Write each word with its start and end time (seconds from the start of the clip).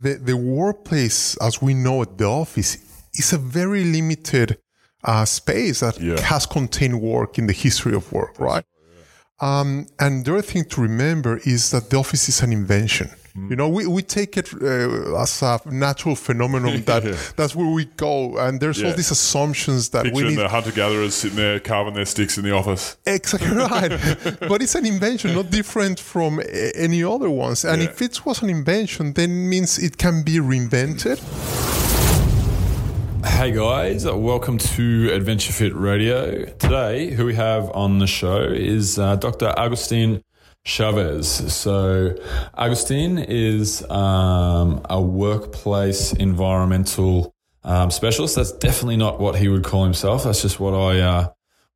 the, 0.00 0.14
the 0.14 0.36
workplace, 0.36 1.36
as 1.38 1.60
we 1.60 1.74
know 1.74 2.02
at 2.02 2.16
the 2.18 2.24
office, 2.24 2.76
is 3.14 3.32
a 3.32 3.38
very 3.38 3.84
limited 3.84 4.58
uh, 5.04 5.24
space 5.24 5.80
that 5.80 6.00
Yeah. 6.00 6.20
has 6.20 6.46
contained 6.46 7.00
work 7.00 7.38
in 7.38 7.46
the 7.46 7.52
history 7.52 7.94
of 7.94 8.10
work, 8.12 8.38
right? 8.38 8.64
Um, 9.40 9.86
and 9.98 10.24
the 10.24 10.32
other 10.34 10.42
thing 10.42 10.64
to 10.66 10.80
remember 10.82 11.40
is 11.44 11.70
that 11.70 11.88
the 11.90 11.96
office 11.96 12.28
is 12.28 12.42
an 12.42 12.52
invention. 12.52 13.10
You 13.36 13.54
know, 13.54 13.68
we, 13.68 13.86
we 13.86 14.02
take 14.02 14.36
it 14.36 14.52
uh, 14.54 15.20
as 15.22 15.40
a 15.42 15.60
natural 15.70 16.16
phenomenon 16.16 16.82
that 16.86 17.04
Yeah. 17.04 17.16
that's 17.36 17.54
where 17.54 17.68
we 17.72 17.84
go, 17.96 18.36
and 18.38 18.60
there's 18.60 18.82
all 18.82 18.92
these 18.92 19.10
assumptions 19.12 19.90
that 19.90 20.04
we 20.04 20.10
Picturing 20.10 20.30
need 20.30 20.38
the 20.38 20.48
hunter 20.48 20.72
gatherers 20.72 21.14
sitting 21.14 21.36
there 21.36 21.60
carving 21.60 21.94
their 21.94 22.06
sticks 22.06 22.38
in 22.38 22.44
the 22.44 22.52
office. 22.52 22.96
Exactly 23.06 23.56
right. 23.56 23.90
but 24.48 24.62
it's 24.62 24.74
an 24.74 24.84
invention, 24.84 25.34
not 25.34 25.50
different 25.50 26.00
from 26.00 26.40
a- 26.40 26.72
any 26.74 27.04
other 27.04 27.30
ones. 27.30 27.64
And 27.64 27.82
Yeah. 27.82 27.88
if 27.90 28.02
it 28.02 28.26
was 28.26 28.42
an 28.42 28.50
invention, 28.50 29.12
then 29.12 29.48
means 29.48 29.78
it 29.78 29.96
can 29.96 30.22
be 30.24 30.38
reinvented. 30.38 31.18
Hey 33.24 33.52
guys, 33.52 34.04
welcome 34.06 34.58
to 34.58 35.10
Adventure 35.12 35.52
Fit 35.52 35.74
Radio. 35.76 36.44
Today, 36.58 37.10
who 37.10 37.26
we 37.26 37.34
have 37.34 37.70
on 37.74 37.98
the 37.98 38.06
show 38.06 38.40
is 38.42 38.98
uh, 38.98 39.16
Dr. 39.16 39.52
Agustin 39.56 40.22
Chavez. 40.64 41.52
So, 41.52 42.16
Agustin 42.56 43.18
is 43.18 43.88
um, 43.90 44.82
a 44.88 45.00
workplace 45.00 46.12
environmental 46.12 47.34
um, 47.64 47.90
specialist. 47.90 48.36
That's 48.36 48.52
definitely 48.52 48.96
not 48.96 49.20
what 49.20 49.36
he 49.36 49.48
would 49.48 49.64
call 49.64 49.84
himself. 49.84 50.24
That's 50.24 50.42
just 50.42 50.60
what 50.60 50.74
I 50.74 51.00
uh, 51.00 51.28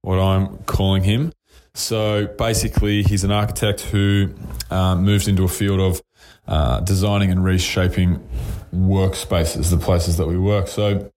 what 0.03 0.19
I'm 0.19 0.59
calling 0.65 1.03
him. 1.03 1.33
So 1.75 2.27
basically, 2.27 3.03
he's 3.03 3.25
an 3.25 3.33
architect 3.33 3.81
who 3.81 4.33
uh, 4.71 4.95
moved 4.95 5.27
into 5.27 5.45
a 5.45 5.49
field 5.49 5.81
of 5.81 6.03
uh, 6.47 6.81
designing 6.81 7.31
and 7.31 7.43
reshaping 7.43 8.27
workspaces, 8.73 9.71
the 9.71 9.79
places 9.79 10.17
that 10.19 10.27
we 10.27 10.39
work. 10.39 10.69
So 10.69 11.11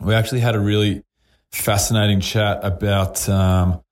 we 0.00 0.14
actually 0.14 0.40
had 0.40 0.54
a 0.54 0.60
really 0.60 1.02
fascinating 1.50 2.20
chat 2.20 2.60
about 2.62 3.28
um, 3.28 3.82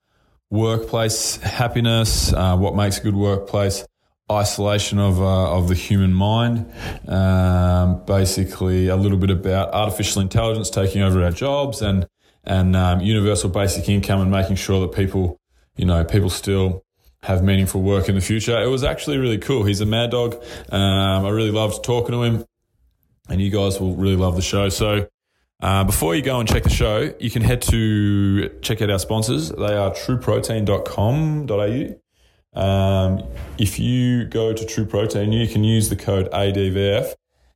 workplace 0.50 1.36
happiness, 1.36 2.32
uh, 2.32 2.56
what 2.56 2.74
makes 2.74 2.98
a 2.98 3.02
good 3.02 3.14
workplace, 3.14 3.86
isolation 4.30 4.98
of 4.98 5.20
uh, 5.20 5.56
of 5.56 5.68
the 5.68 5.74
human 5.74 6.12
mind, 6.12 6.70
um, 7.08 8.04
basically 8.04 8.88
a 8.88 8.96
little 8.96 9.18
bit 9.18 9.30
about 9.30 9.72
artificial 9.72 10.22
intelligence 10.22 10.70
taking 10.70 11.02
over 11.02 11.22
our 11.22 11.30
jobs, 11.30 11.82
and 11.82 12.06
and 12.44 12.76
um, 12.76 13.00
universal 13.00 13.50
basic 13.50 13.88
income, 13.88 14.20
and 14.20 14.30
making 14.30 14.56
sure 14.56 14.80
that 14.80 14.92
people, 14.92 15.38
you 15.76 15.84
know, 15.84 16.04
people 16.04 16.30
still 16.30 16.84
have 17.22 17.42
meaningful 17.42 17.82
work 17.82 18.08
in 18.08 18.14
the 18.14 18.20
future. 18.20 18.60
It 18.60 18.68
was 18.68 18.84
actually 18.84 19.18
really 19.18 19.38
cool. 19.38 19.64
He's 19.64 19.80
a 19.80 19.86
mad 19.86 20.10
dog. 20.10 20.42
Um, 20.70 21.26
I 21.26 21.30
really 21.30 21.50
loved 21.50 21.84
talking 21.84 22.12
to 22.12 22.22
him, 22.22 22.44
and 23.28 23.40
you 23.40 23.50
guys 23.50 23.80
will 23.80 23.96
really 23.96 24.16
love 24.16 24.36
the 24.36 24.42
show. 24.42 24.68
So. 24.68 25.08
Uh, 25.60 25.84
before 25.84 26.14
you 26.14 26.22
go 26.22 26.38
and 26.38 26.48
check 26.48 26.62
the 26.62 26.70
show, 26.70 27.12
you 27.18 27.30
can 27.30 27.42
head 27.42 27.60
to 27.62 28.48
check 28.60 28.80
out 28.80 28.90
our 28.90 28.98
sponsors. 28.98 29.50
They 29.50 29.76
are 29.76 29.90
trueprotein.com.au. 29.90 32.60
Um, 32.60 33.22
if 33.58 33.78
you 33.78 34.24
go 34.24 34.52
to 34.52 34.64
True 34.64 34.86
Protein, 34.86 35.32
you 35.32 35.48
can 35.48 35.64
use 35.64 35.88
the 35.88 35.96
code 35.96 36.30
ADVF 36.30 37.14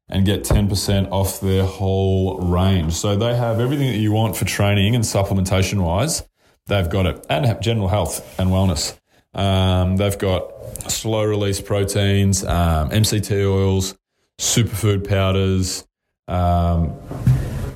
and 0.08 0.26
get 0.26 0.44
10% 0.44 1.10
off 1.10 1.40
their 1.40 1.64
whole 1.64 2.40
range. 2.40 2.94
So 2.94 3.16
they 3.16 3.36
have 3.36 3.60
everything 3.60 3.88
that 3.88 3.98
you 3.98 4.12
want 4.12 4.36
for 4.36 4.44
training 4.44 4.94
and 4.94 5.04
supplementation 5.04 5.82
wise. 5.82 6.22
They've 6.66 6.88
got 6.88 7.06
it 7.06 7.26
and 7.28 7.60
general 7.62 7.88
health 7.88 8.38
and 8.38 8.50
wellness. 8.50 8.98
Um, 9.34 9.96
they've 9.96 10.18
got 10.18 10.52
slow 10.90 11.24
release 11.24 11.60
proteins, 11.60 12.44
um, 12.44 12.90
MCT 12.90 13.46
oils, 13.46 13.96
superfood 14.38 15.08
powders, 15.08 15.86
um, 16.28 16.92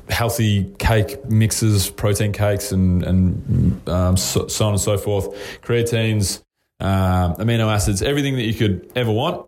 healthy 0.08 0.64
cake 0.78 1.28
mixes, 1.28 1.90
protein 1.90 2.32
cakes, 2.32 2.72
and 2.72 3.04
and 3.04 3.88
um, 3.88 4.16
so, 4.16 4.48
so 4.48 4.66
on 4.66 4.72
and 4.72 4.81
so 4.81 4.98
forth. 4.98 5.28
Creatines, 5.62 6.42
um, 6.81 7.36
amino 7.36 7.72
acids, 7.72 8.03
everything 8.03 8.34
that 8.36 8.44
you 8.44 8.54
could 8.54 8.91
ever 8.97 9.12
want. 9.12 9.47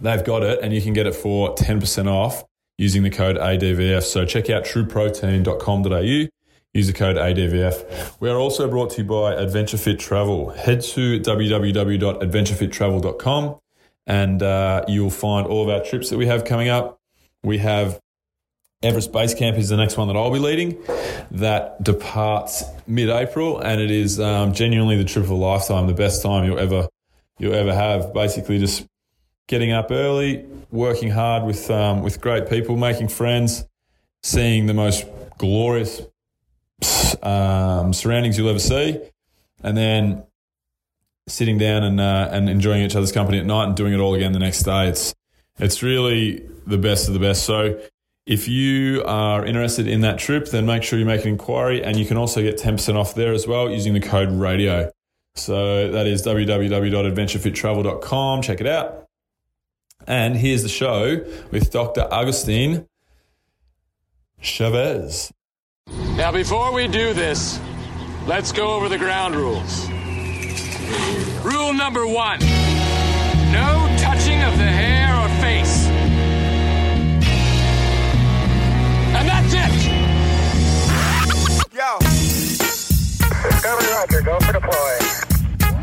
They've 0.00 0.24
got 0.24 0.42
it, 0.42 0.58
and 0.62 0.74
you 0.74 0.82
can 0.82 0.92
get 0.92 1.06
it 1.06 1.14
for 1.14 1.54
ten 1.54 1.80
percent 1.80 2.08
off 2.08 2.44
using 2.78 3.02
the 3.02 3.10
code 3.10 3.36
ADVF. 3.36 4.02
So 4.02 4.26
check 4.26 4.50
out 4.50 4.64
trueprotein.com.au. 4.64 6.28
Use 6.74 6.86
the 6.86 6.92
code 6.92 7.16
ADVF. 7.16 8.20
We 8.20 8.28
are 8.28 8.36
also 8.36 8.68
brought 8.68 8.90
to 8.90 8.98
you 8.98 9.04
by 9.08 9.32
Adventure 9.34 9.78
Fit 9.78 9.98
Travel. 9.98 10.50
Head 10.50 10.82
to 10.82 11.18
www.adventurefittravel.com 11.20 13.58
and 14.06 14.42
uh, 14.42 14.84
you'll 14.86 15.10
find 15.10 15.46
all 15.46 15.62
of 15.62 15.68
our 15.68 15.82
trips 15.82 16.10
that 16.10 16.18
we 16.18 16.26
have 16.26 16.44
coming 16.44 16.68
up. 16.68 17.00
We 17.42 17.58
have 17.58 18.00
Everest 18.86 19.12
Base 19.12 19.34
Camp 19.34 19.58
is 19.58 19.68
the 19.68 19.76
next 19.76 19.96
one 19.96 20.08
that 20.08 20.16
I'll 20.16 20.32
be 20.32 20.38
leading. 20.38 20.82
That 21.32 21.82
departs 21.82 22.64
mid-April, 22.86 23.58
and 23.58 23.80
it 23.80 23.90
is 23.90 24.20
um, 24.20 24.54
genuinely 24.54 24.96
the 24.96 25.04
trip 25.04 25.24
of 25.24 25.30
a 25.30 25.34
lifetime, 25.34 25.86
the 25.86 25.94
best 25.94 26.22
time 26.22 26.44
you'll 26.44 26.58
ever 26.58 26.88
you'll 27.38 27.54
ever 27.54 27.74
have. 27.74 28.14
Basically, 28.14 28.58
just 28.58 28.86
getting 29.48 29.72
up 29.72 29.90
early, 29.90 30.46
working 30.70 31.10
hard 31.10 31.44
with 31.44 31.70
um, 31.70 32.02
with 32.02 32.20
great 32.20 32.48
people, 32.48 32.76
making 32.76 33.08
friends, 33.08 33.66
seeing 34.22 34.66
the 34.66 34.74
most 34.74 35.04
glorious 35.38 36.02
um, 37.22 37.92
surroundings 37.92 38.38
you'll 38.38 38.48
ever 38.48 38.58
see, 38.58 39.00
and 39.62 39.76
then 39.76 40.24
sitting 41.28 41.58
down 41.58 41.82
and 41.82 42.00
uh, 42.00 42.28
and 42.30 42.48
enjoying 42.48 42.82
each 42.82 42.94
other's 42.94 43.12
company 43.12 43.38
at 43.38 43.46
night 43.46 43.64
and 43.64 43.76
doing 43.76 43.92
it 43.92 43.98
all 43.98 44.14
again 44.14 44.32
the 44.32 44.38
next 44.38 44.62
day. 44.62 44.88
It's 44.88 45.14
it's 45.58 45.82
really 45.82 46.46
the 46.66 46.78
best 46.78 47.08
of 47.08 47.14
the 47.14 47.20
best. 47.20 47.44
So 47.44 47.80
if 48.26 48.48
you 48.48 49.04
are 49.04 49.46
interested 49.46 49.86
in 49.86 50.00
that 50.02 50.18
trip, 50.18 50.48
then 50.48 50.66
make 50.66 50.82
sure 50.82 50.98
you 50.98 51.04
make 51.04 51.20
an 51.22 51.28
inquiry, 51.28 51.84
and 51.84 51.96
you 51.96 52.04
can 52.04 52.16
also 52.16 52.42
get 52.42 52.58
ten 52.58 52.74
percent 52.76 52.98
off 52.98 53.14
there 53.14 53.32
as 53.32 53.46
well 53.46 53.70
using 53.70 53.94
the 53.94 54.00
code 54.00 54.32
radio. 54.32 54.90
So 55.34 55.92
that 55.92 56.06
is 56.06 56.26
www.adventurefittravel.com. 56.26 58.42
Check 58.42 58.60
it 58.60 58.66
out. 58.66 59.06
And 60.06 60.36
here's 60.36 60.62
the 60.62 60.68
show 60.68 61.24
with 61.50 61.70
Dr. 61.70 62.06
Agustin 62.10 62.86
Chavez. 64.40 65.32
Now, 66.16 66.32
before 66.32 66.72
we 66.72 66.88
do 66.88 67.12
this, 67.12 67.60
let's 68.26 68.50
go 68.52 68.74
over 68.74 68.88
the 68.88 68.98
ground 68.98 69.36
rules. 69.36 69.88
Rule 71.44 71.72
number 71.72 72.06
one 72.06 72.40
no 73.52 73.86
touching 73.98 74.42
of 74.42 74.56
the 74.58 74.64
hair 74.64 75.14
or 75.16 75.28
face. 75.40 75.75
And 79.66 79.74
that's 79.74 79.86
it! 79.86 79.98
Yo. 81.74 81.98
Discovery 83.50 83.90
Roger, 83.90 84.22
go 84.22 84.38
for 84.38 84.52
deploy. 84.52 84.94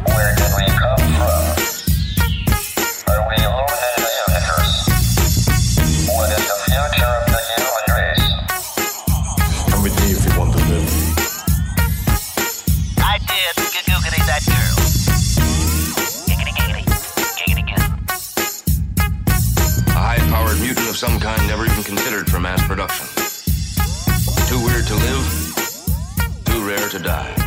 Where 0.07 0.31
did 0.39 0.51
we 0.55 0.63
come 0.71 1.03
from? 1.19 1.43
Are 3.11 3.23
we 3.27 3.35
alone 3.43 3.67
in 3.83 3.99
the 3.99 4.11
universe? 4.23 4.87
What 6.07 6.31
is 6.31 6.43
the 6.47 6.55
future 6.63 7.11
of 7.11 7.27
the 7.27 7.39
human 7.51 7.85
race? 7.91 8.25
Come 9.69 9.81
with 9.83 9.95
me 9.99 10.07
if 10.15 10.23
you 10.23 10.31
want 10.39 10.49
to 10.53 10.59
live. 10.63 10.87
I 12.99 13.19
did 13.19 13.53
giggity 13.67 14.23
that 14.23 14.43
girl. 14.47 14.75
Giggity 16.23 16.53
giggity. 16.55 16.83
Giggity 17.35 17.63
giggity. 17.67 17.91
A 19.87 19.91
high-powered 19.91 20.59
mutant 20.61 20.87
of 20.87 20.95
some 20.95 21.19
kind 21.19 21.45
never 21.47 21.65
to 24.93 24.99
live, 24.99 26.43
too 26.45 26.67
rare 26.67 26.89
to 26.89 26.99
die. 26.99 27.39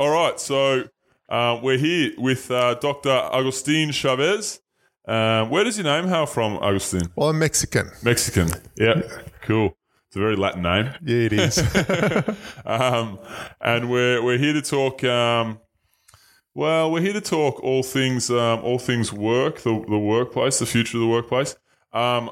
All 0.00 0.10
right, 0.10 0.40
so 0.40 0.88
uh, 1.28 1.60
we're 1.62 1.78
here 1.78 2.10
with 2.18 2.50
uh, 2.50 2.74
Dr. 2.74 3.10
Agustin 3.32 3.92
Chavez. 3.92 4.60
Um, 5.06 5.50
where 5.50 5.62
does 5.62 5.78
your 5.78 5.84
name 5.84 6.08
hail 6.08 6.26
from, 6.26 6.58
Agustin? 6.62 7.12
Well, 7.14 7.28
I'm 7.28 7.38
Mexican. 7.38 7.90
Mexican. 8.02 8.50
Yeah, 8.76 9.02
cool. 9.42 9.76
It's 10.08 10.16
a 10.16 10.18
very 10.18 10.36
Latin 10.36 10.62
name. 10.62 10.90
Yeah, 11.04 11.16
it 11.16 11.32
is. 11.32 11.58
um, 12.66 13.20
and 13.60 13.88
we're 13.88 14.22
we're 14.22 14.38
here 14.38 14.54
to 14.54 14.62
talk. 14.62 15.04
Um, 15.04 15.60
well, 16.54 16.90
we're 16.90 17.00
here 17.00 17.12
to 17.12 17.20
talk 17.20 17.62
all 17.62 17.82
things 17.82 18.30
um, 18.30 18.60
all 18.60 18.78
things 18.78 19.12
work, 19.12 19.60
the 19.60 19.84
the 19.88 19.98
workplace, 19.98 20.58
the 20.58 20.66
future 20.66 20.96
of 20.96 21.02
the 21.02 21.08
workplace. 21.08 21.56
Um, 21.92 22.30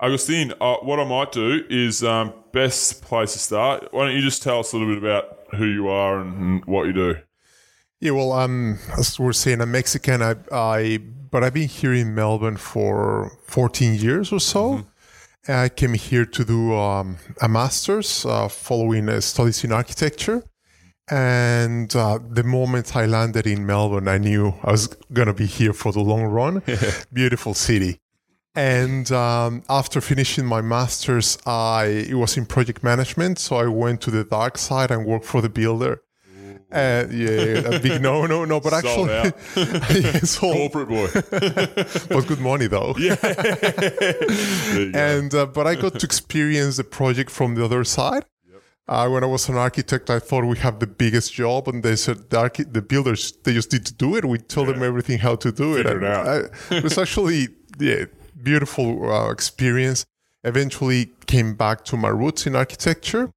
Agustin, 0.00 0.52
uh, 0.60 0.76
what 0.76 1.00
I 1.00 1.04
might 1.04 1.32
do 1.32 1.64
is 1.70 2.04
um, 2.04 2.34
best 2.52 3.02
place 3.02 3.32
to 3.32 3.38
start. 3.38 3.88
Why 3.92 4.06
don't 4.06 4.14
you 4.14 4.20
just 4.20 4.42
tell 4.42 4.60
us 4.60 4.72
a 4.72 4.76
little 4.76 4.94
bit 4.94 5.02
about 5.02 5.38
who 5.56 5.64
you 5.64 5.88
are 5.88 6.20
and, 6.20 6.36
and 6.36 6.64
what 6.66 6.86
you 6.86 6.92
do? 6.92 7.16
Yeah, 8.00 8.10
well, 8.10 8.32
um, 8.32 8.78
as 8.98 9.18
we're 9.18 9.32
saying, 9.32 9.62
I'm 9.62 9.72
Mexican. 9.72 10.20
I, 10.20 10.34
I, 10.52 10.98
but 11.30 11.42
I've 11.42 11.54
been 11.54 11.68
here 11.68 11.94
in 11.94 12.14
Melbourne 12.14 12.58
for 12.58 13.32
14 13.46 13.94
years 13.94 14.32
or 14.32 14.40
so. 14.40 14.86
And 15.48 15.56
I 15.56 15.68
came 15.70 15.94
here 15.94 16.26
to 16.26 16.44
do 16.44 16.74
um, 16.74 17.16
a 17.40 17.48
master's, 17.48 18.26
uh, 18.26 18.48
following 18.48 19.08
uh, 19.08 19.20
studies 19.20 19.64
in 19.64 19.72
architecture, 19.72 20.44
And 21.08 21.94
uh, 21.94 22.18
the 22.28 22.42
moment 22.42 22.96
I 22.96 23.06
landed 23.06 23.46
in 23.46 23.64
Melbourne, 23.64 24.08
I 24.08 24.18
knew 24.18 24.54
I 24.64 24.72
was 24.72 24.88
going 25.12 25.28
to 25.28 25.34
be 25.34 25.46
here 25.46 25.72
for 25.72 25.92
the 25.92 26.00
long 26.00 26.24
run. 26.24 26.62
Beautiful 27.12 27.54
city. 27.54 28.00
And 28.56 29.12
um, 29.12 29.62
after 29.68 30.00
finishing 30.00 30.46
my 30.46 30.62
master's, 30.62 31.38
I 31.46 32.06
it 32.08 32.14
was 32.14 32.36
in 32.36 32.46
project 32.46 32.82
management. 32.82 33.38
So 33.38 33.56
I 33.56 33.66
went 33.66 34.00
to 34.02 34.10
the 34.10 34.24
dark 34.24 34.58
side 34.58 34.90
and 34.90 35.04
worked 35.06 35.26
for 35.26 35.42
the 35.42 35.50
builder. 35.50 36.02
Uh, 36.72 37.04
yeah, 37.12 37.62
a 37.76 37.78
big 37.78 38.02
no, 38.02 38.26
no, 38.26 38.44
no. 38.44 38.58
But 38.58 38.70
Sold 38.82 39.08
actually, 39.08 39.62
yeah, 40.00 40.18
sold. 40.24 40.56
Corporate 40.56 40.88
boy. 40.88 42.14
was 42.14 42.24
good 42.24 42.40
money 42.40 42.66
though. 42.66 42.94
Go. 42.94 43.14
and 44.94 45.32
uh, 45.32 45.46
but 45.46 45.66
I 45.68 45.76
got 45.76 46.00
to 46.00 46.06
experience 46.06 46.78
the 46.78 46.84
project 46.84 47.30
from 47.30 47.54
the 47.54 47.64
other 47.64 47.84
side. 47.84 48.24
Uh, 48.88 49.08
when 49.08 49.24
I 49.24 49.26
was 49.26 49.48
an 49.48 49.56
architect, 49.56 50.10
I 50.10 50.20
thought 50.20 50.44
we 50.44 50.58
have 50.58 50.78
the 50.78 50.86
biggest 50.86 51.32
job, 51.32 51.66
and 51.66 51.82
they 51.82 51.96
said 51.96 52.30
the, 52.30 52.38
archi- 52.38 52.62
the 52.62 52.82
builders 52.82 53.32
they 53.42 53.52
just 53.52 53.72
need 53.72 53.84
to 53.86 53.94
do 53.94 54.14
it. 54.16 54.24
We 54.24 54.38
told 54.38 54.68
them 54.68 54.82
everything 54.82 55.18
how 55.18 55.34
to 55.36 55.50
do 55.50 55.74
Figure 55.74 55.98
it. 55.98 56.02
it. 56.04 56.50
I- 56.70 56.74
it 56.76 56.84
was 56.84 56.96
actually 56.96 57.48
yeah 57.80 58.04
beautiful 58.40 59.10
uh, 59.10 59.30
experience. 59.30 60.04
Eventually, 60.44 61.10
came 61.26 61.54
back 61.56 61.84
to 61.86 61.96
my 61.96 62.08
roots 62.08 62.46
in 62.46 62.54
architecture, 62.54 63.30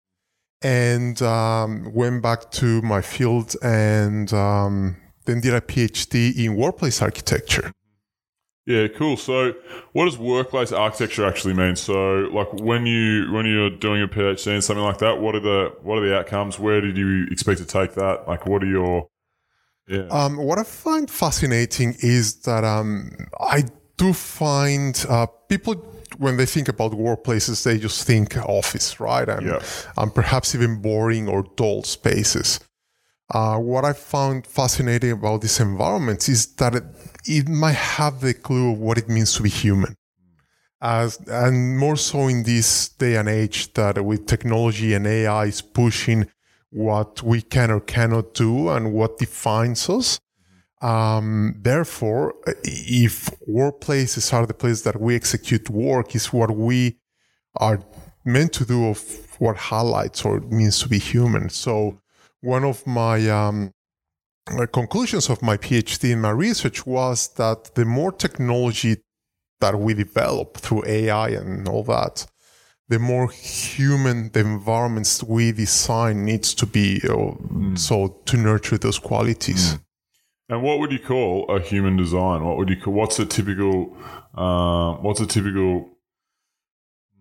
and 0.61 1.19
um, 1.23 1.91
went 1.93 2.21
back 2.21 2.51
to 2.51 2.81
my 2.83 3.01
field, 3.01 3.55
and 3.63 4.31
um, 4.31 4.97
then 5.25 5.41
did 5.41 5.55
a 5.55 5.61
PhD 5.61 6.35
in 6.37 6.55
workplace 6.55 7.01
architecture. 7.01 7.71
Yeah, 8.65 8.87
cool. 8.87 9.17
So, 9.17 9.53
what 9.93 10.05
does 10.05 10.17
workplace 10.17 10.71
architecture 10.71 11.25
actually 11.25 11.55
mean? 11.55 11.75
So, 11.75 12.29
like 12.31 12.53
when 12.53 12.85
you 12.85 13.31
when 13.31 13.45
you're 13.45 13.71
doing 13.71 14.03
a 14.03 14.07
PhD 14.07 14.53
and 14.53 14.63
something 14.63 14.83
like 14.83 14.99
that, 14.99 15.19
what 15.19 15.35
are 15.35 15.39
the 15.39 15.73
what 15.81 15.97
are 15.97 16.07
the 16.07 16.17
outcomes? 16.17 16.59
Where 16.59 16.79
did 16.79 16.97
you 16.97 17.25
expect 17.31 17.59
to 17.59 17.65
take 17.65 17.95
that? 17.95 18.27
Like, 18.27 18.45
what 18.45 18.61
are 18.63 18.67
your 18.67 19.07
yeah? 19.87 20.07
Um, 20.11 20.37
what 20.37 20.59
I 20.59 20.63
find 20.63 21.09
fascinating 21.09 21.95
is 22.01 22.41
that 22.41 22.63
um, 22.63 23.11
I 23.39 23.63
do 23.97 24.13
find 24.13 25.03
uh, 25.09 25.25
people 25.47 25.73
when 26.17 26.37
they 26.37 26.45
think 26.45 26.67
about 26.67 26.91
workplaces, 26.91 27.63
they 27.63 27.77
just 27.77 28.05
think 28.05 28.37
office, 28.37 28.99
right? 28.99 29.27
And, 29.27 29.47
Yeah. 29.47 29.63
and 29.97 30.13
perhaps 30.13 30.53
even 30.53 30.81
boring 30.81 31.27
or 31.27 31.43
dull 31.55 31.83
spaces. 31.83 32.59
Uh, 33.31 33.57
what 33.57 33.85
I 33.85 33.93
found 33.93 34.47
fascinating 34.47 35.11
about 35.11 35.41
these 35.41 35.59
environments 35.59 36.27
is 36.27 36.47
that 36.55 36.75
it, 36.75 36.83
it 37.29 37.47
might 37.47 37.75
have 37.75 38.21
the 38.21 38.33
clue 38.33 38.71
of 38.71 38.79
what 38.79 38.97
it 38.97 39.07
means 39.07 39.33
to 39.33 39.43
be 39.43 39.49
human. 39.49 39.95
As, 40.81 41.19
and 41.27 41.77
more 41.77 41.95
so 41.95 42.27
in 42.27 42.43
this 42.43 42.89
day 42.89 43.17
and 43.17 43.29
age 43.29 43.73
that 43.73 44.03
with 44.03 44.25
technology 44.25 44.93
and 44.95 45.05
AI 45.05 45.45
is 45.45 45.61
pushing 45.61 46.27
what 46.71 47.21
we 47.21 47.41
can 47.41 47.69
or 47.69 47.81
cannot 47.81 48.33
do 48.33 48.69
and 48.69 48.93
what 48.93 49.19
defines 49.19 49.89
us. 49.89 50.19
Um, 50.81 51.55
therefore, 51.61 52.33
if 52.63 53.29
workplaces 53.47 54.33
are 54.33 54.47
the 54.47 54.53
place 54.53 54.81
that 54.83 54.99
we 54.99 55.15
execute 55.15 55.69
work, 55.69 56.15
is 56.15 56.33
what 56.33 56.51
we 56.55 56.97
are 57.57 57.79
meant 58.25 58.53
to 58.53 58.65
do 58.65 58.87
of 58.87 58.99
what 59.39 59.57
highlights 59.57 60.25
or 60.25 60.39
means 60.39 60.79
to 60.79 60.89
be 60.89 60.97
human. 60.97 61.49
So, 61.49 61.99
one 62.41 62.63
of 62.63 62.87
my 62.87 63.29
um, 63.29 63.73
conclusions 64.71 65.29
of 65.29 65.41
my 65.41 65.57
PhD 65.57 66.11
in 66.11 66.21
my 66.21 66.31
research 66.31 66.85
was 66.85 67.27
that 67.35 67.75
the 67.75 67.85
more 67.85 68.11
technology 68.11 68.97
that 69.61 69.77
we 69.79 69.93
develop 69.93 70.57
through 70.57 70.83
AI 70.85 71.29
and 71.29 71.67
all 71.67 71.83
that, 71.83 72.25
the 72.87 72.99
more 72.99 73.29
human 73.31 74.31
the 74.31 74.39
environments 74.39 75.23
we 75.23 75.51
design 75.51 76.25
needs 76.25 76.53
to 76.55 76.65
be. 76.65 77.01
uh, 77.07 77.75
So 77.75 78.21
to 78.25 78.37
nurture 78.37 78.77
those 78.79 78.99
qualities. 78.99 79.77
and 80.49 80.63
what 80.63 80.79
would 80.79 80.91
you 80.91 80.99
call 80.99 81.45
a 81.55 81.59
human 81.59 81.95
design? 81.97 82.43
What 82.43 82.57
would 82.57 82.69
you 82.69 82.77
call? 82.81 82.93
What's 82.93 83.19
a 83.19 83.25
typical? 83.25 83.95
Um, 84.33 85.03
what's 85.03 85.19
a 85.19 85.27
typical 85.27 85.89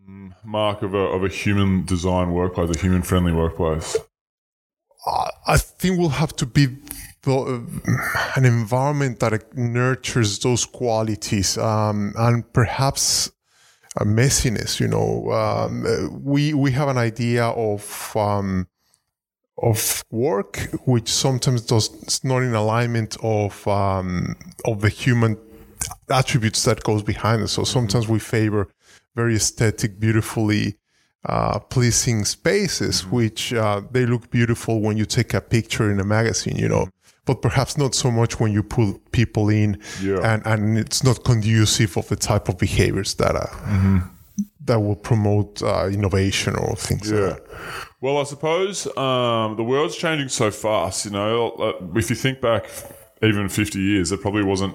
mm, 0.09 0.33
mark 0.45 0.83
of 0.83 0.95
a 0.95 1.05
of 1.17 1.25
a 1.25 1.29
human 1.29 1.85
design 1.85 2.33
workplace? 2.33 2.71
A 2.77 2.79
human 2.79 3.03
friendly 3.03 3.33
workplace? 3.33 3.97
I- 5.47 5.59
think 5.59 5.99
we'll 5.99 6.09
have 6.25 6.35
to 6.37 6.47
be 6.47 6.67
an 7.27 8.45
environment 8.45 9.21
that 9.21 9.57
nurtures 9.57 10.39
those 10.39 10.65
qualities 10.65 11.59
um, 11.59 12.13
and 12.17 12.51
perhaps 12.53 13.31
a 13.97 14.05
messiness. 14.05 14.81
You 14.81 14.89
know, 14.89 15.31
um, 15.33 16.23
we 16.25 16.55
we 16.55 16.73
have 16.73 16.89
an 16.89 16.99
idea 16.99 17.45
of 17.45 18.17
um, 18.17 18.69
of 19.61 20.05
work 20.11 20.57
which 20.85 21.09
sometimes 21.09 21.63
does 21.63 21.91
it's 22.03 22.23
not 22.23 22.43
in 22.43 22.55
alignment 22.55 23.17
of 23.23 23.67
um, 23.67 24.37
of 24.65 24.81
the 24.81 24.89
human 24.89 25.37
attributes 26.11 26.65
that 26.65 26.83
goes 26.85 27.03
behind 27.03 27.43
it. 27.43 27.49
So 27.49 27.65
sometimes 27.65 28.09
we 28.09 28.19
favor 28.19 28.69
very 29.15 29.35
aesthetic, 29.37 29.99
beautifully 29.99 30.77
uh, 31.25 31.59
pleasing 31.59 32.25
spaces, 32.25 33.05
which 33.07 33.53
uh, 33.53 33.83
they 33.91 34.07
look 34.07 34.31
beautiful 34.31 34.81
when 34.81 34.97
you 34.97 35.05
take 35.05 35.35
a 35.35 35.41
picture 35.41 35.91
in 35.91 35.99
a 36.01 36.05
magazine, 36.05 36.57
you 36.57 36.69
know, 36.69 36.89
but 37.29 37.41
perhaps 37.43 37.77
not 37.79 37.95
so 37.95 38.11
much 38.11 38.41
when 38.41 38.51
you 38.53 38.63
pull 38.63 38.99
people 39.13 39.49
in, 39.51 39.79
Yeah. 40.03 40.21
and 40.35 40.43
and 40.47 40.79
it's 40.79 41.03
not 41.05 41.23
conducive 41.25 41.97
of 41.97 42.09
the 42.09 42.17
type 42.17 42.49
of 42.49 42.57
behaviors 42.59 43.15
that 43.15 43.35
uh, 43.37 44.01
that 44.65 44.81
will 44.81 44.97
promote 44.97 45.63
uh, 45.63 45.87
innovation 45.93 46.55
or 46.57 46.75
things. 46.77 47.11
like 47.13 47.21
Yeah. 47.21 47.29
that. 47.29 47.43
Well, 48.01 48.17
I 48.19 48.25
suppose 48.25 48.87
um, 48.97 49.57
the 49.57 49.65
world's 49.65 49.97
changing 49.97 50.29
so 50.31 50.51
fast. 50.51 51.05
You 51.05 51.11
know, 51.13 51.51
uh, 51.67 51.99
if 51.99 52.11
you 52.11 52.17
think 52.17 52.41
back 52.41 52.65
even 53.23 53.49
50 53.49 53.79
years, 53.79 54.09
there 54.11 54.19
probably 54.19 54.45
wasn't. 54.45 54.75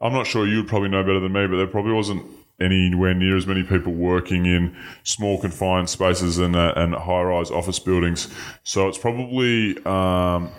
I'm 0.00 0.12
not 0.12 0.26
sure 0.26 0.46
you'd 0.46 0.68
probably 0.68 0.88
know 0.90 1.02
better 1.02 1.20
than 1.20 1.32
me, 1.32 1.46
but 1.46 1.56
there 1.56 1.66
probably 1.66 1.92
wasn't 1.92 2.22
anywhere 2.60 3.14
near 3.14 3.36
as 3.36 3.46
many 3.46 3.62
people 3.62 3.92
working 3.92 4.44
in 4.46 4.74
small 5.04 5.40
confined 5.40 5.88
spaces 5.88 6.38
and 6.38 6.54
uh, 6.56 6.72
and 6.76 6.94
high 6.94 7.22
rise 7.22 7.50
office 7.50 7.78
buildings. 7.80 8.28
So 8.64 8.88
it's 8.88 8.98
probably. 8.98 9.76
Um, 9.84 10.50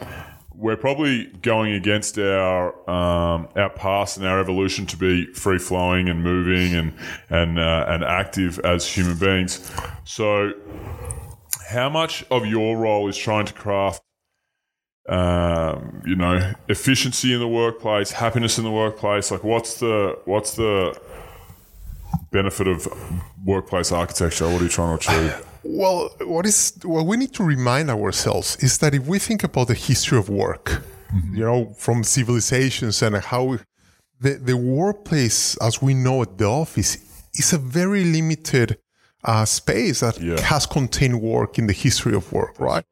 we're 0.60 0.76
probably 0.76 1.28
going 1.42 1.74
against 1.74 2.20
our 2.20 2.68
um, 2.90 3.48
our 3.56 3.70
past 3.70 4.18
and 4.18 4.26
our 4.26 4.40
evolution 4.40 4.86
to 4.88 4.98
be 4.98 5.26
free 5.34 5.58
flowing 5.58 6.10
and 6.10 6.22
moving 6.22 6.76
and 6.76 6.94
and 7.30 7.58
uh, 7.58 7.86
and 7.88 8.04
active 8.04 8.60
as 8.60 8.86
human 8.86 9.18
beings. 9.18 9.72
So, 10.04 10.52
how 11.70 11.90
much 11.90 12.26
of 12.30 12.46
your 12.46 12.78
role 12.78 13.08
is 13.08 13.18
trying 13.18 13.46
to 13.46 13.54
craft, 13.54 14.04
um, 15.08 16.02
you 16.06 16.16
know, 16.16 16.54
efficiency 16.68 17.34
in 17.34 17.40
the 17.40 17.48
workplace, 17.48 18.12
happiness 18.12 18.58
in 18.58 18.66
the 18.66 18.72
workplace? 18.72 19.32
Like, 19.32 19.46
what's 19.46 19.80
the 19.80 20.20
what's 20.26 20.56
the 20.56 21.00
benefit 22.32 22.68
of 22.68 22.86
workplace 23.46 23.94
architecture? 23.94 24.50
What 24.50 24.60
are 24.60 24.66
you 24.66 24.70
trying 24.70 24.98
to 24.98 25.12
achieve? 25.12 25.49
Well, 25.64 26.10
what 26.22 26.46
is 26.46 26.74
what 26.84 27.06
we 27.06 27.18
need 27.18 27.34
to 27.34 27.44
remind 27.44 27.90
ourselves 27.90 28.56
is 28.62 28.78
that 28.80 28.94
if 28.94 29.06
we 29.08 29.20
think 29.20 29.44
about 29.44 29.68
the 29.68 29.74
history 29.74 30.18
of 30.18 30.30
work, 30.30 30.82
you 31.34 31.44
know, 31.44 31.74
from 31.78 32.04
civilizations 32.04 33.02
and 33.02 33.16
how 33.18 33.44
we, 33.44 33.58
the 34.22 34.36
the 34.36 34.56
workplace 34.58 35.58
as 35.58 35.82
we 35.82 35.94
know 35.94 36.22
it, 36.24 36.38
the 36.38 36.46
office, 36.46 36.98
is 37.34 37.54
a 37.54 37.58
very 37.58 38.04
limited 38.06 38.78
uh, 39.26 39.46
space 39.46 40.00
that 40.00 40.20
Yeah. 40.22 40.40
has 40.42 40.66
contained 40.66 41.22
work 41.22 41.58
in 41.60 41.68
the 41.68 41.74
history 41.74 42.16
of 42.16 42.32
work, 42.32 42.60
right? 42.60 42.86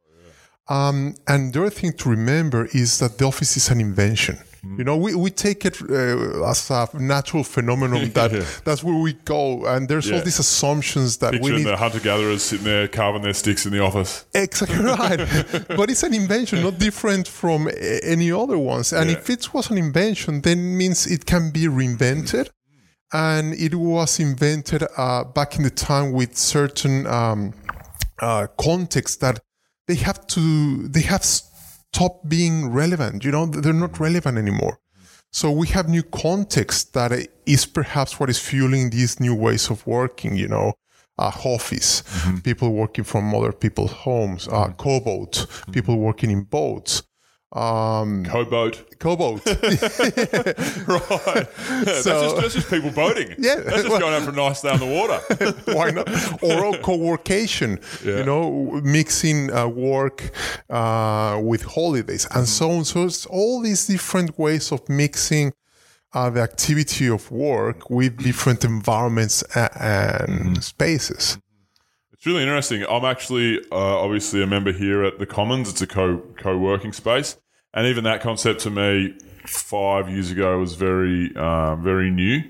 Um, 0.69 1.15
and 1.27 1.53
the 1.53 1.62
other 1.62 1.69
thing 1.69 1.93
to 1.93 2.09
remember 2.09 2.67
is 2.74 3.00
that 3.00 3.17
the 3.17 3.25
office 3.25 3.55
is 3.55 3.69
an 3.69 3.79
invention. 3.79 4.38
You 4.64 4.84
know, 4.84 4.98
we, 4.98 5.14
we 5.16 5.30
take 5.30 5.66
it 5.66 5.82
uh, 5.82 6.50
as 6.50 6.70
a 6.70 6.88
natural 7.00 7.44
phenomenon 7.44 8.10
that 8.14 8.32
Yeah. 8.32 8.44
that's 8.64 8.84
where 8.84 8.96
we 8.96 9.14
go, 9.14 9.66
and 9.66 9.88
there's 9.88 10.12
all 10.12 10.22
these 10.22 10.40
assumptions 10.40 11.18
that 11.18 11.32
we 11.34 11.40
Picturing 11.40 11.58
need 11.64 11.68
the 11.68 11.78
hunter 11.78 12.00
gatherers 12.00 12.42
sitting 12.44 12.66
there 12.66 12.88
carving 12.88 13.22
their 13.22 13.34
sticks 13.34 13.66
in 13.66 13.72
the 13.72 13.80
office. 13.82 14.26
Exactly 14.34 14.84
right. 15.04 15.20
but 15.68 15.90
it's 15.90 16.04
an 16.04 16.14
invention, 16.14 16.62
not 16.64 16.78
different 16.80 17.28
from 17.28 17.70
any 18.04 18.32
other 18.32 18.58
ones. 18.58 18.94
And 18.94 19.10
Yeah. 19.10 19.18
if 19.18 19.30
it 19.30 19.54
was 19.54 19.70
an 19.70 19.78
invention, 19.78 20.42
then 20.42 20.78
means 20.78 21.06
it 21.08 21.26
can 21.26 21.52
be 21.52 21.66
reinvented. 21.68 22.50
And 23.14 23.54
it 23.54 23.74
was 23.76 24.20
invented 24.20 24.84
uh, 24.98 25.24
back 25.24 25.56
in 25.56 25.64
the 25.64 25.70
time 25.70 26.12
with 26.12 26.36
certain 26.38 27.08
um, 27.08 27.54
uh, 28.20 28.48
contexts 28.58 29.18
that 29.18 29.40
they 29.88 29.96
have 29.96 30.28
to, 30.28 30.88
they 30.90 31.04
have 31.04 31.24
stopped 31.94 32.29
being 32.29 32.70
relevant. 32.70 33.24
You 33.24 33.32
know, 33.32 33.46
they're 33.46 33.74
not 33.74 34.00
relevant 34.00 34.38
anymore. 34.38 34.79
So 35.32 35.51
we 35.51 35.67
have 35.67 35.89
new 35.89 36.03
context 36.03 36.94
that 36.94 37.12
is 37.46 37.65
perhaps 37.65 38.20
what 38.20 38.29
is 38.29 38.39
fueling 38.39 38.89
these 38.89 39.20
new 39.20 39.36
ways 39.36 39.70
of 39.70 39.86
working, 39.86 40.36
you 40.36 40.48
know, 40.48 40.74
uh, 41.20 41.32
office, 41.46 42.03
people 42.44 42.74
working 42.74 43.03
from 43.03 43.34
other 43.34 43.51
people's 43.51 43.91
homes, 43.91 44.48
uh, 44.48 44.70
co-boat, 44.77 45.46
people 45.72 45.98
working 45.98 46.32
in 46.32 46.44
boats. 46.44 47.03
Um, 47.54 48.25
Co-boat. 48.25 49.00
co-boat. 49.00 49.42
Right. 50.88 51.48
that's, 51.86 52.04
just, 52.04 52.36
that's 52.36 52.54
just 52.54 52.70
people 52.70 52.92
boating. 52.92 53.36
Yeah, 53.39 53.56
That's 53.56 53.75
just 53.77 53.89
well- 53.89 54.00
going 54.00 54.13
out 54.13 54.24
for 54.24 54.32
a 54.32 54.34
nice 54.36 54.62
day 54.62 54.70
on 54.70 54.80
the 54.80 54.86
water. 54.86 55.20
Why 55.74 55.92
not? 55.92 56.08
Or 56.44 56.75
a 56.75 56.77
co-workation, 56.82 57.80
Yeah. 58.06 58.18
you 58.20 58.24
know, 58.25 58.82
mixing 58.84 59.51
uh, 59.54 59.68
work 59.68 60.32
uh, 60.70 61.39
with 61.44 61.63
holidays 61.63 62.27
and 62.36 62.48
so 62.48 62.72
on. 62.72 62.86
So 62.86 63.06
it's 63.06 63.25
all 63.25 63.62
these 63.62 63.88
different 63.88 64.38
ways 64.38 64.72
of 64.72 64.88
mixing 64.89 65.54
uh, 66.13 66.30
the 66.30 66.42
activity 66.42 67.08
of 67.08 67.30
work 67.32 67.89
with 67.89 68.18
different 68.24 68.63
environments 68.63 69.44
a- 69.56 69.70
and 69.82 70.63
spaces. 70.63 71.38
Really 72.27 72.43
interesting. 72.43 72.86
I'm 72.89 73.05
actually 73.05 73.57
uh, 73.72 74.00
obviously 74.01 74.43
a 74.43 74.48
member 74.48 74.74
here 74.74 75.01
at 75.05 75.17
the 75.17 75.25
Commons. 75.25 75.69
It's 75.69 75.81
a 75.81 75.88
co 75.88 76.17
co 76.36 76.57
working 76.57 76.91
space, 76.91 77.38
and 77.74 77.88
even 77.88 78.03
that 78.03 78.19
concept 78.19 78.60
to 78.63 78.69
me 78.69 79.17
five 79.46 80.10
years 80.10 80.29
ago 80.29 80.60
was 80.60 80.75
very 80.75 81.31
uh, 81.38 81.77
very 81.77 82.12
new. 82.12 82.41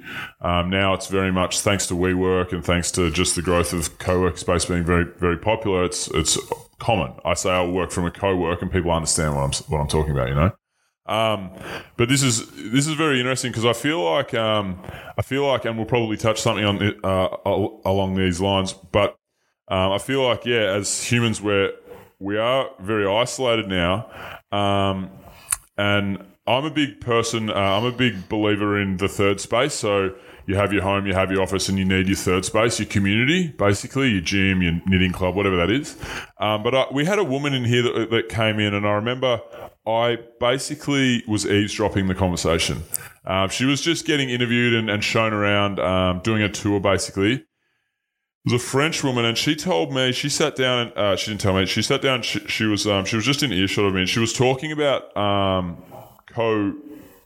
Um, 0.42 0.72
now 0.72 0.96
it's 0.96 1.06
very 1.06 1.32
much 1.32 1.60
thanks 1.60 1.86
to 1.90 1.94
WeWork 1.94 2.54
and 2.54 2.66
thanks 2.66 2.90
to 2.94 3.12
just 3.12 3.36
the 3.36 3.44
growth 3.44 3.72
of 3.72 4.00
co 4.00 4.20
work 4.20 4.40
space 4.40 4.66
being 4.66 4.84
very 4.84 5.06
very 5.20 5.38
popular. 5.38 5.84
It's 5.84 6.08
it's 6.08 6.40
common. 6.80 7.14
I 7.24 7.36
say 7.36 7.52
I 7.52 7.64
work 7.64 7.92
from 7.92 8.06
a 8.06 8.12
co 8.12 8.36
work, 8.36 8.64
and 8.64 8.72
people 8.72 8.90
understand 8.90 9.36
what 9.36 9.44
I'm 9.44 9.52
what 9.72 9.80
I'm 9.80 9.88
talking 9.88 10.12
about. 10.14 10.30
You 10.30 10.36
know. 10.36 10.52
Um, 11.06 11.52
but 11.98 12.10
this 12.10 12.24
is 12.24 12.50
this 12.72 12.88
is 12.88 12.96
very 12.96 13.20
interesting 13.20 13.52
because 13.52 13.66
I 13.66 13.74
feel 13.74 14.04
like 14.04 14.34
um, 14.34 14.82
I 15.20 15.22
feel 15.22 15.46
like, 15.46 15.66
and 15.66 15.78
we'll 15.78 15.86
probably 15.86 16.18
touch 16.18 16.42
something 16.42 16.66
on 16.66 16.82
uh, 17.04 17.28
along 17.86 18.16
these 18.16 18.42
lines. 18.42 18.74
But 18.74 19.16
um, 19.68 19.92
I 19.92 19.98
feel 19.98 20.24
like 20.24 20.46
yeah, 20.46 20.74
as 20.76 21.04
humans, 21.04 21.42
we're 21.42 21.72
we 22.20 22.38
are 22.38 22.70
very 22.80 23.08
isolated 23.08 23.68
now, 23.68 24.10
um, 24.52 25.10
and 25.78 26.24
I'm 26.48 26.64
a 26.64 26.72
big 26.72 27.02
person. 27.02 27.50
Uh, 27.50 27.54
I'm 27.54 27.86
a 27.86 27.92
big 27.92 28.30
believer 28.30 28.80
in 28.80 28.98
the 28.98 29.10
third 29.10 29.42
space. 29.42 29.74
So 29.74 30.16
you 30.46 30.56
have 30.56 30.72
your 30.72 30.82
home, 30.82 31.06
you 31.06 31.14
have 31.14 31.30
your 31.30 31.42
office, 31.42 31.68
and 31.68 31.78
you 31.78 31.84
need 31.84 32.08
your 32.08 32.16
third 32.16 32.46
space, 32.46 32.80
your 32.80 32.88
community, 32.88 33.50
basically 33.50 34.12
your 34.12 34.22
gym, 34.22 34.62
your 34.62 34.80
knitting 34.86 35.12
club, 35.12 35.36
whatever 35.36 35.58
that 35.58 35.70
is. 35.70 35.98
Um, 36.40 36.64
but 36.64 36.74
I, 36.74 36.86
we 36.94 37.04
had 37.04 37.20
a 37.20 37.24
woman 37.24 37.54
in 37.54 37.66
here 37.66 37.84
that, 37.84 38.10
that 38.12 38.30
came 38.30 38.60
in, 38.60 38.74
and 38.74 38.88
I 38.88 38.92
remember 38.92 39.42
I 39.86 40.20
basically 40.40 41.24
was 41.28 41.46
eavesdropping 41.46 42.08
the 42.08 42.16
conversation. 42.16 42.84
Uh, 43.26 43.50
she 43.50 43.66
was 43.66 43.82
just 43.82 44.06
getting 44.06 44.30
interviewed 44.30 44.74
and, 44.74 44.90
and 44.90 45.04
shown 45.04 45.34
around, 45.34 45.80
um, 45.80 46.22
doing 46.24 46.42
a 46.42 46.50
tour, 46.50 46.80
basically. 46.80 47.46
A 48.54 48.60
French 48.60 49.04
woman, 49.04 49.26
and 49.26 49.38
she 49.38 49.56
told 49.56 49.94
me 49.94 50.12
she 50.12 50.30
sat 50.30 50.56
down. 50.56 50.88
And, 50.88 50.98
uh, 50.98 51.16
she 51.16 51.32
didn't 51.32 51.42
tell 51.42 51.54
me. 51.54 51.66
She 51.66 51.82
sat 51.82 52.02
down. 52.02 52.22
She, 52.22 52.40
she 52.48 52.66
was 52.66 52.88
um, 52.88 53.06
she 53.06 53.16
was 53.16 53.26
just 53.26 53.44
in 53.44 53.52
earshot 53.52 53.86
of 53.86 53.94
me, 53.94 54.02
and 54.02 54.10
she 54.10 54.20
was 54.20 54.34
talking 54.34 54.72
about 54.72 55.16
um, 55.18 55.78
co 56.28 56.74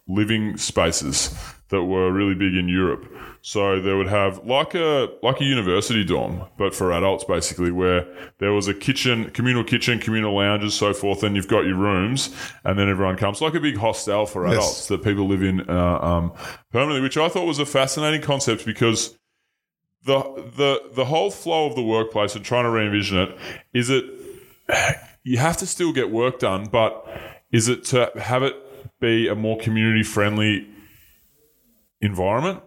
living 0.07 0.57
spaces 0.57 1.33
that 1.69 1.83
were 1.83 2.11
really 2.11 2.35
big 2.35 2.53
in 2.55 2.67
Europe. 2.67 3.05
So 3.43 3.81
they 3.81 3.93
would 3.93 4.07
have 4.07 4.45
like 4.45 4.75
a 4.75 5.09
like 5.23 5.41
a 5.41 5.43
university 5.43 6.03
dorm, 6.03 6.43
but 6.57 6.75
for 6.75 6.91
adults 6.91 7.23
basically, 7.23 7.71
where 7.71 8.05
there 8.39 8.53
was 8.53 8.67
a 8.67 8.73
kitchen, 8.73 9.31
communal 9.31 9.63
kitchen, 9.63 9.99
communal 9.99 10.35
lounges, 10.35 10.73
so 10.75 10.93
forth. 10.93 11.23
And 11.23 11.35
you've 11.35 11.47
got 11.47 11.61
your 11.65 11.77
rooms, 11.77 12.29
and 12.63 12.77
then 12.77 12.89
everyone 12.89 13.15
comes 13.15 13.41
like 13.41 13.55
a 13.55 13.59
big 13.59 13.77
hostel 13.77 14.25
for 14.25 14.45
Yes. 14.45 14.53
adults 14.53 14.87
that 14.89 15.03
people 15.03 15.27
live 15.27 15.41
in 15.43 15.67
uh, 15.69 15.99
um, 15.99 16.33
permanently, 16.71 17.01
which 17.01 17.17
I 17.17 17.29
thought 17.29 17.45
was 17.45 17.59
a 17.59 17.65
fascinating 17.65 18.21
concept 18.21 18.65
because 18.65 19.17
the 20.05 20.21
the 20.55 20.81
the 20.93 21.05
whole 21.05 21.31
flow 21.31 21.67
of 21.67 21.75
the 21.75 21.83
workplace 21.83 22.35
and 22.35 22.43
trying 22.43 22.63
to 22.63 22.69
re-envision 22.69 23.17
it 23.17 23.37
is 23.73 23.89
it 23.89 24.05
you 25.23 25.37
have 25.37 25.57
to 25.57 25.65
still 25.65 25.93
get 25.93 26.09
work 26.09 26.39
done, 26.39 26.65
but 26.65 27.05
is 27.51 27.67
it 27.67 27.83
to 27.85 28.11
have 28.19 28.43
it 28.43 28.55
be 28.99 29.27
a 29.27 29.35
more 29.35 29.57
community 29.59 30.03
friendly 30.03 30.67
environment? 32.01 32.61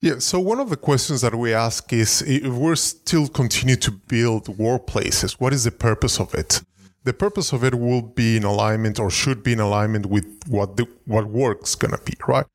Yeah. 0.00 0.18
So 0.18 0.38
one 0.38 0.60
of 0.60 0.70
the 0.70 0.76
questions 0.76 1.22
that 1.22 1.34
we 1.34 1.54
ask 1.54 1.92
is 1.92 2.22
if 2.22 2.52
we're 2.52 2.76
still 2.76 3.28
continue 3.28 3.76
to 3.76 3.90
build 3.90 4.46
workplaces, 4.46 5.32
what 5.32 5.52
is 5.52 5.64
the 5.64 5.70
purpose 5.70 6.20
of 6.20 6.34
it? 6.34 6.62
The 7.04 7.14
purpose 7.14 7.52
of 7.52 7.64
it 7.64 7.74
will 7.74 8.02
be 8.02 8.36
in 8.36 8.44
alignment 8.44 9.00
or 9.00 9.10
should 9.10 9.42
be 9.42 9.52
in 9.52 9.60
alignment 9.60 10.06
with 10.06 10.26
what 10.48 10.76
the 10.76 10.86
what 11.06 11.26
work's 11.26 11.74
gonna 11.74 11.98
be, 12.04 12.14
right? 12.28 12.46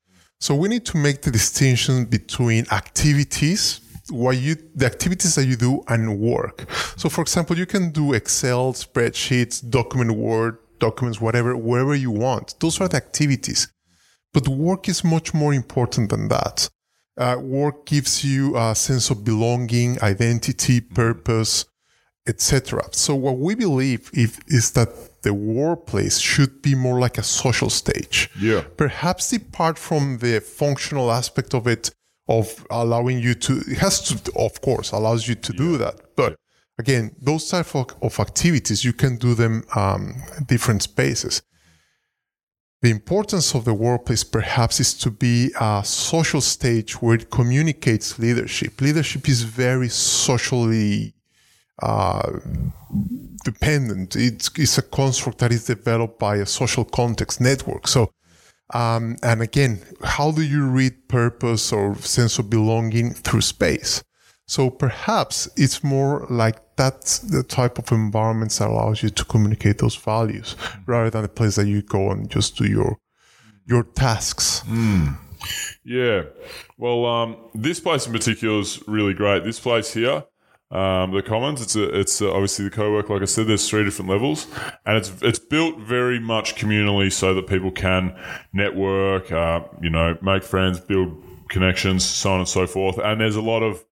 So 0.42 0.56
we 0.56 0.70
need 0.70 0.86
to 0.88 0.98
make 0.98 1.22
the 1.22 1.30
distinction 1.30 2.06
between 2.06 2.66
activities, 2.72 3.80
what 4.10 4.38
you 4.38 4.56
the 4.74 4.88
activities 4.88 5.36
that 5.36 5.46
you 5.46 5.56
do 5.56 5.84
and 5.88 6.20
work. 6.20 6.66
So 6.98 7.10
for 7.10 7.22
example, 7.22 7.56
you 7.60 7.68
can 7.68 7.92
do 7.92 8.14
Excel, 8.14 8.74
spreadsheets, 8.74 9.62
document 9.70 10.12
Word, 10.12 10.58
documents, 10.80 11.22
whatever, 11.22 11.56
wherever 11.56 11.94
you 11.94 12.10
want. 12.10 12.60
Those 12.60 12.82
are 12.82 12.88
the 12.88 12.98
activities. 12.98 13.72
But 14.34 14.48
work 14.48 14.90
is 14.90 15.04
much 15.04 15.32
more 15.32 15.54
important 15.54 16.10
than 16.10 16.28
that. 16.30 16.70
Uh, 17.16 17.38
work 17.40 17.86
gives 17.86 18.24
you 18.26 18.58
a 18.58 18.74
sense 18.74 19.12
of 19.12 19.24
belonging, 19.24 20.02
identity, 20.02 20.82
purpose, 20.82 21.66
etc. 22.28 22.82
So 22.94 23.14
what 23.14 23.38
we 23.38 23.54
believe 23.54 24.10
if, 24.14 24.40
is 24.48 24.72
that 24.72 24.90
the 25.24 25.34
workplace 25.34 26.18
should 26.20 26.62
be 26.62 26.76
more 26.76 27.00
like 27.00 27.18
a 27.18 27.24
social 27.24 27.70
stage. 27.70 28.30
Yeah. 28.40 28.64
Perhaps 28.78 29.30
depart 29.30 29.78
from 29.78 30.18
the 30.18 30.40
functional 30.42 31.12
aspect 31.12 31.54
of 31.54 31.68
it, 31.68 31.92
of 32.28 32.66
allowing 32.70 33.20
you 33.20 33.34
to, 33.36 33.62
it 33.68 33.78
has 33.78 34.02
to, 34.02 34.32
of 34.38 34.62
course, 34.62 34.92
allows 34.92 35.28
you 35.28 35.36
to 35.36 35.54
do 35.54 35.78
that. 35.78 36.16
But 36.16 36.36
again, 36.80 37.16
those 37.22 37.50
type 37.50 37.76
of, 37.76 37.96
of 38.02 38.20
activities, 38.20 38.84
you 38.84 38.94
can 38.94 39.18
do 39.18 39.36
them 39.36 39.64
um, 39.76 40.16
different 40.48 40.84
spaces. 40.84 41.42
The 42.82 42.90
importance 42.90 43.54
of 43.54 43.64
the 43.64 43.76
workplace 43.76 44.24
perhaps 44.24 44.80
is 44.80 44.96
to 44.96 45.12
be 45.12 45.52
a 45.60 45.84
social 45.86 46.42
stage 46.42 47.00
where 47.00 47.14
it 47.14 47.30
communicates 47.30 48.18
leadership. 48.18 48.82
Leadership 48.82 49.30
is 49.30 49.44
very 49.44 49.90
socially 49.90 51.14
uh, 51.82 52.40
dependent. 53.44 54.16
It's, 54.16 54.50
it's 54.58 54.78
a 54.78 54.82
construct 54.82 55.40
that 55.40 55.52
is 55.52 55.66
developed 55.66 56.20
by 56.20 56.38
a 56.38 56.46
social 56.46 56.86
context 56.86 57.42
network. 57.42 57.88
So, 57.88 58.12
um, 58.74 59.18
and 59.22 59.42
again, 59.42 59.82
how 60.04 60.32
do 60.32 60.42
you 60.42 60.66
read 60.66 61.08
purpose 61.08 61.74
or 61.74 61.96
sense 61.98 62.40
of 62.40 62.50
belonging 62.50 63.14
through 63.14 63.42
space? 63.42 64.04
So 64.48 64.70
perhaps 64.70 65.50
it's 65.56 65.84
more 65.84 66.28
like 66.30 66.58
that's 66.76 67.20
the 67.20 67.42
type 67.44 67.78
of 67.80 67.92
environments 67.92 68.58
that 68.58 68.68
allows 68.70 69.02
you 69.02 69.10
to 69.10 69.26
communicate 69.26 69.78
those 69.78 69.96
values 69.96 70.56
rather 70.86 71.10
than 71.10 71.24
a 71.24 71.30
place 71.30 71.56
that 71.56 71.68
you 71.68 71.82
go 71.82 72.12
and 72.12 72.30
just 72.30 72.58
do 72.58 72.66
your 72.66 72.98
your 73.66 73.84
tasks. 73.84 74.64
Yeah. 75.84 76.24
Well, 76.78 77.06
um, 77.06 77.38
this 77.54 77.80
place 77.80 78.06
in 78.06 78.14
particular 78.14 78.60
is 78.60 78.84
really 78.88 79.14
great. 79.14 79.44
This 79.44 79.60
place 79.60 79.94
here, 79.94 80.24
um, 80.72 81.12
the 81.12 81.22
Commons, 81.22 81.62
it's 81.62 81.76
a, 81.76 82.00
it's 82.00 82.22
uh 82.22 82.32
obviously 82.32 82.66
the 82.66 82.72
co-work. 82.72 83.10
Like 83.10 83.22
I 83.22 83.26
said, 83.26 83.48
there's 83.48 83.68
three 83.68 83.84
different 83.84 84.10
levels, 84.10 84.48
and 84.86 84.98
it's 84.98 85.12
it's 85.22 85.40
built 85.40 85.80
very 85.80 86.20
much 86.20 86.56
communally 86.56 87.12
so 87.12 87.34
that 87.34 87.48
people 87.48 87.72
can 87.72 88.18
network, 88.54 89.32
uh, 89.32 89.62
you 89.82 89.90
know, 89.90 90.18
make 90.22 90.44
friends, 90.44 90.80
build 90.80 91.22
connections, 91.50 92.06
so 92.06 92.32
on 92.32 92.40
and 92.40 92.48
so 92.48 92.66
forth. 92.66 92.98
And 92.98 93.20
there's 93.20 93.36
a 93.36 93.42
lot 93.42 93.64
of 93.64 93.84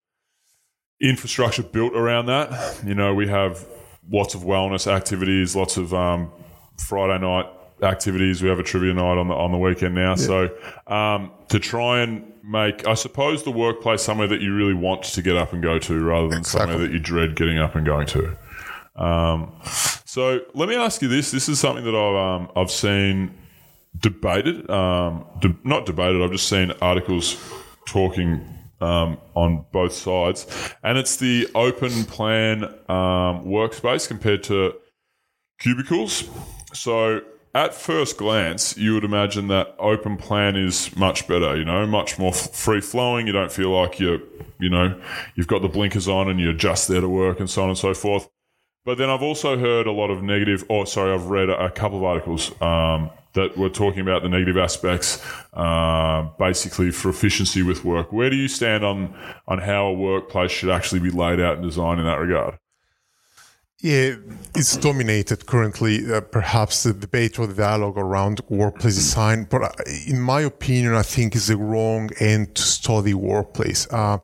infrastructure 1.02 1.64
built 1.64 1.94
around 1.94 2.28
that. 2.28 2.82
You 2.86 2.96
know, 2.96 3.14
we 3.14 3.28
have 3.28 3.66
lots 4.10 4.34
of 4.34 4.42
wellness 4.42 4.88
activities, 4.88 5.56
lots 5.58 5.76
of 5.76 5.94
um, 5.94 6.32
Friday 6.78 7.20
night 7.20 7.48
activities. 7.84 8.42
We 8.42 8.50
have 8.50 8.60
a 8.60 8.64
trivia 8.64 8.94
night 8.94 9.18
on 9.18 9.28
the 9.28 9.34
on 9.34 9.52
the 9.52 9.58
weekend 9.58 9.96
now. 9.96 10.16
So 10.16 10.50
um, 10.88 11.32
to 11.50 11.60
try 11.60 12.02
and 12.02 12.32
make, 12.44 12.88
I 12.88 12.96
suppose, 12.96 13.44
the 13.44 13.52
workplace 13.52 14.02
somewhere 14.02 14.28
that 14.28 14.42
you 14.42 14.56
really 14.56 14.74
want 14.74 15.04
to 15.04 15.22
get 15.22 15.36
up 15.36 15.54
and 15.54 15.62
go 15.62 15.80
to, 15.80 16.00
rather 16.04 16.28
than 16.28 16.44
somewhere 16.44 16.78
that 16.78 16.92
you 16.92 17.00
dread 17.00 17.36
getting 17.36 17.58
up 17.58 17.76
and 17.76 17.86
going 17.86 18.08
to. 18.08 18.38
Um, 18.96 19.54
so 19.64 20.42
let 20.54 20.68
me 20.68 20.76
ask 20.76 21.02
you 21.02 21.08
this: 21.08 21.32
This 21.32 21.48
is 21.48 21.60
something 21.60 21.86
that 21.86 21.96
I've 21.96 22.16
um, 22.16 22.52
I've 22.56 22.72
seen 22.72 23.38
debated, 23.98 24.70
um, 24.70 25.26
de- 25.40 25.58
not 25.64 25.86
debated. 25.86 26.22
I've 26.22 26.32
just 26.32 26.48
seen 26.48 26.72
articles 26.82 27.38
talking 27.88 28.46
um, 28.82 29.18
on 29.36 29.66
both 29.72 29.94
sides, 29.94 30.48
and 30.84 30.98
it's 30.98 31.18
the 31.18 31.48
open 31.56 32.06
plan 32.06 32.64
um, 32.64 33.46
workspace 33.46 34.08
compared 34.08 34.44
to 34.44 34.74
cubicles. 35.60 36.30
So 36.74 37.22
at 37.60 37.74
first 37.74 38.18
glance, 38.18 38.78
you 38.78 38.94
would 38.94 39.04
imagine 39.04 39.50
that 39.50 39.76
open 39.80 40.16
plan 40.16 40.56
is 40.56 40.96
much 40.96 41.28
better, 41.28 41.58
you 41.58 41.66
know, 41.66 41.86
much 41.86 42.18
more 42.18 42.32
free 42.32 42.80
flowing. 42.80 43.28
You 43.28 43.34
don't 43.34 43.52
feel 43.52 43.70
like 43.70 44.00
you're, 44.00 44.22
you 44.60 44.70
know, 44.70 44.98
you've 45.36 45.48
got 45.48 45.62
the 45.62 45.68
blinkers 45.68 46.08
on 46.08 46.30
and 46.30 46.40
you're 46.40 46.54
just 46.54 46.88
there 46.88 47.02
to 47.02 47.10
work 47.10 47.42
and 47.42 47.50
so 47.50 47.64
on 47.64 47.68
and 47.68 47.78
so 47.78 47.94
forth. 47.94 48.30
But 48.86 48.98
then 48.98 49.10
I've 49.10 49.22
also 49.22 49.58
heard 49.58 49.88
a 49.88 49.92
lot 49.92 50.10
of 50.10 50.24
negative, 50.24 50.64
or 50.70 50.88
sorry, 50.88 51.14
I've 51.14 51.26
read 51.26 51.50
a, 51.50 51.66
a 51.66 51.70
couple 51.70 51.98
of 51.98 52.06
articles 52.06 52.50
um, 52.62 53.10
that 53.34 53.58
were 53.58 53.70
talking 53.70 54.00
about 54.00 54.24
the 54.24 54.30
negative 54.30 54.56
aspects, 54.56 55.22
uh, 55.52 56.30
basically 56.40 56.92
for 56.92 57.10
efficiency 57.10 57.62
with 57.62 57.84
work. 57.84 58.14
Where 58.14 58.30
do 58.30 58.38
you 58.38 58.48
stand 58.48 58.86
on 58.86 59.14
on 59.50 59.58
how 59.60 59.88
a 59.88 59.94
workplace 59.94 60.52
should 60.52 60.70
actually 60.70 61.02
be 61.02 61.12
laid 61.12 61.42
out 61.42 61.58
and 61.58 61.64
designed 61.64 62.00
in 62.00 62.06
that 62.06 62.20
regard? 62.20 62.58
Yeah, 63.82 64.16
it's 64.56 64.76
dominated 64.76 65.46
currently, 65.46 66.12
uh, 66.12 66.20
perhaps 66.20 66.84
the 66.84 66.92
debate 66.92 67.40
or 67.40 67.48
the 67.48 67.54
dialogue 67.54 67.98
around 67.98 68.42
workplace 68.50 68.96
design. 68.96 69.48
But 69.50 69.62
uh, 69.64 69.70
in 70.06 70.20
my 70.20 70.42
opinion, 70.42 70.96
I 70.96 71.02
think 71.02 71.34
is 71.34 71.48
the 71.48 71.56
wrong 71.56 72.10
end 72.20 72.56
to 72.56 72.62
study 72.62 73.14
workplace. 73.14 73.88
Uh, 73.90 74.18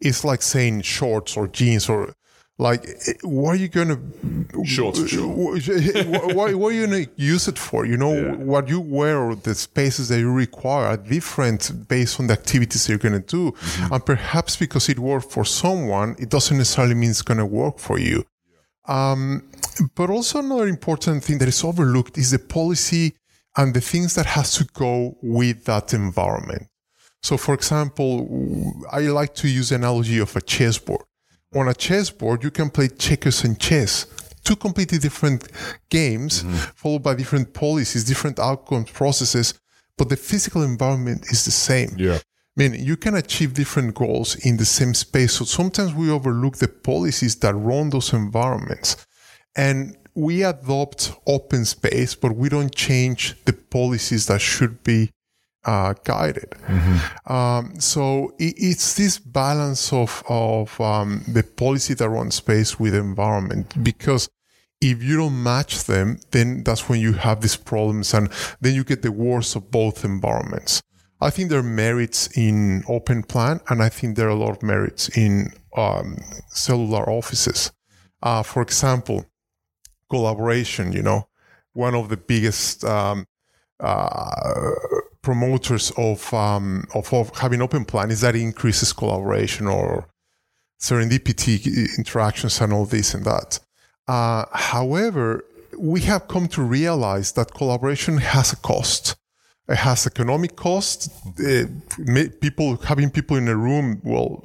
it's 0.00 0.22
like 0.24 0.42
saying 0.42 0.82
shorts 0.82 1.36
or 1.36 1.48
jeans 1.48 1.88
or 1.88 2.14
like, 2.56 2.84
eh, 3.08 3.14
what 3.22 3.52
are 3.52 3.56
you 3.56 3.68
going 3.68 3.88
to 3.88 4.64
Shorts 4.64 5.08
sure. 5.08 5.26
what, 5.26 6.54
what 6.54 6.68
are 6.68 6.72
you 6.72 6.86
going 6.86 7.04
to 7.04 7.10
use 7.16 7.48
it 7.48 7.58
for? 7.58 7.84
You 7.86 7.96
know, 7.96 8.14
Yeah. 8.14 8.34
what 8.36 8.68
you 8.68 8.80
wear 8.80 9.18
or 9.18 9.34
the 9.34 9.54
spaces 9.56 10.08
that 10.10 10.20
you 10.20 10.30
require 10.30 10.86
are 10.86 10.96
different 10.96 11.88
based 11.88 12.20
on 12.20 12.28
the 12.28 12.34
activities 12.34 12.88
you're 12.88 12.98
going 12.98 13.14
to 13.14 13.18
do. 13.26 13.52
Mm-hmm. 13.52 13.94
And 13.94 14.06
perhaps 14.06 14.56
because 14.56 14.88
it 14.88 14.98
worked 15.00 15.32
for 15.32 15.44
someone, 15.44 16.14
it 16.18 16.28
doesn't 16.28 16.56
necessarily 16.58 16.94
mean 16.94 17.10
it's 17.10 17.22
going 17.22 17.38
to 17.38 17.46
work 17.46 17.78
for 17.78 17.98
you. 17.98 18.24
Um, 18.90 19.48
but 19.94 20.10
also 20.10 20.40
another 20.40 20.66
important 20.66 21.22
thing 21.24 21.38
that 21.38 21.48
is 21.48 21.62
overlooked 21.62 22.18
is 22.18 22.32
the 22.32 22.40
policy 22.40 23.14
and 23.56 23.72
the 23.72 23.80
things 23.80 24.14
that 24.16 24.26
has 24.26 24.54
to 24.54 24.64
go 24.74 25.16
with 25.22 25.64
that 25.64 25.94
environment. 25.94 26.66
So, 27.22 27.36
for 27.36 27.54
example, 27.54 28.74
I 28.90 29.00
like 29.02 29.34
to 29.36 29.48
use 29.48 29.68
the 29.68 29.76
analogy 29.76 30.18
of 30.18 30.34
a 30.34 30.40
chessboard. 30.40 31.02
On 31.54 31.68
a 31.68 31.74
chessboard, 31.74 32.42
you 32.42 32.50
can 32.50 32.70
play 32.70 32.88
checkers 32.88 33.44
and 33.44 33.58
chess, 33.58 34.06
two 34.44 34.56
completely 34.56 34.98
different 34.98 35.48
games, 35.88 36.42
followed 36.74 37.02
by 37.02 37.14
different 37.14 37.52
policies, 37.52 38.04
different 38.04 38.38
outcomes, 38.38 38.90
processes, 38.90 39.54
but 39.96 40.08
the 40.08 40.16
physical 40.16 40.62
environment 40.62 41.26
is 41.30 41.44
the 41.44 41.50
same. 41.50 41.90
Yeah. 41.96 42.18
I 42.60 42.68
mean, 42.68 42.84
you 42.84 42.98
can 42.98 43.14
achieve 43.14 43.54
different 43.54 43.94
goals 43.94 44.36
in 44.36 44.58
the 44.58 44.66
same 44.66 44.92
space. 44.92 45.32
So 45.32 45.46
sometimes 45.46 45.94
we 45.94 46.10
overlook 46.10 46.58
the 46.58 46.68
policies 46.68 47.36
that 47.36 47.54
run 47.54 47.88
those 47.88 48.12
environments. 48.12 49.06
And 49.56 49.96
we 50.14 50.42
adopt 50.42 51.14
open 51.26 51.64
space, 51.64 52.14
but 52.14 52.36
we 52.36 52.50
don't 52.50 52.74
change 52.74 53.34
the 53.46 53.54
policies 53.54 54.26
that 54.26 54.42
should 54.42 54.84
be 54.84 55.10
uh, 55.64 55.94
guided. 56.04 56.52
Um, 57.26 57.80
so 57.80 58.34
it, 58.38 58.54
it's 58.58 58.94
this 58.94 59.18
balance 59.18 59.90
of, 59.90 60.22
of 60.28 60.78
um, 60.82 61.24
the 61.26 61.42
policy 61.42 61.94
that 61.94 62.10
runs 62.10 62.34
space 62.34 62.78
with 62.78 62.94
environment 62.94 63.82
because 63.82 64.28
if 64.82 65.02
you 65.02 65.16
don't 65.16 65.42
match 65.42 65.84
them, 65.84 66.18
then 66.32 66.62
that's 66.64 66.90
when 66.90 67.00
you 67.00 67.14
have 67.14 67.40
these 67.40 67.56
problems 67.56 68.12
and 68.12 68.30
then 68.60 68.74
you 68.74 68.84
get 68.84 69.00
the 69.00 69.12
worst 69.12 69.56
of 69.56 69.70
both 69.70 70.04
environments. 70.04 70.82
I 71.20 71.30
think 71.30 71.50
there 71.50 71.60
are 71.60 71.62
merits 71.62 72.28
in 72.36 72.82
open 72.88 73.22
plan 73.22 73.60
and 73.68 73.82
I 73.82 73.88
think 73.88 74.16
there 74.16 74.28
are 74.28 74.30
a 74.30 74.34
lot 74.34 74.56
of 74.56 74.62
merits 74.62 75.08
in 75.16 75.52
um, 75.76 76.16
cellular 76.48 77.08
offices. 77.08 77.72
Uh, 78.22 78.42
for 78.42 78.62
example, 78.62 79.26
collaboration, 80.08 80.92
you 80.92 81.02
know, 81.02 81.28
one 81.72 81.94
of 81.94 82.08
the 82.08 82.16
biggest 82.16 82.84
um, 82.84 83.26
uh, 83.78 84.70
promoters 85.22 85.92
of, 85.96 86.32
um, 86.32 86.84
of 86.94 87.12
of 87.12 87.36
having 87.38 87.62
open 87.62 87.84
plan 87.84 88.10
is 88.10 88.20
that 88.22 88.34
it 88.34 88.40
increases 88.40 88.92
collaboration 88.92 89.66
or 89.66 90.06
serendipity 90.80 91.96
interactions 91.98 92.60
and 92.60 92.72
all 92.72 92.86
this 92.86 93.14
and 93.14 93.24
that. 93.24 93.60
Uh, 94.08 94.44
however, 94.52 95.44
we 95.78 96.00
have 96.00 96.26
come 96.28 96.48
to 96.48 96.62
realize 96.62 97.32
that 97.32 97.54
collaboration 97.54 98.18
has 98.18 98.52
a 98.52 98.56
cost. 98.56 99.16
It 99.70 99.78
has 99.78 100.06
economic 100.06 100.56
cost. 100.56 101.10
Uh, 101.38 101.66
people 102.40 102.76
having 102.78 103.08
people 103.10 103.36
in 103.36 103.46
a 103.46 103.56
room 103.56 104.00
will 104.02 104.42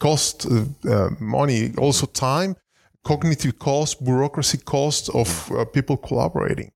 cost 0.00 0.46
uh, 0.46 0.64
uh, 0.90 1.10
money, 1.20 1.72
also 1.78 2.06
time, 2.06 2.56
cognitive 3.04 3.58
cost, 3.58 4.04
bureaucracy 4.04 4.58
cost 4.58 5.10
of 5.10 5.52
uh, 5.52 5.64
people 5.64 5.96
collaborating. 5.96 6.72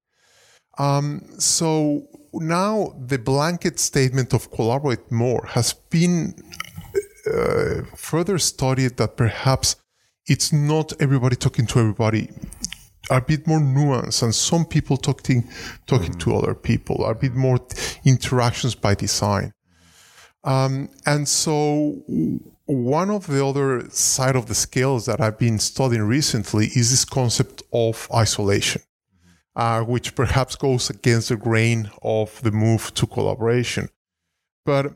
Um, 0.79 1.23
so 1.39 2.07
now 2.33 2.95
the 3.05 3.19
blanket 3.19 3.81
statement 3.81 4.33
of 4.33 4.51
collaborate 4.53 5.11
more 5.11 5.45
has 5.47 5.73
been 5.73 6.35
uh, 7.27 7.83
further 7.97 8.39
studied 8.39 8.97
that 8.99 9.17
perhaps 9.17 9.77
it's 10.27 10.53
not 10.53 10.93
everybody 11.01 11.35
talking 11.35 11.67
to 11.67 11.81
everybody 11.81 12.31
are 13.11 13.19
a 13.19 13.23
bit 13.23 13.47
more 13.47 13.61
nuanced 13.61 14.23
and 14.23 14.35
some 14.35 14.65
people 14.65 14.97
talking 14.97 15.49
talking 15.87 16.13
to 16.15 16.37
other 16.37 16.55
people 16.55 17.05
are 17.05 17.13
a 17.13 17.15
bit 17.15 17.35
more 17.35 17.59
interactions 18.05 18.75
by 18.75 18.95
design. 18.95 19.53
Um, 20.45 20.89
and 21.07 21.29
so 21.29 22.03
one 22.67 23.11
of 23.11 23.27
the 23.27 23.45
other 23.45 23.89
side 23.91 24.37
of 24.37 24.47
the 24.47 24.55
scales 24.55 25.07
that 25.07 25.21
i've 25.21 25.39
been 25.39 25.59
studying 25.59 26.03
recently 26.03 26.67
is 26.67 26.91
this 26.91 27.05
concept 27.05 27.63
of 27.73 28.07
isolation 28.15 28.83
uh, 29.59 29.83
which 29.83 30.15
perhaps 30.15 30.55
goes 30.55 30.89
against 30.89 31.29
the 31.29 31.37
grain 31.37 31.91
of 32.03 32.41
the 32.43 32.53
move 32.53 32.95
to 32.95 33.07
collaboration. 33.07 33.89
But 34.65 34.95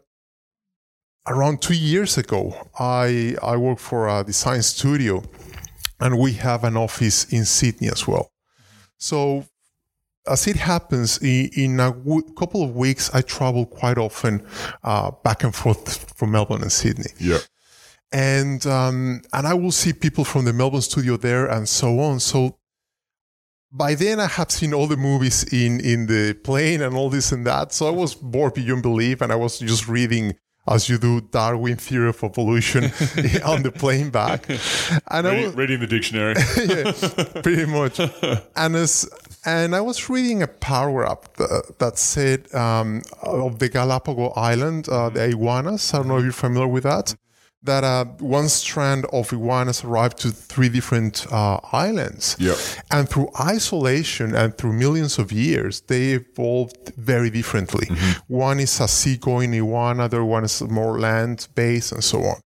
around 1.27 1.63
two 1.63 1.75
years 1.75 2.19
ago 2.19 2.53
i 2.81 3.37
i 3.45 3.57
worked 3.57 3.81
for 3.81 4.09
a 4.09 4.25
design 4.25 4.61
studio 4.61 5.23
and 6.03 6.19
we 6.19 6.33
have 6.35 6.65
an 6.65 6.77
office 6.77 7.25
in 7.33 7.45
Sydney 7.45 7.89
as 7.89 8.07
well. 8.07 8.31
So, 8.99 9.45
as 10.27 10.47
it 10.47 10.57
happens, 10.57 11.19
in, 11.19 11.81
a 11.81 11.93
couple 12.39 12.63
of 12.63 12.77
weeks, 12.77 13.11
I 13.15 13.23
travel 13.23 13.67
quite 13.67 13.99
often 13.99 14.47
uh, 14.85 15.11
back 15.25 15.43
and 15.45 15.55
forth 15.55 16.15
from 16.17 16.31
Melbourne 16.33 16.63
and 16.63 16.73
Sydney, 16.73 17.13
Yeah. 17.19 17.39
and 18.13 18.65
um, 18.67 19.23
and 19.33 19.47
I 19.47 19.55
will 19.55 19.73
see 19.73 19.93
people 19.93 20.25
from 20.25 20.45
the 20.45 20.53
Melbourne 20.53 20.83
studio 20.83 21.17
there 21.17 21.47
and 21.47 21.69
so 21.69 21.99
on. 22.01 22.21
So. 22.21 22.59
By 23.75 23.95
then, 23.95 24.21
I 24.21 24.27
had 24.27 24.53
seen 24.53 24.75
all 24.75 24.87
the 24.87 24.99
movies 24.99 25.45
in, 25.51 25.81
in 25.81 26.05
the 26.05 26.35
plane 26.35 26.83
and 26.83 26.95
all 26.95 27.09
this 27.09 27.33
and 27.33 27.47
that. 27.47 27.73
So 27.73 27.87
I 27.87 27.91
was 27.91 28.15
bored 28.15 28.53
beyond 28.53 28.83
belief, 28.83 29.23
and 29.23 29.33
I 29.33 29.35
was 29.37 29.59
just 29.59 29.89
reading, 29.89 30.35
as 30.67 30.89
you 30.89 30.99
do, 30.99 31.21
Darwin 31.21 31.77
Theory 31.77 32.09
of 32.09 32.23
Evolution 32.23 32.85
on 33.45 33.63
the 33.63 33.73
plane 33.75 34.11
back. 34.11 34.49
And 34.49 35.27
I 35.27 35.31
Reading, 35.31 35.47
was, 35.47 35.55
reading 35.57 35.81
the 35.81 35.87
dictionary. 35.87 36.35
yeah, 36.57 37.43
pretty 37.43 37.67
much. 37.67 37.99
And 38.57 38.77
as 38.77 39.09
and 39.45 39.75
I 39.75 39.81
was 39.81 40.09
reading 40.09 40.43
a 40.43 40.47
paragraph 40.47 41.33
that, 41.35 41.75
that 41.79 41.99
said 41.99 42.53
um, 42.55 43.03
of 43.23 43.59
the 43.59 43.69
Galapagos 43.69 44.33
Island, 44.37 44.89
uh, 44.89 45.09
the 45.09 45.25
iguanas. 45.31 45.93
I 45.93 45.99
don't 45.99 46.09
know 46.09 46.19
if 46.19 46.25
you're 46.25 46.33
familiar 46.33 46.69
with 46.69 46.85
that. 46.85 47.15
That 47.65 47.85
uh, 47.85 48.07
one 48.19 48.49
strand 48.49 49.07
of 49.13 49.33
iguanas 49.33 49.85
arrived 49.85 50.19
to 50.19 50.33
three 50.33 50.69
different 50.69 51.27
uh, 51.31 51.61
islands. 51.73 52.37
Yep. 52.41 52.57
And 52.91 53.09
through 53.09 53.31
isolation 53.39 54.35
and 54.35 54.57
through 54.59 54.73
millions 54.73 55.19
of 55.19 55.31
years, 55.31 55.81
they 55.83 56.15
evolved 56.15 56.93
very 56.97 57.31
differently. 57.31 57.87
One 58.27 58.59
is 58.59 58.81
a 58.81 58.89
seagoing 58.89 59.55
iguana, 59.55 60.09
the 60.09 60.17
other 60.17 60.25
one 60.25 60.45
is 60.45 60.61
more 60.63 60.99
land 60.99 61.47
based, 61.55 61.93
and 61.93 62.03
so 62.03 62.19
on. 62.25 62.41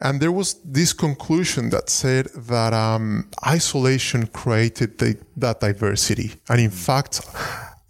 And 0.00 0.20
there 0.20 0.32
was 0.32 0.54
this 0.64 0.92
conclusion 0.92 1.70
that 1.70 1.90
said 1.90 2.26
that 2.36 2.72
um, 2.72 3.28
isolation 3.46 4.28
created 4.28 4.98
the, 4.98 5.16
that 5.36 5.60
diversity. 5.60 6.34
And 6.48 6.60
in 6.60 6.70
fact, 6.70 7.20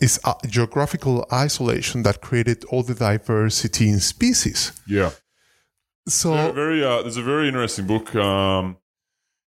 it's 0.00 0.18
geographical 0.46 1.26
isolation 1.32 2.02
that 2.04 2.20
created 2.20 2.64
all 2.66 2.82
the 2.82 2.94
diversity 2.94 3.88
in 3.88 4.00
species. 4.00 4.72
yeah. 4.86 5.10
So, 6.08 6.52
Very, 6.52 6.82
uh, 6.82 7.02
there's 7.02 7.18
a 7.18 7.22
very 7.22 7.48
interesting 7.48 7.86
book, 7.86 8.14
um, 8.16 8.78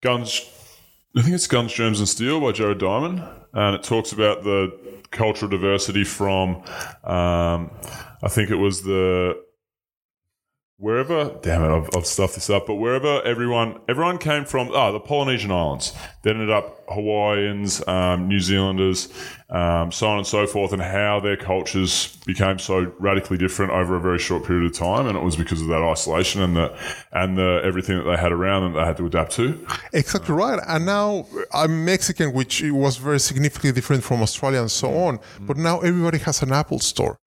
Guns. 0.01 0.41
I 1.17 1.21
think 1.21 1.33
it's 1.33 1.47
Guns, 1.47 1.73
Germs, 1.73 1.99
and 1.99 2.07
Steel 2.07 2.39
by 2.39 2.51
Jared 2.51 2.77
Diamond, 2.77 3.23
and 3.53 3.75
it 3.75 3.83
talks 3.83 4.11
about 4.11 4.43
the 4.43 4.71
cultural 5.11 5.49
diversity 5.49 6.03
from. 6.03 6.57
Um, 7.03 7.71
I 8.21 8.29
think 8.29 8.51
it 8.51 8.55
was 8.55 8.83
the 8.83 9.35
wherever. 10.77 11.37
Damn 11.41 11.63
it, 11.63 11.75
I've, 11.75 11.89
I've 11.95 12.05
stuffed 12.05 12.35
this 12.35 12.49
up. 12.49 12.67
But 12.67 12.75
wherever 12.75 13.21
everyone 13.23 13.79
everyone 13.87 14.17
came 14.17 14.45
from, 14.45 14.71
ah, 14.73 14.91
the 14.91 14.99
Polynesian 14.99 15.51
islands. 15.51 15.93
Then 16.23 16.35
ended 16.35 16.51
up 16.51 16.83
Hawaiians, 16.89 17.85
um, 17.87 18.27
New 18.27 18.39
Zealanders, 18.39 19.09
um, 19.49 19.91
so 19.91 20.07
on 20.07 20.17
and 20.17 20.27
so 20.27 20.47
forth, 20.47 20.71
and 20.71 20.81
how 20.81 21.19
their 21.19 21.37
cultures 21.37 22.17
became 22.25 22.59
so 22.59 22.91
radically 22.99 23.37
different 23.37 23.71
over 23.71 23.95
a 23.95 23.99
very 23.99 24.19
short 24.19 24.45
period 24.45 24.65
of 24.65 24.77
time, 24.77 25.07
and 25.07 25.17
it 25.17 25.23
was 25.23 25.35
because 25.35 25.61
of 25.61 25.67
that 25.67 25.81
isolation 25.81 26.41
and 26.41 26.55
the 26.55 26.77
and 27.11 27.37
the 27.37 27.61
everything 27.63 27.97
that 27.97 28.03
they 28.03 28.17
had 28.17 28.31
around 28.31 28.63
them 28.63 28.73
that 28.73 28.79
they 28.79 28.85
had 28.85 28.97
to 28.97 29.05
adapt 29.05 29.31
to. 29.33 29.65
Exactly 29.93 30.35
right. 30.35 30.59
And 30.67 30.85
now 30.85 31.25
I'm 31.53 31.85
Mexican, 31.85 32.33
which 32.33 32.61
was 32.63 32.97
very 32.97 33.19
significantly 33.19 33.71
different 33.73 34.03
from 34.03 34.21
Australia 34.21 34.61
and 34.61 34.71
so 34.71 34.93
on. 34.97 35.19
But 35.41 35.57
now 35.57 35.79
everybody 35.79 36.19
has 36.19 36.41
an 36.41 36.51
Apple 36.51 36.79
store, 36.79 37.17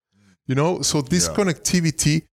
you 0.47 0.55
know. 0.55 0.83
So 0.83 1.03
this 1.03 1.29
connectivity 1.29 2.27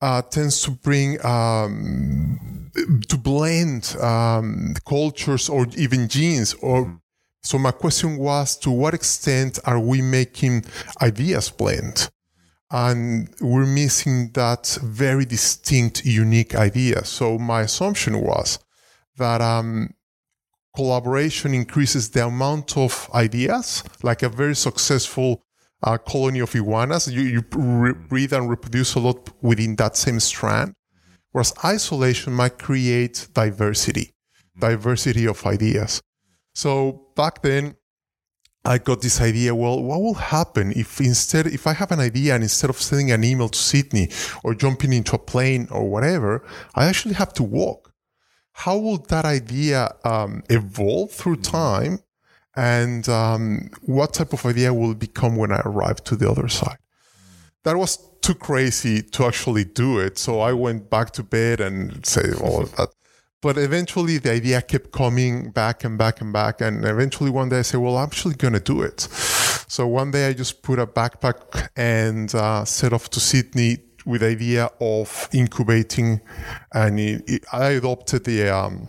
uh, 0.00 0.22
tends 0.22 0.62
to 0.62 0.70
bring 0.70 1.24
um, 1.24 2.70
to 3.08 3.16
blend 3.16 3.96
um, 4.00 4.74
cultures 4.86 5.48
or 5.48 5.66
even 5.76 6.08
genes. 6.08 6.54
Or 6.54 7.00
so 7.42 7.58
my 7.58 7.70
question 7.70 8.18
was, 8.18 8.56
to 8.58 8.70
what 8.70 8.94
extent 8.94 9.58
are 9.64 9.80
we 9.80 10.02
making 10.02 10.64
ideas 11.00 11.50
blend? 11.50 12.10
and 12.70 13.28
we're 13.40 13.66
missing 13.66 14.30
that 14.32 14.78
very 14.82 15.24
distinct, 15.24 16.04
unique 16.04 16.54
idea. 16.54 17.04
So 17.04 17.38
my 17.38 17.62
assumption 17.62 18.20
was 18.20 18.58
that 19.18 19.40
um, 19.40 19.94
collaboration 20.74 21.54
increases 21.54 22.10
the 22.10 22.26
amount 22.26 22.76
of 22.76 23.08
ideas, 23.14 23.84
like 24.02 24.22
a 24.22 24.28
very 24.28 24.56
successful 24.56 25.42
uh, 25.82 25.98
colony 25.98 26.40
of 26.40 26.54
iguanas. 26.54 27.12
You, 27.12 27.22
you 27.22 27.44
re- 27.54 27.92
breed 27.92 28.32
and 28.32 28.48
reproduce 28.48 28.94
a 28.94 29.00
lot 29.00 29.30
within 29.42 29.76
that 29.76 29.96
same 29.96 30.20
strand. 30.20 30.74
Whereas 31.32 31.52
isolation 31.64 32.32
might 32.32 32.58
create 32.58 33.28
diversity, 33.34 34.14
diversity 34.58 35.26
of 35.26 35.44
ideas. 35.44 36.00
So 36.54 37.08
back 37.14 37.42
then, 37.42 37.76
I 38.64 38.78
got 38.78 39.00
this 39.00 39.20
idea. 39.20 39.54
Well, 39.54 39.80
what 39.82 40.00
will 40.00 40.14
happen 40.14 40.72
if 40.74 41.00
instead, 41.00 41.46
if 41.46 41.66
I 41.66 41.72
have 41.74 41.92
an 41.92 42.00
idea 42.00 42.34
and 42.34 42.42
instead 42.42 42.70
of 42.70 42.80
sending 42.80 43.12
an 43.12 43.22
email 43.22 43.48
to 43.48 43.58
Sydney 43.58 44.08
or 44.42 44.54
jumping 44.54 44.92
into 44.92 45.14
a 45.14 45.18
plane 45.18 45.68
or 45.70 45.88
whatever, 45.88 46.42
I 46.74 46.86
actually 46.86 47.14
have 47.14 47.32
to 47.34 47.44
walk? 47.44 47.92
How 48.52 48.78
will 48.78 48.96
that 48.96 49.24
idea 49.24 49.94
um, 50.04 50.42
evolve 50.48 51.12
through 51.12 51.36
time? 51.36 52.00
And 52.56 53.08
um, 53.08 53.70
what 53.82 54.14
type 54.14 54.32
of 54.32 54.44
idea 54.46 54.72
will 54.72 54.94
become 54.94 55.36
when 55.36 55.52
I 55.52 55.60
arrive 55.64 56.02
to 56.04 56.16
the 56.16 56.30
other 56.30 56.48
side? 56.48 56.78
That 57.64 57.76
was 57.76 57.98
too 58.22 58.34
crazy 58.34 59.02
to 59.02 59.26
actually 59.26 59.64
do 59.64 59.98
it. 59.98 60.18
So 60.18 60.40
I 60.40 60.52
went 60.52 60.88
back 60.88 61.10
to 61.12 61.22
bed 61.22 61.60
and 61.60 62.04
say 62.06 62.32
all 62.40 62.62
of 62.62 62.74
that. 62.76 62.88
But 63.42 63.58
eventually 63.58 64.18
the 64.18 64.32
idea 64.32 64.62
kept 64.62 64.90
coming 64.92 65.50
back 65.50 65.84
and 65.84 65.98
back 65.98 66.20
and 66.20 66.32
back. 66.32 66.60
And 66.60 66.84
eventually 66.84 67.30
one 67.30 67.50
day 67.50 67.58
I 67.58 67.62
said, 67.62 67.80
well, 67.80 67.98
I'm 67.98 68.06
actually 68.06 68.34
going 68.34 68.54
to 68.54 68.60
do 68.60 68.82
it. 68.82 69.00
So 69.68 69.86
one 69.86 70.10
day 70.10 70.28
I 70.28 70.32
just 70.32 70.62
put 70.62 70.78
a 70.78 70.86
backpack 70.86 71.68
and 71.76 72.34
uh, 72.34 72.64
set 72.64 72.92
off 72.92 73.10
to 73.10 73.20
Sydney 73.20 73.78
with 74.06 74.22
the 74.22 74.28
idea 74.28 74.70
of 74.80 75.28
incubating. 75.32 76.20
And 76.72 76.98
it, 76.98 77.22
it, 77.28 77.44
I 77.52 77.70
adopted 77.70 78.24
the, 78.24 78.48
um, 78.48 78.88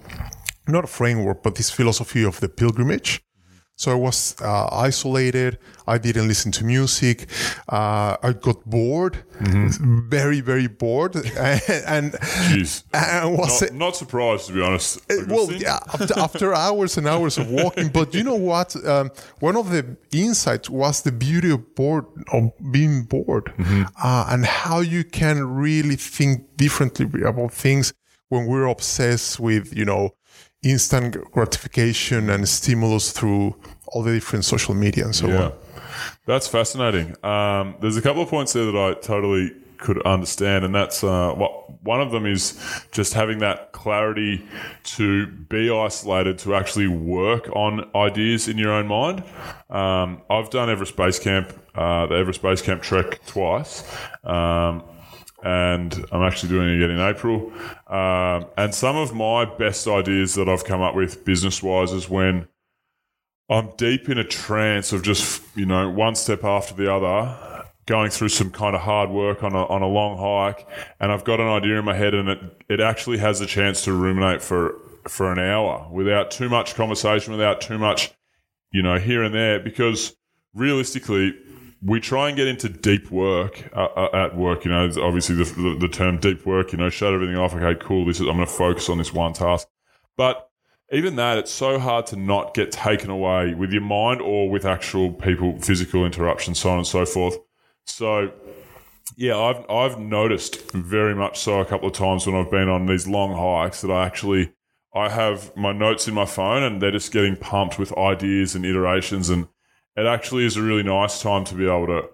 not 0.67 0.85
a 0.85 0.87
framework, 0.87 1.43
but 1.43 1.55
this 1.55 1.69
philosophy 1.69 2.23
of 2.23 2.39
the 2.39 2.49
pilgrimage. 2.49 3.21
So 3.79 3.91
I 3.91 3.95
was 3.95 4.35
uh, 4.41 4.67
isolated. 4.71 5.59
I 5.85 5.99
didn't 5.99 6.27
listen 6.27 6.51
to 6.53 6.65
music. 6.65 7.29
Uh, 7.69 8.17
I 8.23 8.33
got 8.33 8.65
bored, 8.65 9.23
very, 9.39 10.41
very 10.41 10.65
bored, 10.65 11.15
and, 11.15 11.25
and, 11.85 12.11
Jeez. 12.49 12.83
and 12.91 13.37
was 13.37 13.61
Not, 13.61 13.73
not 13.73 13.95
surprised, 13.95 14.47
to 14.47 14.53
be 14.53 14.61
honest. 14.63 14.99
well, 15.27 15.51
yeah, 15.51 15.77
after, 15.93 16.19
after 16.19 16.53
hours 16.67 16.97
and 16.97 17.07
hours 17.07 17.37
of 17.37 17.51
walking. 17.51 17.89
But 17.89 18.15
you 18.15 18.23
know 18.23 18.35
what? 18.35 18.75
Um, 18.83 19.11
one 19.41 19.55
of 19.55 19.69
the 19.69 19.95
insights 20.11 20.71
was 20.71 21.03
the 21.03 21.11
beauty 21.11 21.51
of 21.51 21.75
bored, 21.75 22.05
of 22.33 22.51
being 22.71 23.03
bored, 23.03 23.53
uh, 24.03 24.25
and 24.29 24.43
how 24.43 24.79
you 24.79 25.03
can 25.03 25.47
really 25.55 25.97
think 25.97 26.57
differently 26.57 27.21
about 27.21 27.53
things 27.53 27.93
when 28.29 28.47
we're 28.47 28.65
obsessed 28.65 29.39
with, 29.39 29.73
you 29.77 29.85
know, 29.85 30.15
instant 30.71 31.15
gratification 31.31 32.29
and 32.29 32.47
stimulus 32.47 33.11
through 33.11 33.55
all 33.87 34.03
the 34.03 34.13
different 34.13 34.45
social 34.45 34.73
media 34.73 35.05
and 35.05 35.15
so 35.15 35.27
Yeah, 35.27 35.45
on. 35.45 35.53
that's 36.25 36.47
fascinating. 36.47 37.15
Um, 37.23 37.75
there's 37.81 37.97
a 37.97 38.01
couple 38.01 38.21
of 38.21 38.29
points 38.29 38.53
there 38.53 38.65
that 38.65 38.75
I 38.75 38.93
totally 38.99 39.51
could 39.77 40.01
understand, 40.07 40.65
and 40.65 40.73
that's 40.73 41.03
uh, 41.03 41.31
what 41.33 41.81
one 41.83 42.01
of 42.01 42.11
them 42.11 42.25
is 42.25 42.59
just 42.91 43.13
having 43.13 43.37
that 43.39 43.71
clarity 43.71 44.43
to 44.83 45.27
be 45.27 45.69
isolated 45.69 46.39
to 46.39 46.55
actually 46.55 46.87
work 46.87 47.47
on 47.55 47.87
ideas 47.95 48.47
in 48.47 48.57
your 48.57 48.71
own 48.73 48.87
mind. 48.87 49.23
Um, 49.69 50.21
I've 50.29 50.49
done 50.49 50.69
Everest 50.69 50.95
Base 50.95 51.19
Camp, 51.19 51.53
uh, 51.75 52.07
the 52.07 52.15
Everest 52.15 52.41
Base 52.41 52.61
Camp 52.61 52.81
trek 52.81 53.23
twice. 53.27 53.83
Um, 54.23 54.83
and 55.47 56.05
I'm 56.11 56.23
actually 56.23 56.49
doing 56.49 56.67
it 56.67 56.75
again 56.75 56.91
in 56.91 56.99
April. 56.99 57.53
Um, 57.87 58.47
and 58.57 58.75
some 58.75 58.97
of 58.97 59.15
my 59.15 59.45
best 59.45 59.87
ideas 59.87 60.35
that 60.35 60.49
I've 60.49 60.65
come 60.65 60.81
up 60.81 60.93
with 60.93 61.23
business 61.23 61.63
wise 61.63 61.93
is 61.93 62.09
when 62.09 62.49
I'm 63.49 63.71
deep 63.77 64.09
in 64.09 64.17
a 64.17 64.25
trance 64.25 64.91
of 64.91 65.03
just, 65.03 65.41
you 65.55 65.65
know, 65.65 65.89
one 65.89 66.15
step 66.15 66.43
after 66.43 66.73
the 66.73 66.93
other, 66.93 67.63
going 67.85 68.09
through 68.09 68.27
some 68.27 68.51
kind 68.51 68.75
of 68.75 68.81
hard 68.81 69.09
work 69.09 69.41
on 69.41 69.53
a, 69.53 69.65
on 69.67 69.81
a 69.81 69.87
long 69.87 70.17
hike. 70.17 70.67
And 70.99 71.13
I've 71.13 71.23
got 71.23 71.39
an 71.39 71.47
idea 71.47 71.79
in 71.79 71.85
my 71.85 71.95
head 71.95 72.13
and 72.13 72.27
it, 72.27 72.39
it 72.67 72.81
actually 72.81 73.19
has 73.19 73.39
a 73.39 73.45
chance 73.45 73.85
to 73.85 73.93
ruminate 73.93 74.41
for, 74.41 74.75
for 75.07 75.31
an 75.31 75.39
hour 75.39 75.87
without 75.89 76.29
too 76.29 76.49
much 76.49 76.75
conversation, 76.75 77.31
without 77.31 77.61
too 77.61 77.77
much, 77.77 78.11
you 78.73 78.83
know, 78.83 78.99
here 78.99 79.23
and 79.23 79.33
there. 79.33 79.61
Because 79.61 80.13
realistically, 80.53 81.33
we 81.81 81.99
try 81.99 82.27
and 82.27 82.37
get 82.37 82.47
into 82.47 82.69
deep 82.69 83.11
work 83.11 83.69
uh, 83.75 83.85
uh, 83.95 84.09
at 84.13 84.35
work. 84.35 84.65
You 84.65 84.71
know, 84.71 84.85
obviously 85.01 85.35
the, 85.35 85.43
the, 85.43 85.77
the 85.81 85.87
term 85.87 86.17
deep 86.17 86.45
work. 86.45 86.71
You 86.71 86.77
know, 86.77 86.89
shut 86.89 87.13
everything 87.13 87.37
off. 87.37 87.53
Okay, 87.53 87.79
cool. 87.79 88.05
This 88.05 88.19
is 88.19 88.27
I'm 88.27 88.35
going 88.35 88.47
to 88.47 88.53
focus 88.53 88.89
on 88.89 88.97
this 88.97 89.13
one 89.13 89.33
task. 89.33 89.67
But 90.15 90.49
even 90.91 91.17
that, 91.17 91.37
it's 91.37 91.51
so 91.51 91.79
hard 91.79 92.07
to 92.07 92.15
not 92.15 92.53
get 92.53 92.71
taken 92.71 93.09
away 93.09 93.53
with 93.53 93.71
your 93.71 93.81
mind 93.81 94.21
or 94.21 94.49
with 94.49 94.65
actual 94.65 95.11
people, 95.11 95.59
physical 95.59 96.05
interruptions, 96.05 96.59
so 96.59 96.69
on 96.69 96.77
and 96.77 96.87
so 96.87 97.05
forth. 97.05 97.37
So, 97.85 98.31
yeah, 99.15 99.37
I've 99.37 99.69
I've 99.69 99.99
noticed 99.99 100.71
very 100.71 101.13
much 101.13 101.39
so 101.39 101.59
a 101.59 101.65
couple 101.65 101.87
of 101.87 101.93
times 101.93 102.25
when 102.25 102.35
I've 102.35 102.51
been 102.51 102.69
on 102.69 102.85
these 102.85 103.07
long 103.07 103.35
hikes 103.35 103.81
that 103.81 103.91
I 103.91 104.05
actually 104.05 104.53
I 104.93 105.09
have 105.09 105.55
my 105.55 105.73
notes 105.73 106.07
in 106.07 106.13
my 106.13 106.25
phone 106.25 106.63
and 106.63 106.81
they're 106.81 106.91
just 106.91 107.11
getting 107.11 107.35
pumped 107.35 107.77
with 107.77 107.95
ideas 107.97 108.55
and 108.55 108.65
iterations 108.65 109.29
and 109.29 109.47
it 109.97 110.05
actually 110.05 110.45
is 110.45 110.55
a 110.55 110.61
really 110.61 110.83
nice 110.83 111.21
time 111.21 111.43
to 111.45 111.55
be 111.55 111.65
able 111.65 111.87
to 111.87 112.09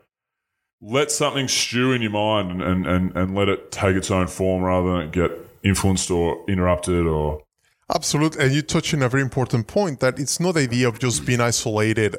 let 0.81 1.11
something 1.11 1.47
stew 1.47 1.91
in 1.91 2.01
your 2.01 2.11
mind 2.11 2.51
and, 2.51 2.61
and, 2.61 2.87
and, 2.87 3.15
and 3.15 3.35
let 3.35 3.49
it 3.49 3.71
take 3.71 3.95
its 3.95 4.09
own 4.09 4.27
form 4.27 4.63
rather 4.63 4.91
than 4.91 5.01
it 5.01 5.11
get 5.11 5.31
influenced 5.63 6.09
or 6.09 6.43
interrupted 6.47 7.05
or 7.05 7.41
Absolutely. 7.93 8.45
And 8.45 8.55
you 8.55 8.61
touch 8.61 8.93
on 8.93 9.03
a 9.03 9.09
very 9.09 9.21
important 9.21 9.67
point 9.67 9.99
that 9.99 10.17
it's 10.17 10.39
not 10.39 10.53
the 10.53 10.61
idea 10.61 10.87
of 10.87 10.99
just 10.99 11.25
being 11.25 11.41
isolated 11.41 12.15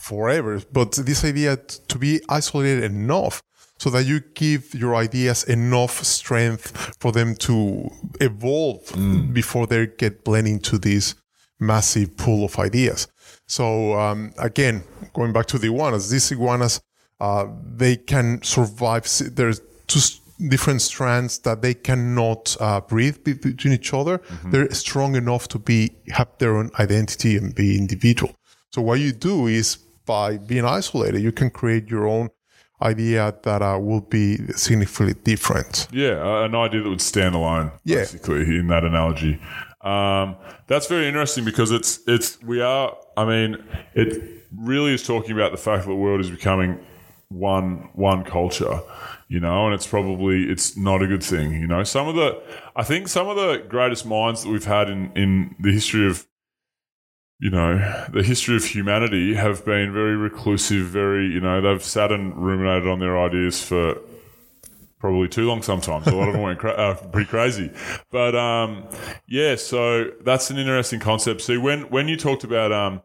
forever, 0.00 0.62
but 0.72 0.92
this 0.92 1.24
idea 1.24 1.56
to 1.56 1.98
be 1.98 2.20
isolated 2.28 2.82
enough 2.82 3.42
so 3.78 3.90
that 3.90 4.04
you 4.04 4.20
give 4.20 4.74
your 4.74 4.94
ideas 4.94 5.44
enough 5.44 6.02
strength 6.02 6.96
for 6.98 7.12
them 7.12 7.34
to 7.34 7.90
evolve 8.20 8.84
mm. 8.86 9.32
before 9.32 9.66
they 9.66 9.86
get 9.86 10.24
blended 10.24 10.54
into 10.54 10.78
this 10.78 11.14
massive 11.60 12.16
pool 12.16 12.44
of 12.44 12.58
ideas. 12.58 13.06
So 13.56 13.96
um, 14.04 14.32
again, 14.38 14.82
going 15.12 15.32
back 15.32 15.46
to 15.46 15.58
the 15.58 15.68
iguanas, 15.68 16.10
these 16.10 16.32
iguanas, 16.32 16.80
uh, 17.20 17.46
they 17.82 17.94
can 17.96 18.42
survive. 18.42 19.04
There's 19.38 19.60
two 19.86 20.00
different 20.48 20.82
strands 20.82 21.38
that 21.46 21.62
they 21.62 21.74
cannot 21.74 22.56
uh, 22.58 22.80
breathe 22.80 23.22
between 23.22 23.72
each 23.72 23.94
other. 23.94 24.20
They're 24.46 24.68
strong 24.74 25.14
enough 25.14 25.46
to 25.48 25.58
be 25.60 25.92
have 26.08 26.30
their 26.38 26.56
own 26.56 26.70
identity 26.80 27.36
and 27.36 27.54
be 27.54 27.78
individual. 27.78 28.32
So 28.72 28.82
what 28.82 28.98
you 28.98 29.12
do 29.12 29.46
is 29.46 29.76
by 30.04 30.38
being 30.38 30.64
isolated, 30.64 31.20
you 31.20 31.30
can 31.30 31.50
create 31.50 31.88
your 31.88 32.08
own 32.08 32.30
idea 32.82 33.32
that 33.44 33.62
uh, 33.62 33.78
will 33.80 34.00
be 34.00 34.38
significantly 34.56 35.14
different. 35.22 35.86
Yeah, 35.92 36.44
an 36.44 36.56
idea 36.56 36.82
that 36.82 36.88
would 36.88 37.00
stand 37.00 37.36
alone, 37.36 37.70
Yeah. 37.84 37.98
basically, 37.98 38.58
in 38.58 38.66
that 38.66 38.82
analogy. 38.82 39.40
Um, 39.84 40.36
that's 40.66 40.86
very 40.86 41.06
interesting 41.06 41.44
because 41.44 41.70
it's 41.70 42.00
it's 42.06 42.42
we 42.42 42.60
are. 42.60 42.96
I 43.16 43.24
mean, 43.24 43.62
it 43.94 44.42
really 44.56 44.94
is 44.94 45.06
talking 45.06 45.32
about 45.32 45.52
the 45.52 45.58
fact 45.58 45.84
that 45.84 45.88
the 45.90 45.96
world 45.96 46.20
is 46.20 46.30
becoming 46.30 46.80
one 47.28 47.90
one 47.92 48.24
culture, 48.24 48.80
you 49.28 49.40
know, 49.40 49.66
and 49.66 49.74
it's 49.74 49.86
probably 49.86 50.44
it's 50.44 50.76
not 50.76 51.02
a 51.02 51.06
good 51.06 51.22
thing, 51.22 51.52
you 51.52 51.66
know. 51.66 51.84
Some 51.84 52.08
of 52.08 52.14
the 52.14 52.42
I 52.74 52.82
think 52.82 53.08
some 53.08 53.28
of 53.28 53.36
the 53.36 53.64
greatest 53.68 54.06
minds 54.06 54.42
that 54.42 54.50
we've 54.50 54.64
had 54.64 54.88
in 54.88 55.12
in 55.14 55.54
the 55.60 55.70
history 55.70 56.06
of 56.06 56.26
you 57.40 57.50
know, 57.50 58.06
the 58.10 58.22
history 58.22 58.56
of 58.56 58.64
humanity 58.64 59.34
have 59.34 59.64
been 59.64 59.92
very 59.92 60.16
reclusive, 60.16 60.86
very, 60.86 61.26
you 61.26 61.40
know, 61.40 61.60
they've 61.60 61.82
sat 61.82 62.12
and 62.12 62.34
ruminated 62.36 62.88
on 62.88 63.00
their 63.00 63.18
ideas 63.18 63.62
for 63.62 63.98
probably 65.04 65.28
too 65.28 65.46
long 65.46 65.60
sometimes. 65.60 66.06
A 66.06 66.16
lot 66.16 66.28
of 66.28 66.32
them 66.32 66.40
went 66.40 66.58
cra- 66.58 66.70
uh, 66.70 66.94
pretty 66.94 67.28
crazy. 67.28 67.70
But 68.10 68.34
um, 68.34 68.88
yeah, 69.28 69.54
so 69.56 70.12
that's 70.22 70.48
an 70.48 70.56
interesting 70.56 70.98
concept. 70.98 71.42
See, 71.42 71.58
when, 71.58 71.82
when 71.90 72.08
you 72.08 72.16
talked 72.16 72.42
about 72.42 72.72
um, 72.72 73.02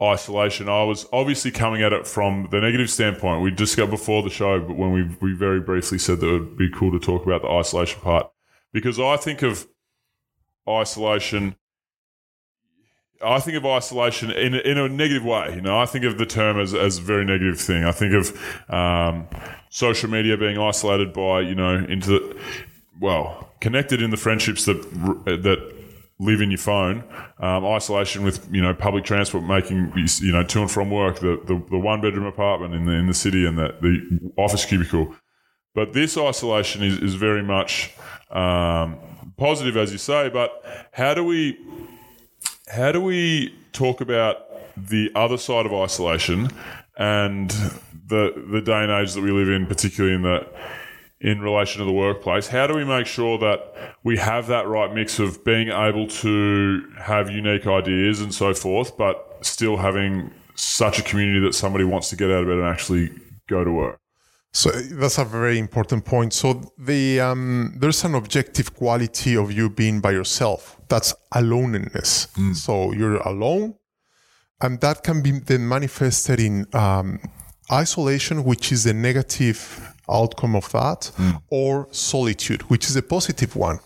isolation, 0.00 0.68
I 0.68 0.84
was 0.84 1.08
obviously 1.12 1.50
coming 1.50 1.82
at 1.82 1.92
it 1.92 2.06
from 2.06 2.46
the 2.52 2.60
negative 2.60 2.88
standpoint. 2.88 3.42
We 3.42 3.50
discussed 3.50 3.90
before 3.90 4.22
the 4.22 4.30
show, 4.30 4.60
but 4.60 4.76
when 4.76 4.92
we, 4.92 5.02
we 5.20 5.34
very 5.34 5.58
briefly 5.58 5.98
said 5.98 6.20
that 6.20 6.28
it 6.28 6.38
would 6.38 6.56
be 6.56 6.70
cool 6.70 6.92
to 6.92 7.00
talk 7.00 7.26
about 7.26 7.42
the 7.42 7.48
isolation 7.48 8.00
part. 8.00 8.30
Because 8.72 9.00
I 9.00 9.16
think 9.16 9.42
of 9.42 9.66
isolation 10.68 11.56
I 13.22 13.38
think 13.40 13.56
of 13.56 13.66
isolation 13.66 14.30
in 14.30 14.54
in 14.54 14.78
a 14.78 14.88
negative 14.88 15.24
way. 15.24 15.54
You 15.54 15.60
know, 15.60 15.78
I 15.78 15.86
think 15.86 16.04
of 16.04 16.18
the 16.18 16.26
term 16.26 16.58
as, 16.58 16.74
as 16.74 16.98
a 16.98 17.02
very 17.02 17.24
negative 17.24 17.60
thing. 17.60 17.84
I 17.84 17.92
think 17.92 18.14
of 18.14 18.72
um, 18.72 19.28
social 19.68 20.08
media 20.08 20.36
being 20.36 20.58
isolated 20.58 21.12
by 21.12 21.40
you 21.40 21.54
know 21.54 21.74
into 21.74 22.10
the 22.10 22.40
well 23.00 23.50
connected 23.60 24.00
in 24.00 24.10
the 24.10 24.16
friendships 24.16 24.64
that 24.64 24.82
that 25.24 25.74
live 26.18 26.40
in 26.40 26.50
your 26.50 26.58
phone. 26.58 27.02
Um, 27.38 27.64
isolation 27.64 28.22
with 28.22 28.48
you 28.50 28.62
know 28.62 28.72
public 28.74 29.04
transport 29.04 29.44
making 29.44 29.92
you 30.20 30.32
know 30.32 30.44
to 30.44 30.60
and 30.60 30.70
from 30.70 30.90
work. 30.90 31.18
The 31.18 31.40
the, 31.44 31.62
the 31.70 31.78
one 31.78 32.00
bedroom 32.00 32.26
apartment 32.26 32.74
in 32.74 32.86
the 32.86 32.92
in 32.92 33.06
the 33.06 33.14
city 33.14 33.46
and 33.46 33.58
the, 33.58 33.74
the 33.80 34.32
office 34.36 34.64
cubicle. 34.64 35.14
But 35.74 35.92
this 35.92 36.16
isolation 36.16 36.82
is, 36.82 36.98
is 36.98 37.14
very 37.14 37.44
much 37.44 37.94
um, 38.30 38.96
positive, 39.36 39.76
as 39.76 39.92
you 39.92 39.98
say. 39.98 40.28
But 40.28 40.50
how 40.92 41.14
do 41.14 41.22
we 41.22 41.58
how 42.70 42.92
do 42.92 43.00
we 43.00 43.54
talk 43.72 44.00
about 44.00 44.46
the 44.76 45.10
other 45.14 45.36
side 45.36 45.66
of 45.66 45.72
isolation 45.74 46.48
and 46.96 47.50
the 48.06 48.44
the 48.50 48.60
day 48.60 48.82
and 48.82 48.90
age 48.90 49.14
that 49.14 49.22
we 49.22 49.32
live 49.32 49.48
in, 49.48 49.66
particularly 49.66 50.14
in 50.14 50.22
the 50.22 50.46
in 51.20 51.40
relation 51.40 51.80
to 51.80 51.84
the 51.84 51.92
workplace? 51.92 52.46
How 52.46 52.66
do 52.66 52.74
we 52.74 52.84
make 52.84 53.06
sure 53.06 53.38
that 53.38 53.94
we 54.04 54.16
have 54.16 54.46
that 54.46 54.66
right 54.68 54.92
mix 54.94 55.18
of 55.18 55.44
being 55.44 55.68
able 55.68 56.06
to 56.08 56.82
have 56.98 57.30
unique 57.30 57.66
ideas 57.66 58.20
and 58.20 58.32
so 58.34 58.54
forth, 58.54 58.96
but 58.96 59.38
still 59.42 59.76
having 59.76 60.30
such 60.54 60.98
a 60.98 61.02
community 61.02 61.40
that 61.40 61.54
somebody 61.54 61.84
wants 61.84 62.08
to 62.10 62.16
get 62.16 62.30
out 62.30 62.42
of 62.42 62.46
bed 62.46 62.58
and 62.58 62.66
actually 62.66 63.10
go 63.48 63.64
to 63.64 63.72
work? 63.72 63.98
So 64.52 64.70
that's 64.70 65.18
a 65.18 65.24
very 65.24 65.58
important 65.58 66.04
point. 66.04 66.32
So 66.32 66.72
the 66.78 67.20
um, 67.20 67.74
there's 67.76 68.04
an 68.04 68.14
objective 68.14 68.74
quality 68.74 69.36
of 69.36 69.52
you 69.52 69.68
being 69.70 70.00
by 70.00 70.12
yourself. 70.12 70.79
That's 70.90 71.14
aloneness. 71.32 72.28
So 72.54 72.92
you're 72.92 73.22
alone, 73.32 73.76
and 74.60 74.80
that 74.80 75.02
can 75.02 75.22
be 75.22 75.30
then 75.30 75.66
manifested 75.66 76.38
in 76.40 76.66
um, 76.74 77.20
isolation, 77.72 78.44
which 78.44 78.72
is 78.72 78.84
the 78.84 78.92
negative 78.92 79.94
outcome 80.08 80.56
of 80.56 80.70
that, 80.72 81.10
or 81.48 81.88
solitude, 81.92 82.62
which 82.70 82.84
is 82.90 82.96
a 82.96 83.02
positive 83.02 83.56
one. 83.56 83.78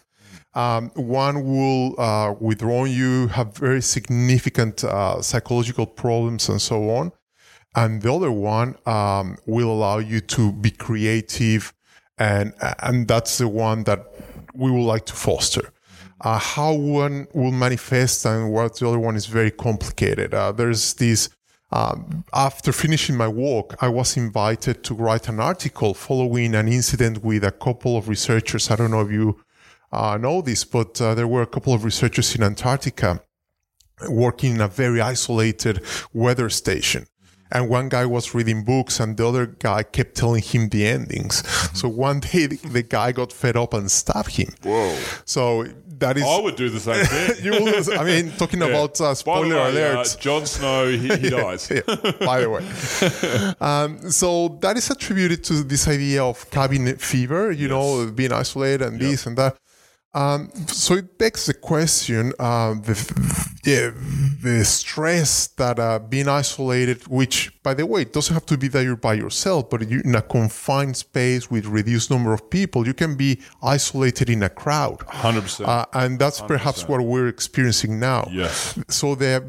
Um, 0.55 0.91
one 0.95 1.45
will 1.45 2.01
uh, 2.01 2.33
withdraw 2.41 2.85
you, 2.85 3.29
have 3.29 3.57
very 3.57 3.83
significant 3.83 4.85
uh, 4.85 5.21
psychological 5.21 5.87
problems, 5.87 6.49
and 6.49 6.61
so 6.61 6.91
on 6.91 7.13
and 7.75 8.03
the 8.03 8.13
other 8.13 8.31
one 8.31 8.77
um, 8.87 9.37
will 9.47 9.71
allow 9.71 9.99
you 9.99 10.21
to 10.21 10.53
be 10.53 10.71
creative 10.71 11.73
and 12.19 12.55
and 12.81 13.09
that's 13.09 13.39
the 13.39 13.49
one 13.49 13.85
that 13.85 14.01
we 14.55 14.71
would 14.71 14.87
like 14.87 15.05
to 15.07 15.15
foster 15.15 15.73
uh, 16.21 16.39
how 16.39 16.73
one 16.73 17.27
will 17.35 17.51
manifest 17.51 18.25
and 18.25 18.53
what 18.53 18.79
the 18.79 18.89
other 18.89 18.99
one 18.99 19.17
is 19.17 19.27
very 19.27 19.51
complicated. 19.51 20.35
Uh, 20.35 20.53
there's 20.53 20.95
this 20.95 21.29
um, 21.73 22.25
after 22.33 22.71
finishing 22.71 23.17
my 23.17 23.27
work 23.27 23.75
i 23.83 23.89
was 23.89 24.17
invited 24.17 24.85
to 24.85 24.95
write 24.95 25.29
an 25.29 25.41
article 25.41 25.93
following 25.93 26.55
an 26.55 26.69
incident 26.69 27.25
with 27.25 27.43
a 27.43 27.51
couple 27.51 27.97
of 27.97 28.09
researchers. 28.09 28.71
I 28.71 28.77
don't 28.77 28.93
know 28.93 29.01
if 29.01 29.11
you 29.11 29.41
uh, 29.91 30.17
know 30.19 30.41
this 30.41 30.65
but 30.65 31.01
uh, 31.01 31.15
there 31.15 31.27
were 31.27 31.43
a 31.43 31.47
couple 31.47 31.75
of 31.75 31.85
researchers 31.85 32.35
in 32.37 32.43
antarctica 32.43 33.21
working 34.09 34.57
in 34.57 34.61
a 34.61 34.69
very 34.69 35.01
isolated 35.01 35.81
weather 36.13 36.49
station. 36.51 37.07
And 37.53 37.69
one 37.69 37.89
guy 37.89 38.05
was 38.05 38.35
reading 38.35 38.65
books 38.65 38.99
and 38.99 39.17
the 39.17 39.29
other 39.29 39.47
guy 39.47 39.85
kept 39.85 40.17
telling 40.17 40.43
him 40.43 40.69
the 40.71 40.87
endings. 40.87 41.49
So 41.75 41.89
one 41.89 42.21
day 42.21 42.47
the, 42.47 42.57
the 42.57 42.83
guy 42.83 43.13
got 43.13 43.33
fed 43.33 43.57
up 43.57 43.75
and 43.75 43.91
stabbed 43.91 44.37
him. 44.37 44.55
Whoa. 44.63 44.97
so 45.25 45.67
that 45.99 46.17
is 46.17 46.25
I 46.25 46.41
would 46.41 46.57
do 46.57 46.69
the 46.71 46.81
same 46.81 47.05
thing. 47.13 47.45
you 47.45 47.51
will, 47.53 47.99
i 48.01 48.05
mean 48.05 48.31
talking 48.33 48.63
about 48.63 49.01
uh, 49.01 49.15
spoiler 49.15 49.57
way, 49.57 49.71
alert 49.71 50.07
uh, 50.07 50.21
Jon 50.21 50.47
Snow, 50.47 50.89
he, 50.91 51.09
he 51.17 51.31
dies. 51.41 51.71
yeah, 51.71 51.81
by 52.21 52.41
the 52.41 52.51
way. 52.51 52.65
Um, 53.61 54.11
so 54.11 54.59
that 54.61 54.77
is 54.77 54.91
attributed 54.91 55.45
to 55.45 55.63
this 55.65 55.87
idea 55.89 56.23
of 56.25 56.51
cabin 56.51 56.97
fever, 56.97 57.51
you 57.53 57.69
know, 57.69 58.11
being 58.11 58.33
isolated 58.33 58.83
and 58.87 59.01
this 59.01 59.27
and 59.27 59.37
that. 59.39 59.57
Um, 60.15 60.51
so 60.69 60.95
it 60.95 61.19
begs 61.19 61.47
the 61.47 61.55
question, 61.55 62.33
uh, 62.39 62.75
the, 62.75 62.95
yeah, 63.65 63.91
the 64.43 64.65
stress 64.65 65.49
that 65.49 65.81
uh, 65.81 65.99
being 65.99 66.29
isolated, 66.29 67.07
which, 67.09 67.61
by 67.65 67.75
the 67.75 67.85
way, 67.85 68.03
it 68.03 68.13
doesn't 68.13 68.33
have 68.33 68.47
to 68.47 68.57
be 68.57 68.69
that 68.69 68.85
you're 68.85 68.95
by 68.95 69.15
yourself, 69.15 69.69
but 69.71 69.89
you 69.89 70.03
in 70.05 70.15
a 70.15 70.23
confined 70.23 70.97
space 70.97 71.51
with 71.51 71.67
reduced 71.67 72.13
number 72.13 72.33
of 72.33 72.49
people, 72.49 72.87
you 72.87 72.95
can 72.95 73.17
be 73.17 73.41
isolated 73.61 74.31
in 74.31 74.45
a 74.45 74.49
crowd. 74.49 75.01
100%. 75.01 75.67
Uh, 75.67 75.85
and 75.95 76.21
that's 76.21 76.41
perhaps 76.41 76.87
what 76.87 77.01
we're 77.01 77.27
experiencing 77.27 77.99
now. 77.99 78.29
Yes. 78.31 78.79
So 78.89 79.17
that 79.17 79.43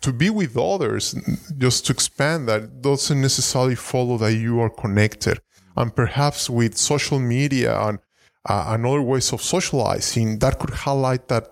to 0.00 0.12
be 0.12 0.30
with 0.30 0.56
others, 0.56 1.14
just 1.58 1.86
to 1.86 1.92
expand 1.92 2.48
that, 2.48 2.82
doesn't 2.82 3.20
necessarily 3.20 3.76
follow 3.76 4.18
that 4.18 4.34
you 4.34 4.60
are 4.60 4.70
connected. 4.70 5.40
And 5.76 5.94
perhaps 5.94 6.50
with 6.50 6.76
social 6.76 7.20
media 7.20 7.80
and 7.80 8.00
uh, 8.48 8.64
and 8.68 8.86
other 8.86 9.02
ways 9.02 9.32
of 9.32 9.42
socializing, 9.42 10.38
that 10.40 10.58
could 10.58 10.70
highlight 10.70 11.28
that 11.28 11.48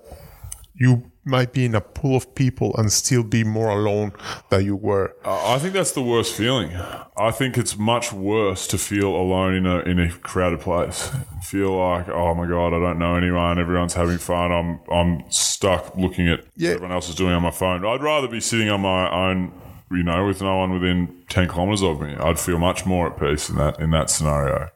you 0.74 1.10
might 1.28 1.52
be 1.52 1.64
in 1.64 1.74
a 1.74 1.80
pool 1.80 2.16
of 2.16 2.32
people 2.36 2.72
and 2.78 2.92
still 2.92 3.24
be 3.24 3.42
more 3.42 3.68
alone 3.70 4.12
than 4.50 4.64
you 4.64 4.76
were. 4.76 5.12
Uh, 5.24 5.54
I 5.54 5.58
think 5.58 5.74
that's 5.74 5.90
the 5.92 6.02
worst 6.02 6.34
feeling. 6.36 6.70
I 7.16 7.32
think 7.32 7.58
it's 7.58 7.76
much 7.76 8.12
worse 8.12 8.68
to 8.68 8.78
feel 8.78 9.08
alone 9.08 9.54
in 9.54 9.66
a 9.66 9.78
in 9.80 9.98
a 9.98 10.12
crowded 10.12 10.60
place. 10.60 11.10
Feel 11.42 11.76
like, 11.76 12.08
oh 12.08 12.34
my 12.34 12.46
god, 12.46 12.68
I 12.68 12.78
don't 12.78 12.98
know 13.00 13.16
anyone. 13.16 13.58
Everyone's 13.58 13.94
having 13.94 14.18
fun. 14.18 14.52
I'm 14.52 14.80
I'm 14.92 15.24
stuck 15.30 15.96
looking 15.96 16.28
at 16.28 16.44
Yeah. 16.56 16.68
what 16.70 16.74
everyone 16.76 16.92
else 16.92 17.08
is 17.08 17.14
doing 17.16 17.32
on 17.32 17.42
my 17.42 17.50
phone. 17.50 17.84
I'd 17.84 18.02
rather 18.02 18.28
be 18.28 18.40
sitting 18.40 18.68
on 18.70 18.82
my 18.82 19.10
own, 19.10 19.52
you 19.90 20.04
know, 20.04 20.26
with 20.26 20.40
no 20.42 20.58
one 20.58 20.72
within 20.74 21.24
ten 21.28 21.48
kilometers 21.48 21.82
of 21.82 22.00
me. 22.00 22.14
I'd 22.14 22.38
feel 22.38 22.58
much 22.58 22.86
more 22.86 23.08
at 23.10 23.18
peace 23.18 23.48
in 23.50 23.56
that 23.56 23.80
in 23.80 23.90
that 23.90 24.10
scenario. 24.10 24.68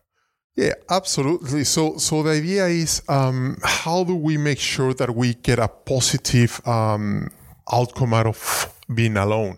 Yeah, 0.60 0.74
absolutely. 0.90 1.64
So, 1.64 1.96
so 1.96 2.22
the 2.22 2.32
idea 2.32 2.66
is, 2.66 3.02
um, 3.08 3.56
how 3.64 4.04
do 4.04 4.14
we 4.14 4.36
make 4.36 4.58
sure 4.58 4.92
that 4.92 5.10
we 5.14 5.32
get 5.48 5.58
a 5.58 5.68
positive 5.68 6.60
um, 6.66 7.30
outcome 7.72 8.12
out 8.12 8.26
of 8.26 8.38
being 8.94 9.16
alone? 9.16 9.56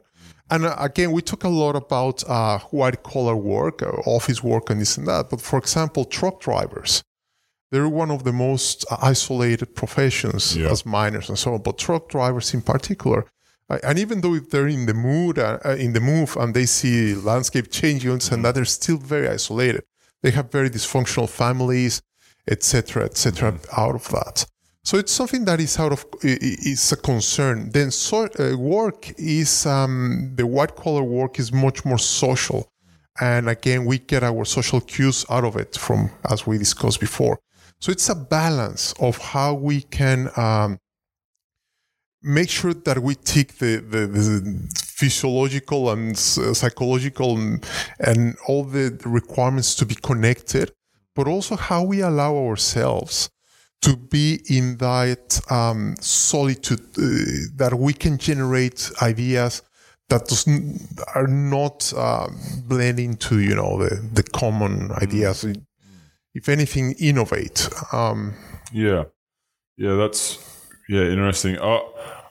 And 0.48 0.64
uh, 0.64 0.76
again, 0.78 1.10
we 1.10 1.20
talk 1.22 1.42
a 1.42 1.48
lot 1.48 1.74
about 1.74 2.22
uh, 2.28 2.60
white 2.70 3.02
collar 3.02 3.34
work, 3.34 3.82
uh, 3.82 3.86
office 4.16 4.44
work, 4.44 4.70
and 4.70 4.80
this 4.80 4.96
and 4.96 5.08
that. 5.08 5.28
But 5.30 5.40
for 5.40 5.58
example, 5.58 6.04
truck 6.04 6.40
drivers, 6.40 7.02
they're 7.72 7.88
one 7.88 8.12
of 8.12 8.22
the 8.22 8.32
most 8.32 8.84
isolated 9.02 9.74
professions 9.74 10.56
Yeah. 10.56 10.70
as 10.70 10.86
miners 10.86 11.28
and 11.28 11.36
so 11.38 11.54
on. 11.54 11.62
But 11.62 11.78
truck 11.78 12.10
drivers 12.10 12.54
in 12.54 12.62
particular, 12.62 13.26
uh, 13.68 13.78
and 13.82 13.98
even 13.98 14.20
though 14.20 14.34
if 14.36 14.50
they're 14.50 14.68
in 14.68 14.86
the 14.86 14.94
mood, 14.94 15.38
uh, 15.38 15.58
uh, 15.64 15.70
in 15.70 15.94
the 15.94 16.00
move, 16.00 16.36
and 16.36 16.54
they 16.54 16.66
see 16.66 17.14
landscape 17.14 17.72
changes 17.72 18.30
and 18.30 18.44
that, 18.44 18.54
they're 18.54 18.64
still 18.66 18.98
very 18.98 19.28
isolated. 19.28 19.82
They 20.22 20.30
have 20.30 20.50
very 20.50 20.70
dysfunctional 20.70 21.28
families, 21.28 22.02
etc., 22.48 23.04
etc. 23.04 23.58
out 23.76 23.94
of 23.94 24.08
that. 24.08 24.46
So 24.84 24.98
it's 24.98 25.12
something 25.12 25.44
that 25.44 25.60
is 25.60 25.78
out 25.78 25.92
of 25.92 26.04
is 26.22 26.90
a 26.90 26.96
concern. 26.96 27.70
Then 27.70 27.90
so, 27.92 28.28
uh, 28.38 28.56
work 28.56 29.12
is 29.16 29.64
um, 29.64 30.32
the 30.34 30.46
white 30.46 30.74
collar 30.74 31.04
work 31.04 31.38
is 31.38 31.52
much 31.52 31.84
more 31.84 31.98
social, 31.98 32.68
and 33.20 33.48
again 33.48 33.84
we 33.84 33.98
get 33.98 34.24
our 34.24 34.44
social 34.44 34.80
cues 34.80 35.24
out 35.30 35.44
of 35.44 35.56
it 35.56 35.76
from 35.76 36.10
as 36.28 36.46
we 36.46 36.58
discussed 36.58 36.98
before. 36.98 37.38
So 37.80 37.92
it's 37.92 38.08
a 38.08 38.14
balance 38.14 38.92
of 39.00 39.18
how 39.18 39.54
we 39.54 39.82
can 39.82 40.30
um, 40.36 40.78
make 42.22 42.48
sure 42.48 42.74
that 42.74 42.98
we 43.00 43.14
tick 43.14 43.58
the, 43.58 43.76
the, 43.76 44.06
the 44.06 44.91
physiological 45.02 45.90
and 45.90 46.16
psychological 46.16 47.36
and, 47.98 48.36
all 48.46 48.62
the 48.62 48.86
requirements 49.04 49.74
to 49.74 49.84
be 49.84 49.96
connected, 49.96 50.70
but 51.16 51.26
also 51.26 51.56
how 51.56 51.82
we 51.82 52.00
allow 52.00 52.36
ourselves 52.36 53.28
to 53.80 53.96
be 53.96 54.40
in 54.48 54.76
that 54.76 55.40
um, 55.50 55.96
solitude 56.00 56.80
uh, 56.98 57.02
that 57.56 57.72
we 57.76 57.92
can 57.92 58.16
generate 58.16 58.92
ideas 59.02 59.62
that 60.08 60.26
are 61.16 61.26
not 61.26 61.92
uh, 61.96 62.28
blending 62.68 63.16
to 63.16 63.40
you 63.40 63.56
know 63.56 63.78
the, 63.82 63.96
the 64.12 64.22
common 64.22 64.92
ideas. 65.02 65.44
If 66.34 66.48
anything, 66.48 66.94
innovate. 67.00 67.68
Um, 67.92 68.34
Yeah, 68.72 69.04
yeah, 69.76 69.94
that's 69.96 70.38
yeah 70.88 71.04
interesting. 71.14 71.58
Uh, 71.58 71.80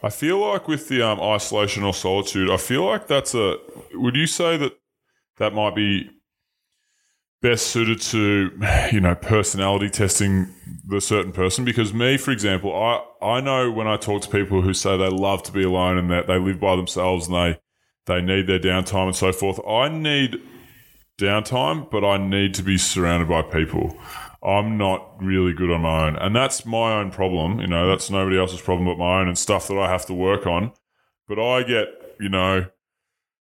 I 0.03 0.09
feel 0.09 0.39
like 0.39 0.67
with 0.67 0.87
the 0.87 1.01
um, 1.03 1.19
isolation 1.21 1.83
or 1.83 1.93
solitude, 1.93 2.49
I 2.49 2.57
feel 2.57 2.85
like 2.85 3.07
that's 3.07 3.35
a. 3.35 3.57
Would 3.93 4.15
you 4.15 4.25
say 4.25 4.57
that 4.57 4.73
that 5.37 5.53
might 5.53 5.75
be 5.75 6.09
best 7.41 7.67
suited 7.67 7.99
to 8.01 8.51
you 8.91 8.99
know 8.99 9.15
personality 9.15 9.89
testing 9.89 10.53
the 10.87 11.01
certain 11.01 11.31
person? 11.31 11.65
Because 11.65 11.93
me, 11.93 12.17
for 12.17 12.31
example, 12.31 12.75
I 12.75 13.03
I 13.21 13.41
know 13.41 13.71
when 13.71 13.87
I 13.87 13.97
talk 13.97 14.23
to 14.23 14.29
people 14.29 14.61
who 14.61 14.73
say 14.73 14.97
they 14.97 15.09
love 15.09 15.43
to 15.43 15.51
be 15.51 15.63
alone 15.63 15.97
and 15.97 16.09
that 16.09 16.27
they 16.27 16.39
live 16.39 16.59
by 16.59 16.75
themselves 16.75 17.27
and 17.27 17.35
they 17.35 17.59
they 18.07 18.21
need 18.21 18.47
their 18.47 18.59
downtime 18.59 19.05
and 19.05 19.15
so 19.15 19.31
forth. 19.31 19.59
I 19.67 19.87
need 19.87 20.41
downtime, 21.19 21.91
but 21.91 22.03
I 22.03 22.17
need 22.17 22.55
to 22.55 22.63
be 22.63 22.77
surrounded 22.77 23.29
by 23.29 23.43
people. 23.43 23.95
I'm 24.43 24.77
not 24.77 25.21
really 25.21 25.53
good 25.53 25.71
on 25.71 25.81
my 25.81 26.07
own. 26.07 26.15
And 26.15 26.35
that's 26.35 26.65
my 26.65 26.93
own 26.93 27.11
problem. 27.11 27.59
You 27.59 27.67
know, 27.67 27.87
that's 27.87 28.09
nobody 28.09 28.39
else's 28.39 28.61
problem 28.61 28.87
but 28.87 28.97
my 28.97 29.21
own 29.21 29.27
and 29.27 29.37
stuff 29.37 29.67
that 29.67 29.77
I 29.77 29.89
have 29.89 30.05
to 30.07 30.13
work 30.13 30.47
on. 30.47 30.71
But 31.27 31.39
I 31.39 31.63
get, 31.63 31.87
you 32.19 32.29
know, 32.29 32.65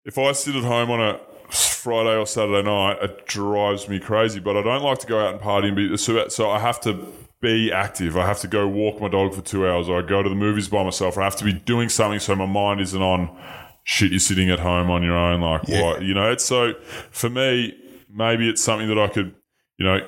if 0.05 0.17
I 0.17 0.31
sit 0.31 0.55
at 0.55 0.63
home 0.63 0.89
on 0.91 1.01
a 1.01 1.19
Friday 1.49 2.17
or 2.17 2.25
Saturday 2.25 2.63
night, 2.63 2.97
it 3.01 3.25
drives 3.27 3.89
me 3.89 3.99
crazy. 3.99 4.39
But 4.39 4.55
I 4.55 4.61
don't 4.61 4.83
like 4.83 4.99
to 4.99 5.07
go 5.07 5.19
out 5.19 5.33
and 5.33 5.41
party 5.41 5.67
and 5.67 5.75
be 5.75 5.97
so. 5.97 6.27
So 6.29 6.49
I 6.49 6.59
have 6.59 6.79
to 6.81 7.05
be 7.41 7.71
active. 7.71 8.15
I 8.15 8.25
have 8.25 8.39
to 8.39 8.47
go 8.47 8.67
walk 8.67 9.01
my 9.01 9.09
dog 9.09 9.35
for 9.35 9.41
two 9.41 9.67
hours, 9.67 9.89
or 9.89 9.99
I 9.99 10.01
go 10.01 10.23
to 10.23 10.29
the 10.29 10.35
movies 10.35 10.69
by 10.69 10.83
myself. 10.83 11.17
Or 11.17 11.21
I 11.21 11.25
have 11.25 11.35
to 11.37 11.43
be 11.43 11.53
doing 11.53 11.89
something 11.89 12.19
so 12.19 12.35
my 12.35 12.45
mind 12.45 12.79
isn't 12.81 13.01
on 13.01 13.37
shit. 13.83 14.11
You're 14.11 14.19
sitting 14.19 14.49
at 14.49 14.59
home 14.59 14.89
on 14.89 15.03
your 15.03 15.17
own, 15.17 15.41
like 15.41 15.67
what 15.67 16.01
you 16.03 16.13
know. 16.13 16.31
It's 16.31 16.45
so 16.45 16.73
for 17.11 17.29
me. 17.29 17.77
Maybe 18.09 18.47
it's 18.47 18.63
something 18.63 18.87
that 18.87 18.97
I 18.97 19.07
could, 19.09 19.35
you 19.77 19.85
know, 19.85 19.99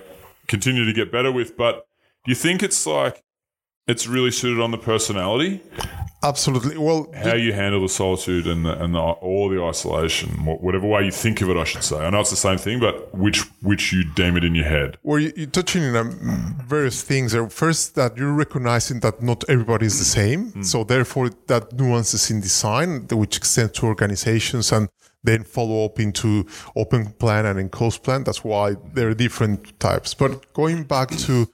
continue 0.47 0.85
to 0.85 0.93
get 0.93 1.11
better 1.11 1.31
with. 1.31 1.57
But 1.57 1.87
do 2.25 2.31
you 2.31 2.35
think 2.35 2.63
it's 2.63 2.85
like 2.85 3.23
it's 3.87 4.07
really 4.07 4.31
suited 4.31 4.61
on 4.61 4.71
the 4.71 4.77
personality? 4.77 5.61
Absolutely. 6.23 6.77
Well, 6.77 7.11
how 7.13 7.35
you 7.35 7.53
handle 7.53 7.81
the 7.81 7.89
solitude 7.89 8.47
and 8.47 8.65
the, 8.65 8.83
and 8.83 8.95
the, 8.95 8.99
all 8.99 9.49
the 9.49 9.63
isolation, 9.63 10.29
whatever 10.45 10.87
way 10.87 11.05
you 11.05 11.11
think 11.11 11.41
of 11.41 11.49
it, 11.49 11.57
I 11.57 11.63
should 11.63 11.83
say. 11.83 11.97
I 11.97 12.09
know 12.09 12.21
it's 12.21 12.31
the 12.31 12.35
same 12.35 12.57
thing, 12.57 12.79
but 12.79 13.13
which 13.13 13.41
which 13.61 13.93
you 13.93 14.03
deem 14.15 14.35
it 14.35 14.43
in 14.43 14.55
your 14.55 14.65
head. 14.65 14.97
Well, 15.03 15.19
you, 15.19 15.31
you're 15.35 15.47
touching 15.47 15.83
on 15.83 15.95
um, 15.95 16.57
various 16.65 17.03
things. 17.03 17.35
First, 17.49 17.93
that 17.95 18.17
you're 18.17 18.33
recognizing 18.33 18.99
that 19.01 19.21
not 19.21 19.43
everybody 19.47 19.85
is 19.85 19.99
the 19.99 20.05
same. 20.05 20.63
So, 20.63 20.83
therefore, 20.83 21.29
that 21.45 21.73
nuances 21.73 22.31
in 22.31 22.41
design, 22.41 23.07
which 23.11 23.37
extend 23.37 23.75
to 23.75 23.85
organizations 23.85 24.71
and 24.71 24.89
then 25.23 25.43
follow 25.43 25.85
up 25.85 25.99
into 25.99 26.45
open 26.75 27.11
plan 27.13 27.45
and 27.45 27.59
enclosed 27.59 28.03
plan. 28.03 28.23
That's 28.23 28.43
why 28.43 28.75
there 28.93 29.09
are 29.09 29.13
different 29.13 29.79
types. 29.79 30.13
But 30.13 30.53
going 30.53 30.83
back 30.83 31.09
to 31.09 31.47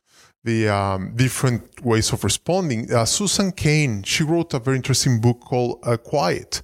the 0.44 0.70
um, 0.70 1.16
different 1.16 1.84
ways 1.84 2.12
of 2.12 2.24
responding, 2.24 2.92
uh, 2.92 3.06
Susan 3.06 3.52
Cain, 3.52 4.04
she 4.04 4.24
wrote 4.24 4.54
a 4.54 4.60
very 4.60 4.78
interesting 4.78 5.22
book 5.22 5.40
called 5.40 5.80
uh, 5.84 5.98
Quiet 5.98 6.62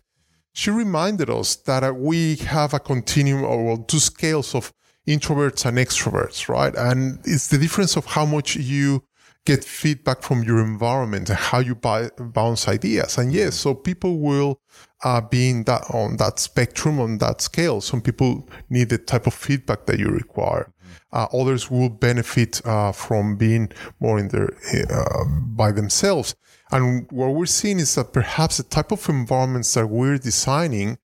she 0.60 0.72
reminded 0.72 1.30
us 1.30 1.56
that 1.56 1.84
uh, 1.86 1.94
we 1.94 2.36
have 2.36 2.74
a 2.74 2.80
continuum 2.80 3.46
or 3.46 3.64
well, 3.64 3.78
two 3.78 4.00
scales 4.00 4.54
of 4.54 4.74
introverts 5.08 5.66
and 5.66 5.78
extroverts, 5.78 6.50
right? 6.50 6.76
And 6.76 7.20
it's 7.24 7.48
the 7.48 7.58
difference 7.58 7.96
of 7.96 8.06
how 8.06 8.26
much 8.26 8.58
you 8.58 9.04
get 9.46 9.64
feedback 9.64 10.22
from 10.22 10.44
your 10.44 10.60
environment 10.60 11.30
and 11.30 11.38
how 11.38 11.60
you 11.60 11.76
buy, 11.76 12.10
bounce 12.20 12.68
ideas. 12.68 13.18
And 13.18 13.32
yes, 13.32 13.56
so 13.56 13.74
people 13.74 14.20
will 14.20 14.60
uh, 15.04 15.22
be 15.22 15.50
in 15.50 15.64
that 15.64 15.84
on 15.94 16.18
that 16.18 16.40
spectrum 16.40 17.00
on 17.00 17.18
that 17.20 17.42
scale. 17.42 17.82
Some 17.82 18.02
people 18.02 18.48
need 18.70 18.90
the 18.90 18.98
type 18.98 19.28
of 19.28 19.34
feedback 19.34 19.86
that 19.86 20.00
you 20.00 20.08
require. 20.08 20.74
Uh, 21.12 21.28
others 21.34 21.72
will 21.72 21.90
benefit 21.90 22.62
uh, 22.66 22.92
from 22.92 23.36
being 23.36 23.72
more 24.00 24.20
in 24.20 24.28
their 24.28 24.50
uh, 24.92 25.26
by 25.56 25.72
themselves. 25.72 26.36
And 26.72 27.08
what 27.12 27.34
we're 27.34 27.46
seeing 27.48 27.80
is 27.80 27.96
that 27.96 28.14
perhaps 28.14 28.58
the 28.58 28.64
type 28.64 28.92
of 28.92 29.10
environments 29.10 29.74
that 29.74 29.88
we're 29.88 30.18
designing 30.20 30.98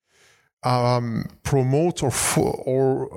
um, 0.63 1.25
promote 1.43 2.03
or 2.03 2.11
fo- 2.11 2.61
or 2.65 3.09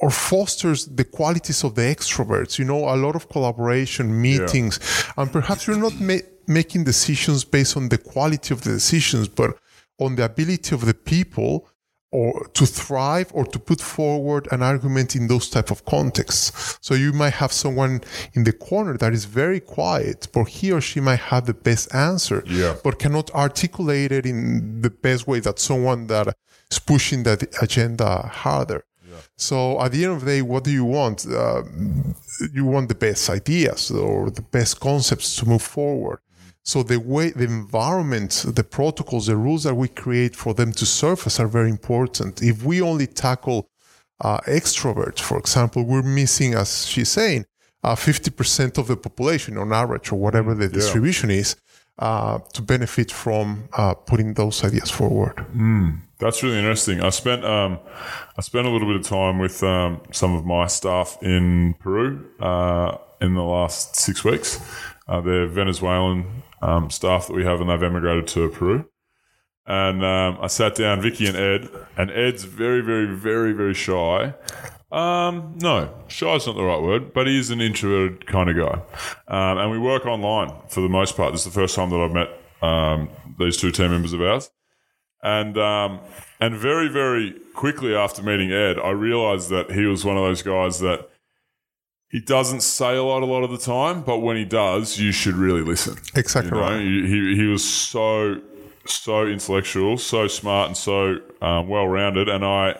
or 0.00 0.10
fosters 0.10 0.86
the 0.86 1.04
qualities 1.04 1.64
of 1.64 1.74
the 1.74 1.82
extroverts. 1.82 2.58
You 2.58 2.64
know, 2.64 2.88
a 2.88 2.96
lot 2.96 3.14
of 3.16 3.28
collaboration, 3.28 4.20
meetings, 4.20 4.78
and 5.16 5.30
perhaps 5.30 5.66
you're 5.66 5.76
not 5.76 6.00
ma- 6.00 6.28
making 6.46 6.84
decisions 6.84 7.44
based 7.44 7.76
on 7.76 7.88
the 7.88 7.98
quality 7.98 8.54
of 8.54 8.62
the 8.62 8.70
decisions, 8.70 9.28
but 9.28 9.56
on 9.98 10.16
the 10.16 10.24
ability 10.24 10.74
of 10.74 10.84
the 10.86 10.94
people 10.94 11.68
or 12.10 12.48
to 12.54 12.64
thrive 12.64 13.30
or 13.34 13.44
to 13.44 13.58
put 13.58 13.80
forward 13.82 14.48
an 14.50 14.62
argument 14.62 15.14
in 15.14 15.26
those 15.28 15.50
type 15.50 15.70
of 15.70 15.84
contexts. 15.84 16.78
So 16.80 16.94
you 16.94 17.12
might 17.12 17.34
have 17.34 17.52
someone 17.52 18.00
in 18.32 18.44
the 18.44 18.52
corner 18.52 18.96
that 18.96 19.12
is 19.12 19.26
very 19.26 19.60
quiet, 19.60 20.28
but 20.32 20.44
he 20.48 20.72
or 20.72 20.80
she 20.80 21.00
might 21.00 21.20
have 21.20 21.44
the 21.44 21.52
best 21.52 21.94
answer, 21.94 22.42
Yeah. 22.46 22.76
but 22.82 22.98
cannot 22.98 23.30
articulate 23.34 24.10
it 24.10 24.24
in 24.24 24.80
the 24.80 24.88
best 24.90 25.26
way 25.26 25.40
that 25.40 25.58
someone 25.58 26.06
that 26.06 26.34
is 26.70 26.78
pushing 26.78 27.24
that 27.24 27.42
agenda 27.62 28.26
harder. 28.28 28.84
So 29.36 29.80
at 29.80 29.92
the 29.92 30.04
end 30.04 30.14
of 30.14 30.20
the 30.20 30.26
day, 30.26 30.42
what 30.42 30.64
do 30.64 30.70
you 30.70 30.84
want? 30.84 31.26
Uh, 31.26 31.62
you 32.52 32.64
want 32.64 32.88
the 32.88 32.94
best 32.94 33.28
ideas 33.30 33.90
or 33.90 34.30
the 34.30 34.42
best 34.42 34.80
concepts 34.80 35.36
to 35.36 35.46
move 35.46 35.62
forward. 35.62 36.18
So 36.68 36.82
the 36.82 37.00
way, 37.00 37.30
the 37.30 37.44
environment, 37.44 38.44
the 38.46 38.62
protocols, 38.62 39.28
the 39.28 39.38
rules 39.38 39.64
that 39.64 39.74
we 39.74 39.88
create 39.88 40.36
for 40.36 40.52
them 40.52 40.70
to 40.72 40.84
surface 40.84 41.40
are 41.40 41.48
very 41.48 41.70
important. 41.70 42.42
If 42.42 42.62
we 42.62 42.82
only 42.82 43.06
tackle 43.06 43.70
uh, 44.20 44.40
extroverts, 44.40 45.20
for 45.20 45.38
example, 45.38 45.82
we're 45.84 46.02
missing, 46.02 46.52
as 46.52 46.86
she's 46.86 47.08
saying, 47.08 47.46
uh, 47.82 47.94
50% 47.94 48.76
of 48.76 48.86
the 48.86 48.98
population 48.98 49.56
on 49.56 49.72
average 49.72 50.12
or 50.12 50.16
whatever 50.16 50.54
the 50.54 50.68
distribution 50.68 51.30
is 51.30 51.56
uh, 52.00 52.38
to 52.52 52.60
benefit 52.60 53.10
from 53.10 53.70
uh, 53.72 53.94
putting 53.94 54.34
those 54.34 54.62
ideas 54.62 54.90
forward. 54.90 55.36
That's 56.18 56.42
really 56.42 56.58
interesting. 56.58 57.00
I 57.00 57.08
spent 57.08 57.46
um, 57.46 57.78
I 58.36 58.42
spent 58.42 58.66
a 58.66 58.70
little 58.70 58.88
bit 58.88 58.96
of 58.96 59.06
time 59.06 59.38
with 59.38 59.62
um, 59.62 60.02
some 60.12 60.34
of 60.34 60.44
my 60.44 60.66
staff 60.66 61.16
in 61.22 61.76
Peru 61.78 62.28
uh, 62.40 62.98
in 63.22 63.32
the 63.32 63.42
last 63.42 63.96
six 63.96 64.22
weeks. 64.22 64.60
Uh, 65.06 65.22
they're 65.22 65.46
Venezuelan 65.46 66.26
um, 66.62 66.90
staff 66.90 67.26
that 67.26 67.34
we 67.34 67.44
have, 67.44 67.60
and 67.60 67.70
they've 67.70 67.82
emigrated 67.82 68.26
to 68.28 68.48
Peru. 68.48 68.88
And 69.66 70.02
um, 70.02 70.38
I 70.40 70.46
sat 70.46 70.74
down, 70.74 71.02
Vicky 71.02 71.26
and 71.26 71.36
Ed, 71.36 71.68
and 71.96 72.10
Ed's 72.10 72.44
very, 72.44 72.80
very, 72.80 73.06
very, 73.06 73.52
very 73.52 73.74
shy. 73.74 74.34
Um, 74.90 75.58
no, 75.60 75.94
shy 76.08 76.34
is 76.36 76.46
not 76.46 76.56
the 76.56 76.64
right 76.64 76.80
word, 76.80 77.12
but 77.12 77.26
he 77.26 77.38
is 77.38 77.50
an 77.50 77.60
introverted 77.60 78.26
kind 78.26 78.48
of 78.48 78.56
guy. 78.56 78.80
Um, 79.28 79.58
and 79.58 79.70
we 79.70 79.78
work 79.78 80.06
online 80.06 80.50
for 80.68 80.80
the 80.80 80.88
most 80.88 81.16
part. 81.16 81.32
This 81.32 81.46
is 81.46 81.52
the 81.52 81.60
first 81.60 81.74
time 81.74 81.90
that 81.90 82.00
I've 82.00 82.12
met 82.12 82.28
um, 82.62 83.10
these 83.38 83.58
two 83.58 83.70
team 83.70 83.90
members 83.90 84.14
of 84.14 84.22
ours. 84.22 84.50
And 85.22 85.58
um, 85.58 86.00
and 86.40 86.56
very 86.56 86.88
very 86.88 87.34
quickly 87.54 87.94
after 87.94 88.22
meeting 88.22 88.52
Ed, 88.52 88.78
I 88.78 88.90
realized 88.90 89.50
that 89.50 89.72
he 89.72 89.84
was 89.84 90.04
one 90.04 90.16
of 90.16 90.22
those 90.22 90.42
guys 90.42 90.78
that 90.78 91.10
he 92.10 92.20
doesn't 92.20 92.62
say 92.62 92.96
a 92.96 93.02
lot 93.02 93.22
a 93.22 93.26
lot 93.26 93.44
of 93.44 93.50
the 93.50 93.58
time, 93.58 94.02
but 94.02 94.18
when 94.18 94.36
he 94.36 94.44
does, 94.44 94.98
you 94.98 95.12
should 95.12 95.34
really 95.34 95.62
listen. 95.62 95.96
Exactly 96.14 96.50
You 96.50 96.56
know, 96.56 96.70
right. 96.70 96.80
he, 96.80 97.36
he 97.36 97.46
was 97.46 97.62
so 97.62 98.40
so 98.86 99.26
intellectual, 99.26 99.98
so 99.98 100.26
smart, 100.26 100.68
and 100.68 100.76
so 100.76 101.18
um, 101.42 101.68
well 101.68 101.86
rounded, 101.86 102.28
and 102.28 102.44
I. 102.44 102.78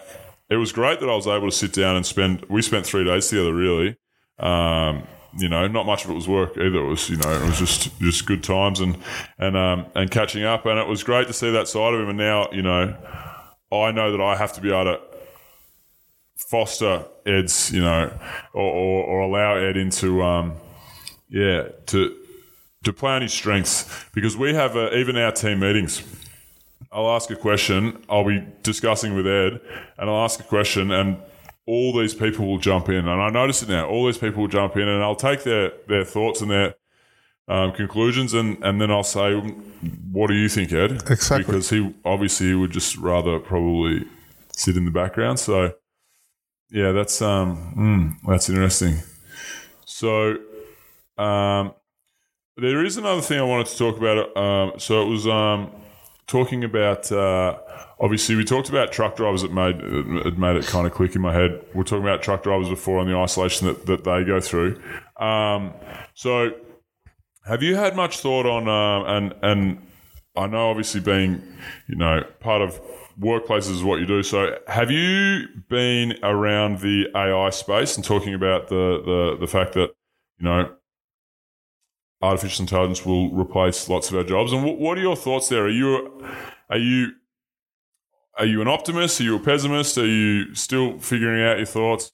It 0.51 0.57
was 0.57 0.73
great 0.73 0.99
that 1.01 1.11
I 1.11 1.15
was 1.15 1.27
able 1.27 1.51
to 1.51 1.55
sit 1.55 1.75
down 1.75 1.97
and 1.97 2.07
spend. 2.07 2.47
We 2.49 2.63
spent 2.63 2.87
three 2.87 3.05
days 3.05 3.29
together, 3.29 3.55
really. 3.55 3.99
Um, 4.39 5.07
you 5.37 5.49
know, 5.49 5.69
not 5.69 5.85
much 5.85 6.05
of 6.05 6.11
it 6.11 6.15
was 6.15 6.27
work 6.27 6.57
either. 6.57 6.79
It 6.79 6.89
was, 6.89 7.11
you 7.11 7.19
know, 7.19 7.31
it 7.31 7.43
was 7.43 7.59
just 7.59 7.99
just 7.99 8.25
good 8.25 8.43
times 8.43 8.81
and 8.81 8.97
and 9.39 9.59
um, 9.59 9.87
and 9.95 10.11
catching 10.11 10.45
up. 10.45 10.65
And 10.65 10.79
it 10.79 10.87
was 10.87 11.03
great 11.03 11.27
to 11.27 11.35
see 11.35 11.51
that 11.51 11.69
side 11.69 11.93
of 11.93 12.01
him. 12.01 12.09
And 12.09 12.19
now, 12.19 12.49
you 12.51 12.63
know, 12.63 12.97
I 13.71 13.93
know 13.93 14.11
that 14.11 14.23
I 14.23 14.37
have 14.37 14.55
to 14.55 14.63
be 14.63 14.69
able 14.69 14.85
to 14.85 15.01
foster 16.39 17.05
Ed's, 17.27 17.71
you 17.73 17.81
know, 17.81 18.17
or, 18.55 18.63
or, 18.63 19.05
or 19.05 19.21
allow 19.21 19.57
Ed 19.57 19.77
into, 19.77 20.23
um, 20.23 20.55
yeah, 21.29 21.69
to 21.87 22.17
to 22.85 22.93
play 22.93 23.13
on 23.13 23.23
his 23.23 23.33
strengths 23.33 24.07
because 24.15 24.37
we 24.37 24.55
have 24.55 24.77
uh, 24.77 24.91
even 24.93 25.17
our 25.17 25.33
team 25.33 25.59
meetings. 25.59 26.03
I'll 26.91 27.11
ask 27.11 27.29
a 27.31 27.37
question. 27.37 28.03
I'll 28.09 28.25
be 28.25 28.47
discussing 28.63 29.15
with 29.15 29.27
Ed, 29.27 29.61
and 29.99 30.09
I'll 30.09 30.25
ask 30.25 30.41
a 30.41 30.45
question, 30.45 30.91
and 30.91 31.19
all 31.67 31.93
these 31.93 32.15
people 32.15 32.47
will 32.47 32.59
jump 32.59 32.89
in. 32.89 33.07
And 33.07 33.21
I 33.21 33.29
notice 33.29 33.63
it 33.63 33.69
now. 33.69 33.87
All 33.89 34.07
these 34.07 34.17
people 34.17 34.43
will 34.43 34.49
jump 34.49 34.77
in, 34.77 34.89
and 34.89 35.03
I'll 35.03 35.17
take 35.17 35.43
their 35.43 35.73
their 35.87 36.05
thoughts 36.05 36.41
and 36.41 36.51
their 36.51 36.75
um, 37.49 37.73
conclusions, 37.73 38.33
and 38.33 38.63
and 38.65 38.81
then 38.81 38.91
I'll 38.91 39.03
say, 39.03 39.35
"What 40.13 40.29
do 40.29 40.35
you 40.35 40.49
think, 40.49 40.73
Ed?" 40.73 41.03
Exactly. 41.11 41.45
Because 41.45 41.69
he 41.69 41.95
obviously 42.05 42.49
he 42.49 42.55
would 42.55 42.71
just 42.71 42.97
rather 42.97 43.39
probably 43.39 44.07
sit 44.53 44.77
in 44.77 44.87
the 44.87 44.91
background. 44.91 45.41
So 45.41 45.75
yeah, 46.71 46.93
that's 46.93 47.23
um 47.23 47.75
mm, 47.77 48.29
that's 48.29 48.49
interesting. 48.49 48.97
So 49.85 50.37
um, 51.19 51.75
there 52.57 52.85
is 52.85 52.97
another 52.97 53.21
thing 53.21 53.39
I 53.39 53.43
wanted 53.43 53.67
to 53.67 53.77
talk 53.77 53.97
about. 53.97 54.37
Um, 54.37 54.73
so 54.79 55.03
it 55.03 55.11
was 55.11 55.27
um, 55.27 55.71
talking 56.27 56.65
about. 56.65 57.11
Uh, 57.11 57.59
obviously, 58.01 58.37
we 58.37 58.45
talked 58.45 58.69
about 58.69 58.93
truck 58.93 59.17
drivers. 59.17 59.43
It 59.43 59.53
made 59.53 59.81
it 59.81 60.39
made 60.39 60.57
it 60.57 60.67
kind 60.67 60.87
of 60.87 60.93
click 60.93 61.15
in 61.17 61.23
my 61.23 61.33
head. 61.33 61.65
We're 61.75 61.85
talking 61.85 62.05
about 62.05 62.23
truck 62.23 62.43
drivers 62.43 62.69
before 62.69 63.01
and 63.01 63.11
the 63.11 63.17
isolation 63.17 63.67
that, 63.67 63.87
that 63.87 64.05
they 64.05 64.25
go 64.25 64.41
through. 64.41 64.81
Um, 65.17 65.73
so, 66.15 66.53
have 67.47 67.63
you 67.63 67.77
had 67.77 67.97
much 67.97 68.19
thought 68.19 68.47
on 68.47 68.69
um, 68.69 69.05
and 69.07 69.35
and 69.43 69.87
I 70.37 70.47
know 70.47 70.71
obviously 70.71 71.01
being 71.01 71.43
you 71.89 71.97
know 71.97 72.25
part 72.41 72.63
of 72.63 72.81
workplaces 73.21 73.73
is 73.73 73.83
what 73.83 74.01
you 74.01 74.07
do. 74.07 74.23
So, 74.23 74.59
have 74.67 74.91
you 74.91 75.47
been 75.69 76.19
around 76.23 76.81
the 76.81 77.09
AI 77.15 77.51
space 77.51 77.97
and 77.97 78.05
talking 78.05 78.35
about 78.35 78.69
the 78.69 79.03
the 79.05 79.37
the 79.41 79.47
fact 79.47 79.75
that 79.75 79.91
you 80.39 80.45
know 80.45 80.75
artificial 82.21 82.65
intelligence 82.65 83.05
will 83.05 83.31
replace 83.31 83.89
lots 83.89 84.11
of 84.11 84.17
our 84.17 84.25
jobs. 84.25 84.53
And 84.53 84.65
what, 84.65 84.79
what 84.79 84.99
are 84.99 85.01
your 85.01 85.17
thoughts 85.17 85.49
there? 85.49 85.65
Are 85.65 85.71
you 85.71 86.25
are 86.71 86.79
you 86.79 87.13
are 88.39 88.47
you 88.47 88.61
an 88.61 88.69
optimist? 88.69 89.21
Are 89.21 89.25
you 89.25 89.37
a 89.37 89.41
pessimist? 89.41 89.99
Are 89.99 90.07
you 90.07 90.55
still 90.55 90.99
figuring 90.99 91.43
out 91.43 91.57
your 91.57 91.67
thoughts? 91.67 92.13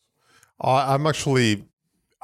I- 0.61 0.95
I'm 0.95 1.07
actually 1.07 1.65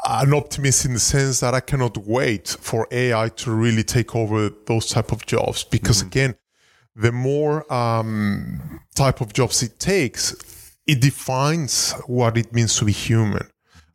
an 0.06 0.32
optimist 0.32 0.86
in 0.86 0.94
the 0.94 0.98
sense 0.98 1.40
that 1.40 1.54
I 1.54 1.60
cannot 1.60 1.98
wait 1.98 2.48
for 2.48 2.86
AI 2.90 3.28
to 3.28 3.50
really 3.50 3.82
take 3.82 4.16
over 4.16 4.50
those 4.66 4.88
type 4.88 5.12
of 5.12 5.26
jobs 5.26 5.64
because 5.64 6.02
mm. 6.02 6.06
again, 6.06 6.34
the 6.94 7.12
more 7.12 7.70
um, 7.72 8.80
type 8.94 9.20
of 9.20 9.32
jobs 9.32 9.62
it 9.62 9.78
takes, 9.78 10.76
it 10.86 11.00
defines 11.00 11.92
what 12.06 12.36
it 12.36 12.52
means 12.52 12.76
to 12.78 12.84
be 12.84 12.92
human. 12.92 13.46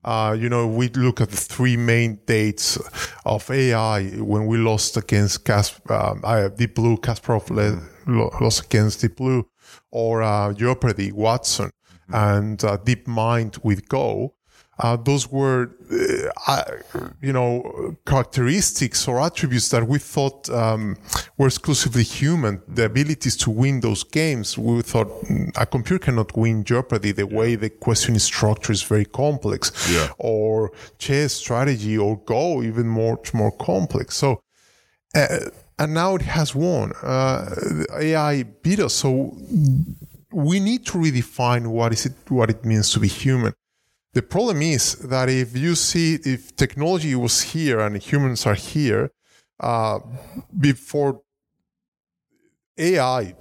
Uh, 0.03 0.37
you 0.39 0.47
know, 0.49 0.67
we 0.67 0.87
look 0.89 1.19
at 1.19 1.31
the 1.31 1.37
three 1.37 1.75
main 1.75 2.19
dates 2.27 2.77
of 3.25 3.49
AI 3.49 4.05
when 4.19 4.45
we 4.45 4.57
lost 4.57 4.97
against 4.97 5.43
Cas- 5.45 5.81
um, 5.89 6.21
uh, 6.23 6.47
Deep 6.49 6.75
Blue, 6.75 6.95
Kasparov 6.97 7.49
le- 7.49 7.81
lost 8.39 8.65
against 8.65 9.01
Deep 9.01 9.15
Blue, 9.15 9.47
or 9.91 10.21
uh, 10.21 10.53
Jeopardy, 10.53 11.11
Watson, 11.11 11.71
and 12.09 12.63
uh, 12.63 12.77
DeepMind 12.77 13.63
with 13.63 13.89
Go. 13.89 14.35
Uh, 14.77 14.97
those 14.97 15.31
were, 15.31 15.71
uh, 16.47 16.63
you 17.21 17.31
know, 17.31 17.95
characteristics 18.05 19.07
or 19.07 19.21
attributes 19.21 19.69
that 19.69 19.87
we 19.87 19.99
thought 19.99 20.49
um, 20.49 20.97
were 21.37 21.47
exclusively 21.47 22.03
human. 22.03 22.61
The 22.67 22.85
abilities 22.85 23.37
to 23.37 23.49
win 23.49 23.79
those 23.79 24.03
games. 24.03 24.57
We 24.57 24.81
thought 24.81 25.07
mm, 25.07 25.51
a 25.55 25.65
computer 25.65 26.03
cannot 26.05 26.35
win 26.35 26.63
Jeopardy. 26.63 27.13
The 27.13 27.25
way 27.25 27.55
the 27.55 27.69
question 27.69 28.15
is 28.15 28.23
structured 28.23 28.75
is 28.75 28.83
very 28.83 29.05
complex. 29.05 29.71
Yeah. 29.89 30.09
Or 30.17 30.71
chess 30.97 31.33
strategy 31.33 31.97
or 31.97 32.17
Go 32.25 32.63
even 32.63 32.87
much 32.87 33.33
more 33.33 33.51
complex. 33.51 34.17
So 34.17 34.41
uh, 35.15 35.49
and 35.79 35.93
now 35.93 36.15
it 36.15 36.21
has 36.21 36.53
won. 36.55 36.93
Uh, 37.01 37.55
AI 37.99 38.43
beat 38.43 38.79
us, 38.79 38.93
so 38.93 39.37
we 40.31 40.59
need 40.59 40.85
to 40.87 40.97
redefine 40.97 41.67
what 41.67 41.93
is 41.93 42.05
it 42.05 42.13
what 42.29 42.49
it 42.49 42.65
means 42.65 42.91
to 42.91 42.99
be 42.99 43.07
human. 43.07 43.53
The 44.15 44.21
problem 44.21 44.61
is 44.61 44.95
that 45.09 45.27
if 45.27 45.57
you 45.57 45.75
see 45.75 46.17
if 46.23 46.55
technology 46.55 47.13
was 47.15 47.41
here 47.41 47.81
and 47.81 47.97
humans 47.97 48.45
are 48.45 48.55
here 48.55 49.11
uh, 49.59 49.99
before 50.57 51.21
AI 52.77 53.35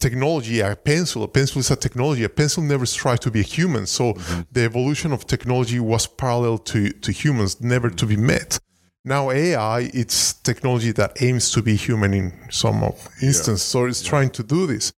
technology, 0.00 0.58
a 0.58 0.74
pencil, 0.74 1.22
a 1.22 1.28
pencil 1.28 1.60
is 1.60 1.70
a 1.70 1.76
technology. 1.76 2.24
A 2.24 2.28
pencil 2.28 2.64
never 2.64 2.86
tried 2.86 3.20
to 3.20 3.30
be 3.30 3.38
a 3.38 3.44
human. 3.44 3.86
So 3.86 4.14
the 4.50 4.62
evolution 4.64 5.12
of 5.12 5.28
technology 5.28 5.78
was 5.78 6.08
parallel 6.08 6.58
to, 6.58 6.90
to 6.90 7.12
humans, 7.12 7.60
never 7.60 7.88
to 7.88 8.04
be 8.04 8.16
met. 8.16 8.58
Now 9.04 9.30
AI, 9.30 9.90
it's 9.94 10.32
technology 10.32 10.90
that 10.92 11.22
aims 11.22 11.52
to 11.52 11.62
be 11.62 11.76
human 11.76 12.14
in 12.14 12.32
some 12.50 12.82
of 12.82 13.08
instance. 13.22 13.62
So 13.62 13.84
it's 13.84 14.02
trying 14.02 14.30
to 14.30 14.42
do 14.42 14.66
this. 14.66 14.92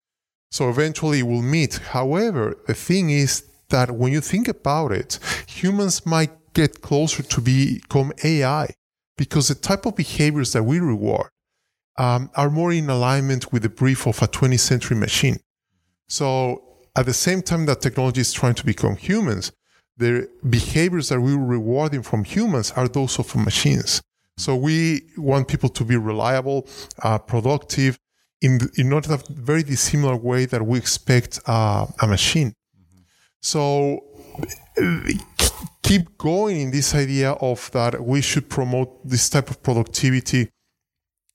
So 0.52 0.68
eventually 0.68 1.24
we'll 1.24 1.42
meet. 1.42 1.78
However, 1.78 2.56
the 2.68 2.74
thing 2.74 3.10
is 3.10 3.42
that 3.74 3.90
when 3.90 4.12
you 4.12 4.20
think 4.20 4.46
about 4.46 4.92
it, 4.92 5.18
humans 5.48 6.06
might 6.06 6.32
get 6.54 6.80
closer 6.80 7.22
to 7.24 7.40
become 7.40 8.12
AI 8.22 8.66
because 9.16 9.48
the 9.48 9.56
type 9.56 9.84
of 9.84 9.96
behaviors 9.96 10.52
that 10.52 10.62
we 10.62 10.78
reward 10.78 11.28
um, 11.96 12.30
are 12.36 12.50
more 12.50 12.72
in 12.72 12.88
alignment 12.88 13.52
with 13.52 13.62
the 13.62 13.68
brief 13.68 14.06
of 14.06 14.22
a 14.22 14.28
20th 14.28 14.60
century 14.60 14.96
machine. 14.96 15.38
So 16.08 16.26
at 16.94 17.06
the 17.06 17.18
same 17.26 17.42
time 17.42 17.66
that 17.66 17.80
technology 17.80 18.20
is 18.20 18.32
trying 18.32 18.54
to 18.54 18.64
become 18.64 18.94
humans, 18.94 19.50
the 19.96 20.28
behaviors 20.48 21.08
that 21.08 21.20
we 21.20 21.34
were 21.34 21.50
rewarding 21.58 22.02
from 22.02 22.22
humans 22.22 22.70
are 22.72 22.86
those 22.86 23.18
of 23.18 23.34
machines. 23.34 24.00
So 24.36 24.54
we 24.54 25.02
want 25.16 25.48
people 25.48 25.70
to 25.70 25.84
be 25.84 25.96
reliable, 25.96 26.68
uh, 27.02 27.18
productive, 27.18 27.98
in 28.40 28.52
in 28.76 28.88
not 28.88 29.08
a 29.08 29.18
very 29.30 29.62
dissimilar 29.62 30.16
way 30.16 30.44
that 30.52 30.62
we 30.70 30.76
expect 30.78 31.40
uh, 31.46 31.86
a 32.04 32.06
machine. 32.06 32.52
So 33.44 34.00
keep 35.82 36.16
going 36.16 36.58
in 36.62 36.70
this 36.70 36.94
idea 36.94 37.32
of 37.32 37.70
that 37.72 38.02
we 38.02 38.22
should 38.22 38.48
promote 38.48 39.06
this 39.06 39.28
type 39.28 39.50
of 39.50 39.62
productivity 39.62 40.48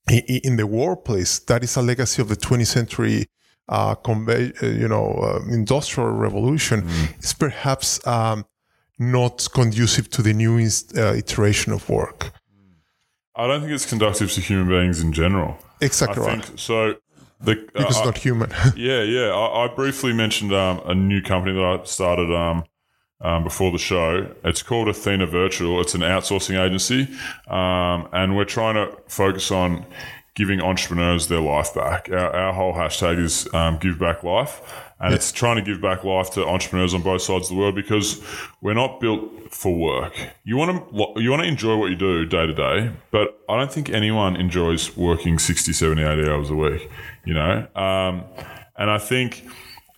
in 0.08 0.56
the 0.56 0.66
workplace. 0.66 1.38
That 1.38 1.62
is 1.62 1.76
a 1.76 1.82
legacy 1.82 2.20
of 2.20 2.28
the 2.28 2.34
20th 2.34 2.66
century, 2.66 3.26
uh, 3.68 3.94
conve- 3.94 4.60
uh, 4.60 4.66
you 4.66 4.88
know, 4.88 5.12
uh, 5.22 5.52
industrial 5.52 6.10
revolution. 6.10 6.84
It's 7.18 7.32
perhaps 7.32 8.04
um, 8.08 8.44
not 8.98 9.46
conducive 9.54 10.10
to 10.10 10.20
the 10.20 10.32
new 10.32 10.58
inst- 10.58 10.98
uh, 10.98 11.14
iteration 11.14 11.72
of 11.72 11.88
work. 11.88 12.32
I 13.36 13.46
don't 13.46 13.60
think 13.60 13.72
it's 13.72 13.86
conducive 13.86 14.32
to 14.32 14.40
human 14.40 14.68
beings 14.68 15.00
in 15.00 15.12
general. 15.12 15.58
Exactly 15.80 16.24
I 16.24 16.26
right. 16.26 16.44
think 16.44 16.58
so. 16.58 16.96
The, 17.40 17.54
Because 17.54 17.84
uh, 17.84 17.88
it's 17.88 18.04
not 18.04 18.18
human. 18.18 18.50
Yeah, 18.76 19.02
yeah. 19.02 19.30
I, 19.30 19.64
I 19.64 19.74
briefly 19.74 20.12
mentioned 20.12 20.52
um, 20.52 20.80
a 20.84 20.94
new 20.94 21.22
company 21.22 21.54
that 21.54 21.64
I 21.64 21.84
started 21.84 22.30
um, 22.34 22.64
um, 23.20 23.44
before 23.44 23.70
the 23.72 23.78
show. 23.78 24.34
It's 24.44 24.62
called 24.62 24.88
Athena 24.88 25.26
Virtual. 25.26 25.80
It's 25.80 25.94
an 25.94 26.02
outsourcing 26.02 26.62
agency, 26.62 27.08
um, 27.48 28.08
and 28.12 28.36
we're 28.36 28.44
trying 28.44 28.74
to 28.74 28.96
focus 29.08 29.50
on 29.50 29.84
giving 30.34 30.60
entrepreneurs 30.60 31.28
their 31.28 31.40
life 31.40 31.74
back. 31.74 32.08
Our, 32.10 32.34
our 32.34 32.52
whole 32.52 32.72
hashtag 32.72 33.18
is 33.18 33.52
um, 33.52 33.78
Give 33.78 33.98
Back 33.98 34.22
Life, 34.22 34.62
and 35.00 35.14
it's 35.14 35.32
trying 35.32 35.56
to 35.56 35.62
give 35.62 35.80
back 35.80 36.04
life 36.04 36.30
to 36.32 36.46
entrepreneurs 36.46 36.94
on 36.94 37.02
both 37.02 37.22
sides 37.22 37.50
of 37.50 37.56
the 37.56 37.60
world 37.60 37.74
because 37.74 38.22
we're 38.60 38.74
not 38.74 39.00
built 39.00 39.52
for 39.52 39.74
work. 39.74 40.14
You 40.44 40.56
want 40.56 40.90
to 40.90 41.20
you 41.20 41.30
want 41.30 41.42
to 41.42 41.48
enjoy 41.48 41.76
what 41.76 41.90
you 41.90 41.96
do 41.96 42.24
day 42.26 42.46
to 42.46 42.54
day, 42.54 42.90
but 43.10 43.40
I 43.48 43.56
don't 43.56 43.72
think 43.72 43.90
anyone 43.90 44.36
enjoys 44.36 44.96
working 44.96 45.38
60, 45.38 45.72
70, 45.72 46.02
80 46.02 46.30
hours 46.30 46.50
a 46.50 46.54
week. 46.54 46.90
You 47.30 47.36
know, 47.40 47.54
um, 47.86 48.14
and 48.80 48.88
I 48.90 48.98
think 49.10 49.30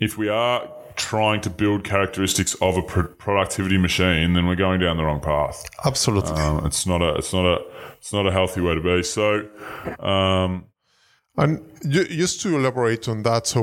if 0.07 0.13
we 0.23 0.29
are 0.29 0.59
trying 0.97 1.41
to 1.47 1.51
build 1.63 1.79
characteristics 1.95 2.53
of 2.61 2.77
a 2.77 2.85
pro- 2.93 3.15
productivity 3.27 3.79
machine, 3.79 4.35
then 4.35 4.45
we're 4.47 4.63
going 4.67 4.81
down 4.85 4.95
the 5.01 5.07
wrong 5.09 5.23
path. 5.33 5.57
Absolutely. 5.91 6.37
Um, 6.43 6.67
it's 6.69 6.85
not 6.87 7.01
a 7.09 7.11
it's 7.21 7.33
not 7.33 7.47
a 7.55 7.57
it's 7.99 8.13
not 8.13 8.25
a 8.31 8.33
healthy 8.39 8.61
way 8.67 8.75
to 8.75 8.83
be. 8.91 9.03
So. 9.03 9.25
Um, 10.13 10.53
And 11.39 11.53
just 12.19 12.35
to 12.43 12.49
elaborate 12.59 13.05
on 13.13 13.23
that, 13.23 13.47
so 13.47 13.61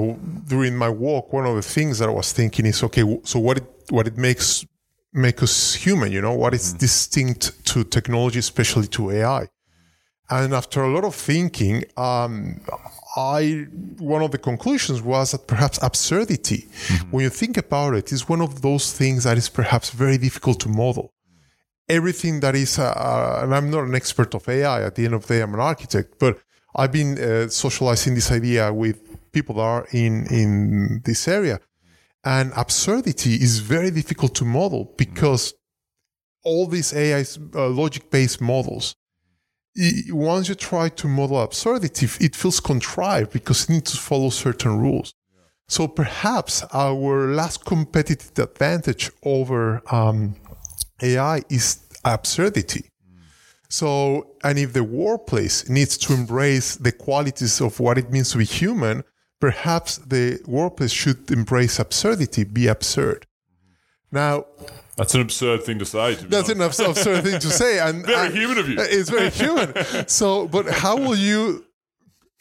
during 0.54 0.76
my 0.86 0.90
walk, 0.90 1.26
one 1.40 1.46
of 1.46 1.56
the 1.56 1.68
things 1.76 1.94
that 2.00 2.10
I 2.10 2.16
was 2.22 2.30
thinking 2.40 2.66
is, 2.66 2.82
okay, 2.88 3.04
so 3.32 3.40
what 3.48 3.58
it 3.62 3.68
what 3.96 4.06
it 4.08 4.18
makes 4.18 4.66
make 5.26 5.44
us 5.44 5.76
human, 5.86 6.12
you 6.12 6.22
know, 6.26 6.34
what 6.44 6.54
is 6.54 6.74
distinct 6.74 7.44
to 7.70 7.78
technology, 7.84 8.40
especially 8.40 8.88
to 8.88 9.02
AI. 9.12 9.44
And 10.30 10.54
after 10.54 10.80
a 10.84 10.92
lot 10.96 11.06
of 11.06 11.16
thinking, 11.16 11.76
um, 11.98 12.62
I 13.20 13.68
one 13.98 14.22
of 14.22 14.32
the 14.32 14.38
conclusions 14.38 15.02
was 15.02 15.32
that 15.32 15.48
perhaps 15.48 15.78
absurdity, 15.82 16.62
when 17.12 17.24
you 17.24 17.30
think 17.30 17.58
about 17.58 17.94
it, 17.94 18.12
is 18.12 18.30
one 18.30 18.42
of 18.42 18.62
those 18.62 18.94
things 18.94 19.24
that 19.26 19.38
is 19.38 19.50
perhaps 19.50 19.90
very 19.90 20.18
difficult 20.18 20.60
to 20.62 20.70
model 20.70 21.14
everything 21.90 22.40
that 22.42 22.56
is, 22.56 22.78
uh, 22.80 22.84
uh, 22.84 23.40
and 23.44 23.54
I'm 23.54 23.70
not 23.70 23.84
an 23.84 23.96
expert 23.96 24.34
of 24.36 24.48
AI. 24.48 24.84
At 24.84 24.96
the 24.96 25.06
end 25.06 25.16
of 25.16 25.26
the 25.26 25.34
day, 25.34 25.42
I'm 25.42 25.54
an 25.54 25.60
architect, 25.60 26.20
but 26.20 26.40
I've 26.76 26.92
been 26.92 27.20
uh, 27.20 27.50
socializing 27.50 28.14
this 28.14 28.32
idea 28.32 28.72
with 28.72 28.98
people 29.32 29.56
that 29.56 29.62
are 29.62 29.88
in 29.92 30.28
in 30.28 31.02
this 31.04 31.28
area, 31.28 31.60
and 32.24 32.54
absurdity 32.56 33.34
is 33.36 33.60
very 33.60 33.92
difficult 33.92 34.36
to 34.36 34.46
model 34.46 34.94
because 34.98 35.54
all 36.44 36.68
these 36.68 36.94
AI 36.94 37.26
uh, 37.56 37.68
logic 37.70 38.10
based 38.12 38.40
models. 38.40 38.96
Once 40.10 40.50
you 40.50 40.56
try 40.56 40.90
to 40.90 41.08
model 41.08 41.42
absurdity, 41.42 42.08
it 42.20 42.36
feels 42.36 42.60
contrived 42.60 43.32
because 43.32 43.64
it 43.64 43.70
needs 43.70 43.92
to 43.92 43.98
follow 43.98 44.30
certain 44.30 44.78
rules. 44.78 45.14
So 45.68 45.88
perhaps 45.88 46.64
our 46.74 47.28
last 47.28 47.64
competitive 47.64 48.38
advantage 48.40 49.12
over 49.24 49.82
um, 49.92 50.36
AI 51.02 51.44
is 51.50 51.86
absurdity. 52.04 52.90
So, 53.70 54.32
and 54.44 54.58
if 54.58 54.74
the 54.74 54.84
workplace 54.84 55.70
needs 55.70 55.96
to 56.00 56.14
embrace 56.14 56.76
the 56.76 56.92
qualities 56.92 57.62
of 57.62 57.80
what 57.80 58.00
it 58.00 58.12
means 58.12 58.32
to 58.32 58.40
be 58.40 58.46
human, 58.46 59.04
perhaps 59.40 59.98
the 59.98 60.40
workplace 60.48 60.92
should 60.92 61.30
embrace 61.30 61.78
absurdity, 61.78 62.44
be 62.46 62.66
absurd. 62.66 63.28
Now, 64.12 64.46
that's 65.00 65.16
an 65.16 65.22
absurd 65.22 65.64
thing 65.64 65.80
to 65.80 65.86
say. 65.86 66.16
To 66.16 66.28
that's 66.28 66.50
an 66.50 66.62
absurd 66.62 67.24
thing 67.24 67.40
to 67.40 67.50
say, 67.50 67.80
and 67.80 68.06
Very 68.14 68.28
and- 68.28 68.36
human 68.36 68.58
of 68.58 68.68
you. 68.70 68.76
It's 68.80 69.10
very 69.10 69.30
human. 69.32 69.74
So, 70.08 70.48
but 70.48 70.66
how 70.70 70.96
will 70.98 71.16
you 71.16 71.66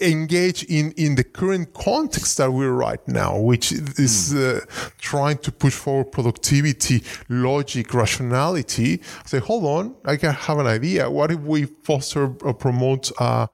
engage 0.01 0.63
in 0.65 0.93
in 0.97 1.15
the 1.17 1.25
current 1.25 1.73
context 1.75 2.37
that 2.39 2.53
we're 2.53 2.73
right 2.89 3.01
now, 3.09 3.39
which 3.39 3.73
is 3.73 4.35
uh, 4.35 4.61
trying 4.99 5.39
to 5.39 5.51
push 5.53 5.75
forward 5.75 6.13
productivity, 6.13 7.03
logic, 7.29 7.93
rationality? 7.95 9.01
Say, 9.27 9.39
hold 9.39 9.65
on, 9.65 9.95
I 10.05 10.17
can 10.17 10.35
have 10.35 10.59
an 10.59 10.67
idea. 10.67 11.11
What 11.11 11.31
if 11.31 11.41
we 11.41 11.65
foster 11.65 12.35
or 12.43 12.55
promote 12.55 13.11
uh, 13.21 13.47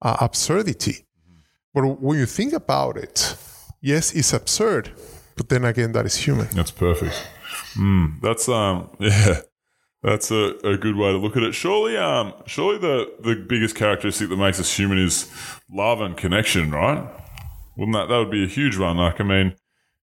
uh, 0.00 0.16
absurdity? 0.20 1.06
But 1.74 1.82
when 2.00 2.18
you 2.18 2.26
think 2.26 2.52
about 2.52 2.96
it, 2.96 3.36
yes, 3.80 4.12
it's 4.14 4.32
absurd, 4.32 4.90
but 5.36 5.48
then 5.48 5.64
again, 5.64 5.92
that 5.92 6.04
is 6.06 6.16
human. 6.16 6.48
That's 6.52 6.70
perfect. 6.70 7.14
Mm, 7.74 8.20
that's 8.20 8.48
um 8.48 8.90
yeah. 8.98 9.40
That's 10.02 10.32
a, 10.32 10.56
a 10.64 10.76
good 10.76 10.96
way 10.96 11.12
to 11.12 11.18
look 11.18 11.36
at 11.36 11.42
it. 11.44 11.54
Surely 11.54 11.96
um 11.96 12.34
surely 12.46 12.78
the, 12.78 13.12
the 13.22 13.36
biggest 13.36 13.76
characteristic 13.76 14.28
that 14.28 14.36
makes 14.36 14.60
us 14.60 14.76
human 14.76 14.98
is 14.98 15.30
love 15.70 16.00
and 16.00 16.16
connection, 16.16 16.70
right? 16.70 17.08
Wouldn't 17.76 17.96
that 17.96 18.08
that 18.08 18.18
would 18.18 18.30
be 18.30 18.44
a 18.44 18.48
huge 18.48 18.78
one? 18.78 18.96
Like 18.98 19.20
I 19.20 19.24
mean 19.24 19.54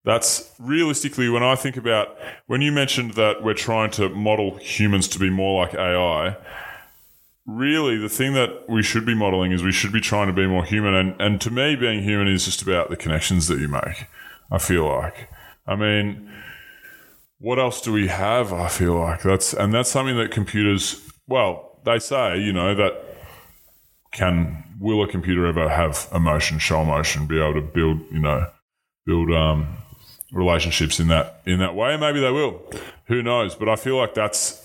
that's 0.03 0.51
realistically 0.59 1.29
when 1.29 1.43
I 1.43 1.55
think 1.55 1.77
about 1.77 2.17
when 2.47 2.61
you 2.61 2.71
mentioned 2.71 3.13
that 3.13 3.43
we're 3.43 3.55
trying 3.55 3.89
to 3.91 4.09
model 4.09 4.57
humans 4.57 5.07
to 5.09 5.19
be 5.19 5.31
more 5.31 5.63
like 5.65 5.73
AI, 5.73 6.37
really 7.45 7.97
the 7.97 8.09
thing 8.09 8.33
that 8.33 8.67
we 8.67 8.83
should 8.83 9.05
be 9.05 9.15
modeling 9.15 9.51
is 9.51 9.63
we 9.63 9.71
should 9.71 9.91
be 9.91 10.01
trying 10.01 10.27
to 10.27 10.33
be 10.33 10.47
more 10.47 10.65
human 10.65 10.93
and, 10.93 11.21
and 11.21 11.41
to 11.41 11.51
me 11.51 11.75
being 11.75 12.03
human 12.03 12.27
is 12.27 12.45
just 12.45 12.61
about 12.61 12.89
the 12.89 12.95
connections 12.97 13.47
that 13.47 13.59
you 13.59 13.67
make. 13.67 14.07
I 14.51 14.57
feel 14.59 14.85
like. 14.87 15.29
I 15.67 15.75
mean 15.75 16.31
what 17.39 17.59
else 17.59 17.81
do 17.81 17.91
we 17.91 18.07
have? 18.07 18.53
I 18.53 18.67
feel 18.67 18.95
like 18.95 19.21
that's 19.21 19.53
and 19.53 19.73
that's 19.73 19.89
something 19.89 20.17
that 20.17 20.31
computers. 20.31 21.01
Well, 21.27 21.79
they 21.85 21.99
say 21.99 22.39
you 22.39 22.53
know 22.53 22.75
that 22.75 22.93
can 24.11 24.63
will 24.79 25.03
a 25.03 25.07
computer 25.07 25.45
ever 25.45 25.69
have 25.69 26.07
emotion, 26.13 26.59
show 26.59 26.81
emotion, 26.81 27.27
be 27.27 27.39
able 27.39 27.53
to 27.55 27.61
build 27.61 27.99
you 28.11 28.19
know 28.19 28.47
build 29.05 29.31
um, 29.31 29.77
relationships 30.31 30.99
in 30.99 31.07
that 31.09 31.41
in 31.45 31.59
that 31.59 31.75
way? 31.75 31.97
Maybe 31.97 32.19
they 32.19 32.31
will. 32.31 32.61
who 33.07 33.21
knows? 33.21 33.55
But 33.55 33.69
I 33.69 33.75
feel 33.75 33.97
like 33.97 34.13
that's 34.13 34.61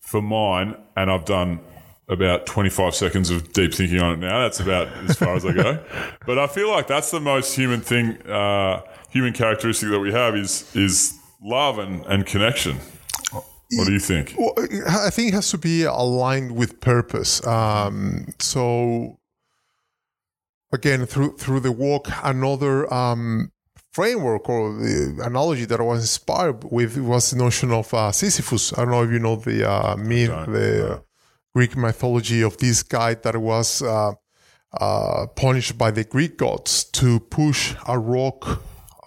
for 0.00 0.20
mine, 0.20 0.76
and 0.96 1.10
I've 1.10 1.24
done 1.24 1.60
about 2.08 2.44
25 2.44 2.94
seconds 2.94 3.30
of 3.30 3.52
deep 3.54 3.72
thinking 3.72 3.98
on 3.98 4.12
it 4.12 4.18
now. 4.18 4.42
That's 4.42 4.60
about 4.60 4.88
as 5.08 5.16
far 5.16 5.34
as 5.34 5.46
I 5.46 5.52
go. 5.52 5.82
But 6.26 6.38
I 6.38 6.46
feel 6.46 6.70
like 6.70 6.86
that's 6.86 7.10
the 7.10 7.20
most 7.20 7.54
human 7.54 7.80
thing, 7.80 8.20
uh, 8.26 8.82
human 9.10 9.32
characteristic 9.32 9.90
that 9.90 10.00
we 10.00 10.12
have 10.12 10.36
is 10.36 10.74
is 10.74 11.18
love 11.44 11.78
and, 11.78 12.04
and 12.06 12.26
connection. 12.26 12.78
What 13.76 13.86
do 13.86 13.92
you 13.92 13.98
think? 14.00 14.34
Well, 14.38 14.52
I 15.06 15.10
think 15.10 15.28
it 15.28 15.34
has 15.34 15.50
to 15.50 15.58
be 15.58 15.82
aligned 15.84 16.54
with 16.54 16.80
purpose. 16.80 17.44
Um, 17.46 18.26
so 18.38 19.18
again, 20.72 21.06
through 21.06 21.36
through 21.38 21.60
the 21.60 21.72
walk, 21.72 22.08
another 22.22 22.92
um, 22.92 23.50
framework 23.92 24.48
or 24.48 24.74
the 24.74 25.20
analogy 25.24 25.64
that 25.64 25.80
I 25.80 25.82
was 25.82 26.00
inspired 26.00 26.64
with 26.70 26.96
was 26.98 27.30
the 27.30 27.36
notion 27.38 27.72
of 27.72 27.92
uh, 27.94 28.12
Sisyphus. 28.12 28.72
I 28.72 28.82
don't 28.82 28.90
know 28.90 29.02
if 29.02 29.10
you 29.10 29.18
know 29.18 29.36
the 29.36 29.68
uh, 29.68 29.96
myth, 29.96 30.30
the 30.46 31.02
Greek 31.54 31.76
mythology 31.76 32.42
of 32.42 32.56
this 32.58 32.82
guy 32.82 33.14
that 33.14 33.36
was 33.36 33.82
uh, 33.82 34.12
uh, 34.78 35.26
punished 35.34 35.78
by 35.78 35.90
the 35.90 36.04
Greek 36.04 36.36
gods 36.36 36.84
to 36.84 37.18
push 37.20 37.74
a 37.88 37.98
rock 37.98 38.60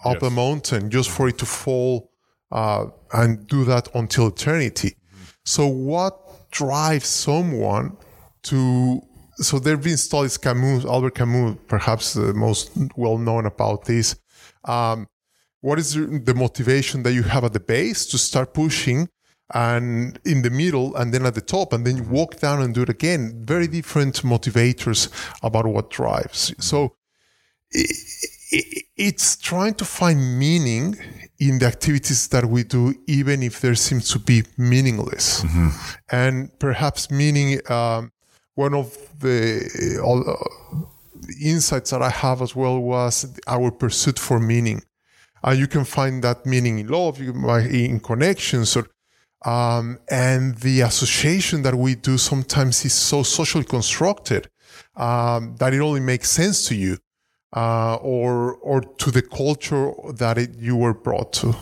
up 0.04 0.18
Yes. 0.20 0.22
a 0.22 0.30
mountain 0.30 0.90
just 0.90 1.10
for 1.10 1.28
it 1.28 1.38
to 1.38 1.46
fall 1.46 2.10
uh, 2.50 2.86
and 3.12 3.46
do 3.46 3.64
that 3.64 3.88
until 3.94 4.28
eternity. 4.28 4.96
So, 5.44 5.66
what 5.66 6.50
drives 6.50 7.08
someone 7.08 7.96
to? 8.44 9.00
So, 9.36 9.58
there 9.58 9.76
have 9.76 9.84
been 9.84 9.96
studies. 9.96 10.36
Camus, 10.36 10.84
Albert 10.84 11.14
Camus, 11.14 11.56
perhaps 11.66 12.14
the 12.14 12.34
most 12.34 12.70
well 12.96 13.18
known 13.18 13.46
about 13.46 13.84
this. 13.84 14.16
Um, 14.64 15.06
what 15.60 15.78
is 15.78 15.94
the 15.94 16.34
motivation 16.34 17.02
that 17.02 17.12
you 17.12 17.22
have 17.24 17.44
at 17.44 17.52
the 17.52 17.60
base 17.60 18.06
to 18.06 18.18
start 18.18 18.54
pushing, 18.54 19.08
and 19.54 20.18
in 20.24 20.42
the 20.42 20.50
middle, 20.50 20.94
and 20.96 21.12
then 21.12 21.26
at 21.26 21.34
the 21.34 21.40
top, 21.40 21.72
and 21.72 21.86
then 21.86 21.96
you 21.96 22.02
walk 22.04 22.38
down 22.38 22.60
and 22.62 22.74
do 22.74 22.82
it 22.82 22.88
again? 22.88 23.42
Very 23.44 23.66
different 23.66 24.22
motivators 24.22 25.08
about 25.42 25.66
what 25.66 25.90
drives. 25.90 26.54
So, 26.58 26.94
it's 27.70 29.36
trying 29.36 29.74
to 29.74 29.84
find 29.84 30.38
meaning 30.38 30.96
in 31.38 31.58
the 31.58 31.66
activities 31.66 32.28
that 32.28 32.44
we 32.44 32.64
do, 32.64 32.94
even 33.06 33.42
if 33.42 33.60
there 33.60 33.74
seems 33.74 34.10
to 34.10 34.18
be 34.18 34.42
meaningless. 34.56 35.44
And 36.10 36.56
perhaps 36.58 37.10
meaning, 37.10 37.60
um, 37.70 38.12
one 38.54 38.74
of 38.74 38.96
the 39.20 39.40
uh, 40.02 40.88
insights 41.40 41.90
that 41.90 42.02
I 42.02 42.10
have 42.10 42.42
as 42.42 42.56
well 42.56 42.80
was 42.80 43.38
our 43.46 43.70
pursuit 43.70 44.18
for 44.18 44.40
meaning. 44.40 44.82
And 45.44 45.58
you 45.58 45.68
can 45.68 45.84
find 45.84 46.24
that 46.24 46.44
meaning 46.44 46.80
in 46.80 46.88
love, 46.88 47.20
in 47.20 48.00
connections, 48.00 48.76
or 48.76 48.88
um, 49.44 49.98
and 50.10 50.56
the 50.56 50.80
association 50.80 51.62
that 51.62 51.76
we 51.76 51.94
do 51.94 52.18
sometimes 52.18 52.84
is 52.84 52.92
so 52.92 53.22
socially 53.22 53.64
constructed 53.64 54.50
um, 54.96 55.54
that 55.60 55.72
it 55.72 55.80
only 55.80 56.00
makes 56.00 56.28
sense 56.28 56.66
to 56.66 56.74
you 56.74 56.98
uh, 57.54 57.96
or 57.96 58.54
or 58.56 58.80
to 58.80 59.10
the 59.10 59.22
culture 59.22 59.92
that 60.14 60.38
it, 60.38 60.56
you 60.58 60.76
were 60.76 60.94
brought 60.94 61.32
to. 61.34 61.54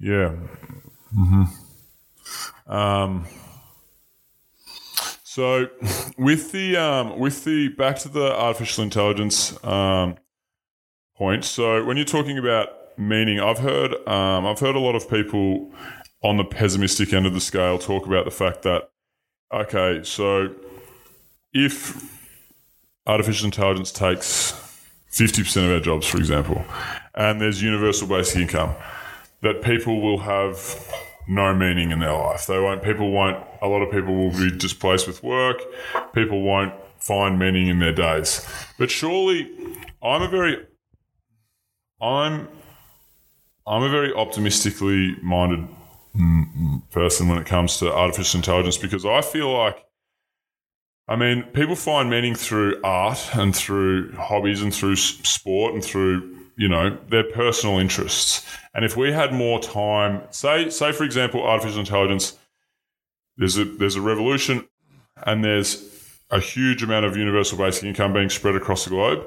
Yeah. 0.00 0.30
hmm 1.14 1.44
Um, 2.66 3.26
so 5.22 5.68
with 6.18 6.52
the 6.52 6.76
um, 6.76 7.18
with 7.18 7.44
the 7.44 7.68
back 7.68 7.98
to 8.00 8.08
the 8.08 8.32
artificial 8.34 8.84
intelligence 8.84 9.62
um, 9.64 10.16
point. 11.16 11.44
So 11.44 11.84
when 11.84 11.96
you're 11.96 12.06
talking 12.06 12.38
about 12.38 12.68
meaning, 12.98 13.40
I've 13.40 13.58
heard 13.58 13.94
um, 14.08 14.46
I've 14.46 14.60
heard 14.60 14.76
a 14.76 14.80
lot 14.80 14.94
of 14.94 15.08
people 15.08 15.72
on 16.22 16.36
the 16.36 16.44
pessimistic 16.44 17.12
end 17.12 17.26
of 17.26 17.34
the 17.34 17.40
scale 17.40 17.78
talk 17.78 18.06
about 18.06 18.24
the 18.24 18.30
fact 18.30 18.62
that 18.62 18.90
okay, 19.52 20.00
so 20.02 20.54
if 21.52 22.15
artificial 23.06 23.46
intelligence 23.46 23.92
takes 23.92 24.52
50% 25.12 25.64
of 25.64 25.70
our 25.72 25.80
jobs, 25.80 26.06
for 26.06 26.18
example, 26.18 26.64
and 27.14 27.40
there's 27.40 27.62
universal 27.62 28.06
basic 28.06 28.36
income, 28.36 28.74
that 29.42 29.62
people 29.62 30.00
will 30.00 30.18
have 30.18 30.58
no 31.28 31.54
meaning 31.54 31.90
in 31.90 31.98
their 32.00 32.12
life. 32.12 32.46
They 32.46 32.58
won't, 32.58 32.82
people 32.82 33.10
won't, 33.10 33.42
a 33.62 33.68
lot 33.68 33.82
of 33.82 33.90
people 33.90 34.14
will 34.14 34.30
be 34.30 34.56
displaced 34.56 35.06
with 35.06 35.22
work. 35.22 35.58
People 36.14 36.42
won't 36.42 36.72
find 36.98 37.38
meaning 37.38 37.68
in 37.68 37.78
their 37.78 37.92
days. 37.92 38.46
But 38.78 38.90
surely, 38.90 39.50
I'm 40.02 40.22
a 40.22 40.28
very, 40.28 40.66
I'm, 42.00 42.48
I'm 43.66 43.82
a 43.82 43.88
very 43.88 44.12
optimistically 44.12 45.16
minded 45.22 45.66
person 46.90 47.28
when 47.28 47.38
it 47.38 47.46
comes 47.46 47.78
to 47.78 47.92
artificial 47.92 48.38
intelligence 48.38 48.78
because 48.78 49.04
I 49.04 49.20
feel 49.20 49.52
like 49.52 49.85
I 51.08 51.14
mean, 51.14 51.44
people 51.52 51.76
find 51.76 52.10
meaning 52.10 52.34
through 52.34 52.80
art 52.82 53.30
and 53.34 53.54
through 53.54 54.12
hobbies 54.16 54.60
and 54.60 54.74
through 54.74 54.96
sport 54.96 55.74
and 55.74 55.84
through, 55.84 56.36
you 56.56 56.68
know, 56.68 56.98
their 57.08 57.22
personal 57.22 57.78
interests. 57.78 58.44
And 58.74 58.84
if 58.84 58.96
we 58.96 59.12
had 59.12 59.32
more 59.32 59.60
time, 59.60 60.22
say, 60.30 60.68
say 60.68 60.90
for 60.90 61.04
example, 61.04 61.42
artificial 61.42 61.80
intelligence, 61.80 62.36
there's 63.36 63.56
a 63.56 63.64
there's 63.64 63.96
a 63.96 64.00
revolution, 64.00 64.66
and 65.24 65.44
there's 65.44 65.92
a 66.30 66.40
huge 66.40 66.82
amount 66.82 67.06
of 67.06 67.16
universal 67.16 67.56
basic 67.56 67.84
income 67.84 68.12
being 68.12 68.30
spread 68.30 68.56
across 68.56 68.84
the 68.84 68.90
globe. 68.90 69.24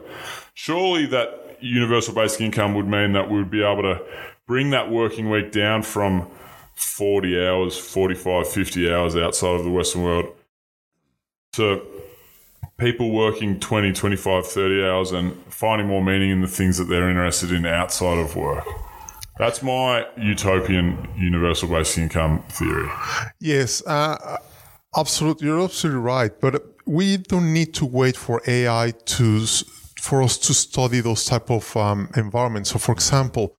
Surely 0.53 1.05
that 1.05 1.57
universal 1.61 2.13
basic 2.13 2.41
income 2.41 2.75
would 2.75 2.88
mean 2.88 3.13
that 3.13 3.30
we 3.30 3.38
would 3.38 3.51
be 3.51 3.63
able 3.63 3.84
to 3.84 4.01
bring 4.47 4.71
that 4.71 4.91
working 4.91 5.30
week 5.30 5.51
down 5.51 5.84
from 5.84 6.27
40 6.75 7.45
hours, 7.45 7.77
45, 7.77 8.49
50 8.49 8.91
hours 8.91 9.15
outside 9.15 9.55
of 9.55 9.63
the 9.63 9.69
Western 9.69 10.03
world 10.03 10.34
to 11.53 11.81
people 12.77 13.11
working 13.11 13.59
20, 13.59 13.93
25, 13.93 14.47
30 14.47 14.83
hours 14.85 15.11
and 15.11 15.35
finding 15.53 15.87
more 15.87 16.03
meaning 16.03 16.29
in 16.29 16.41
the 16.41 16.47
things 16.47 16.77
that 16.77 16.85
they're 16.85 17.09
interested 17.09 17.51
in 17.51 17.65
outside 17.65 18.17
of 18.17 18.35
work. 18.35 18.65
That's 19.37 19.63
my 19.63 20.05
utopian 20.17 21.07
universal 21.17 21.69
basic 21.69 22.03
income 22.03 22.43
theory. 22.49 22.89
Yes, 23.39 23.81
uh, 23.85 24.37
absolutely. 24.97 25.47
You're 25.47 25.61
absolutely 25.61 26.01
right. 26.01 26.31
But 26.41 26.61
we 26.85 27.17
don't 27.17 27.53
need 27.53 27.73
to 27.75 27.85
wait 27.85 28.17
for 28.17 28.41
AI 28.47 28.93
to 29.05 29.45
for 30.01 30.23
us 30.23 30.37
to 30.37 30.53
study 30.53 31.01
those 31.01 31.25
type 31.25 31.49
of 31.49 31.75
um, 31.77 32.09
environments. 32.15 32.71
So, 32.71 32.79
for 32.79 32.91
example, 32.91 33.59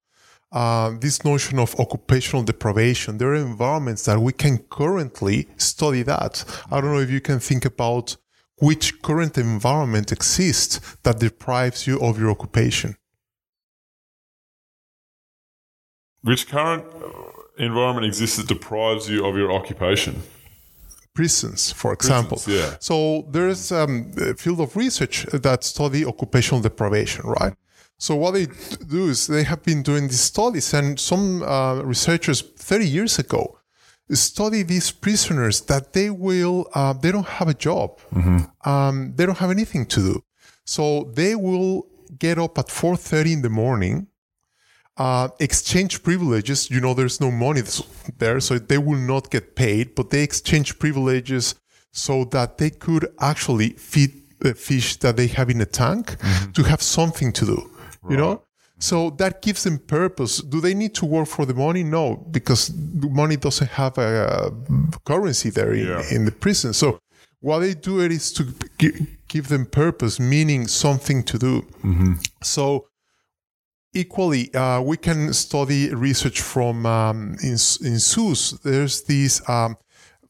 uh, 0.52 0.92
this 0.98 1.24
notion 1.24 1.58
of 1.58 1.78
occupational 1.78 2.42
deprivation, 2.42 3.18
there 3.18 3.28
are 3.28 3.34
environments 3.34 4.04
that 4.04 4.18
we 4.18 4.32
can 4.32 4.58
currently 4.58 5.48
study 5.56 6.02
that. 6.02 6.44
I 6.70 6.80
don't 6.80 6.92
know 6.92 7.00
if 7.00 7.10
you 7.10 7.20
can 7.20 7.38
think 7.38 7.64
about 7.64 8.16
which 8.58 9.00
current 9.02 9.38
environment 9.38 10.12
exists 10.12 10.80
that 11.02 11.18
deprives 11.18 11.86
you 11.86 12.00
of 12.00 12.18
your 12.18 12.30
occupation. 12.30 12.96
Which 16.22 16.48
current 16.48 16.84
environment 17.58 18.06
exists 18.06 18.36
that 18.36 18.48
deprives 18.48 19.08
you 19.08 19.24
of 19.24 19.36
your 19.36 19.52
occupation? 19.52 20.22
prisons, 21.14 21.72
for 21.72 21.92
example. 21.92 22.38
Prisons, 22.38 22.72
yeah. 22.72 22.76
So 22.80 23.26
there's 23.30 23.72
um, 23.72 24.12
a 24.16 24.34
field 24.34 24.60
of 24.60 24.76
research 24.76 25.26
that 25.32 25.64
study 25.64 26.04
occupational 26.04 26.60
deprivation, 26.60 27.26
right? 27.26 27.54
So 28.00 28.16
what 28.16 28.32
they 28.32 28.46
do 28.88 29.10
is 29.10 29.26
they 29.26 29.44
have 29.44 29.62
been 29.62 29.82
doing 29.82 30.08
these 30.08 30.24
studies, 30.32 30.74
and 30.74 30.98
some 30.98 31.42
uh, 31.42 31.82
researchers 31.84 32.40
30 32.40 32.86
years 32.88 33.18
ago 33.18 33.58
study 34.12 34.64
these 34.64 34.90
prisoners 34.90 35.60
that 35.70 35.92
they 35.92 36.08
will 36.10 36.66
uh, 36.74 36.92
they 37.02 37.12
don't 37.12 37.28
have 37.38 37.48
a 37.48 37.54
job, 37.68 37.90
um, 38.64 39.12
they 39.16 39.24
don't 39.26 39.38
have 39.38 39.50
anything 39.52 39.86
to 39.86 40.00
do, 40.00 40.24
so 40.64 40.84
they 41.14 41.34
will 41.36 41.86
get 42.18 42.38
up 42.38 42.58
at 42.58 42.68
4:30 42.68 43.32
in 43.32 43.42
the 43.42 43.50
morning 43.50 44.06
uh, 44.96 45.28
exchange 45.38 46.02
privileges. 46.02 46.70
You 46.70 46.80
know, 46.80 46.94
there's 46.94 47.20
no 47.20 47.30
money 47.30 47.62
there, 48.18 48.40
so 48.40 48.58
they 48.58 48.78
will 48.78 48.98
not 48.98 49.30
get 49.30 49.54
paid, 49.54 49.94
but 49.94 50.10
they 50.10 50.22
exchange 50.22 50.78
privileges 50.78 51.54
so 51.92 52.24
that 52.24 52.56
they 52.58 52.70
could 52.70 53.04
actually 53.18 53.70
feed 53.70 54.12
the 54.40 54.54
fish 54.54 54.96
that 54.96 55.16
they 55.16 55.26
have 55.28 55.50
in 55.50 55.60
a 55.60 55.66
tank 55.66 56.16
to 56.54 56.62
have 56.62 56.80
something 56.82 57.32
to 57.32 57.44
do. 57.46 57.70
You 58.08 58.16
know? 58.16 58.42
So 58.78 59.10
that 59.18 59.42
gives 59.42 59.64
them 59.64 59.78
purpose. 59.78 60.38
Do 60.38 60.60
they 60.60 60.72
need 60.74 60.94
to 60.94 61.04
work 61.06 61.28
for 61.28 61.44
the 61.44 61.52
money? 61.54 61.82
No, 61.84 62.16
because 62.30 62.68
the 62.68 63.10
money 63.10 63.36
doesn't 63.36 63.70
have 63.72 63.98
a, 63.98 64.50
currency 65.04 65.50
there 65.50 65.72
in, 65.74 65.86
Yeah. 65.86 66.02
in 66.10 66.24
the 66.24 66.32
prison. 66.32 66.72
So 66.72 66.98
what 67.40 67.58
they 67.58 67.74
do 67.74 68.00
it 68.00 68.10
is 68.10 68.32
to 68.32 68.44
gi- 68.78 69.06
give 69.28 69.48
them 69.48 69.66
purpose, 69.66 70.18
meaning 70.18 70.66
something 70.66 71.22
to 71.24 71.38
do. 71.38 71.66
So 72.42 72.86
equally, 73.94 74.52
uh, 74.54 74.80
we 74.80 74.96
can 74.96 75.32
study 75.32 75.92
research 75.94 76.40
from 76.40 76.86
um, 76.86 77.36
in, 77.42 77.50
in 77.84 77.98
zoos. 77.98 78.58
There's 78.62 79.02
these 79.02 79.46
um, 79.48 79.76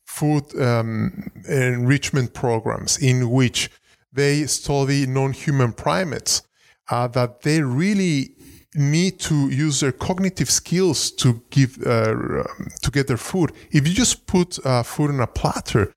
food 0.06 0.44
um, 0.60 1.30
enrichment 1.48 2.34
programs 2.34 2.98
in 2.98 3.30
which 3.30 3.70
they 4.12 4.46
study 4.46 5.06
non-human 5.06 5.72
primates 5.72 6.42
uh, 6.90 7.08
that 7.08 7.42
they 7.42 7.62
really 7.62 8.34
need 8.74 9.18
to 9.18 9.48
use 9.50 9.80
their 9.80 9.92
cognitive 9.92 10.50
skills 10.50 11.10
to 11.10 11.42
give 11.50 11.78
uh, 11.84 12.44
to 12.82 12.90
get 12.92 13.06
their 13.08 13.16
food. 13.16 13.52
If 13.70 13.88
you 13.88 13.94
just 13.94 14.26
put 14.26 14.64
uh, 14.64 14.82
food 14.82 15.10
on 15.10 15.20
a 15.20 15.26
platter, 15.26 15.92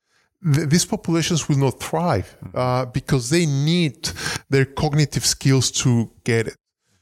th- 0.54 0.70
these 0.70 0.86
populations 0.86 1.48
will 1.48 1.58
not 1.58 1.80
thrive 1.80 2.36
uh, 2.54 2.86
because 2.86 3.30
they 3.30 3.46
need 3.46 4.10
their 4.50 4.66
cognitive 4.66 5.26
skills 5.26 5.72
to 5.72 6.10
get 6.24 6.48
it. 6.48 6.56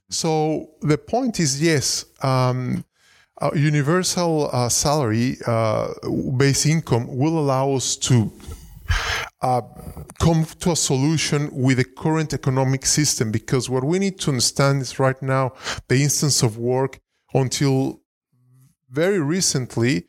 So 0.09 0.71
the 0.81 0.97
point 0.97 1.39
is, 1.39 1.61
yes, 1.61 2.05
um, 2.21 2.83
universal 3.55 4.49
uh, 4.51 4.69
salary 4.69 5.37
uh, 5.47 5.93
income 6.65 7.17
will 7.17 7.39
allow 7.39 7.71
us 7.71 7.95
to 7.95 8.31
uh, 9.41 9.61
come 10.19 10.45
to 10.45 10.71
a 10.71 10.75
solution 10.75 11.49
with 11.51 11.77
the 11.77 11.83
current 11.83 12.33
economic 12.33 12.85
system 12.85 13.31
because 13.31 13.69
what 13.69 13.83
we 13.83 13.97
need 13.97 14.19
to 14.19 14.29
understand 14.29 14.81
is 14.81 14.99
right 14.99 15.21
now 15.21 15.53
the 15.87 16.01
instance 16.03 16.43
of 16.43 16.57
work 16.57 16.99
until 17.33 18.01
very 18.89 19.19
recently 19.19 20.07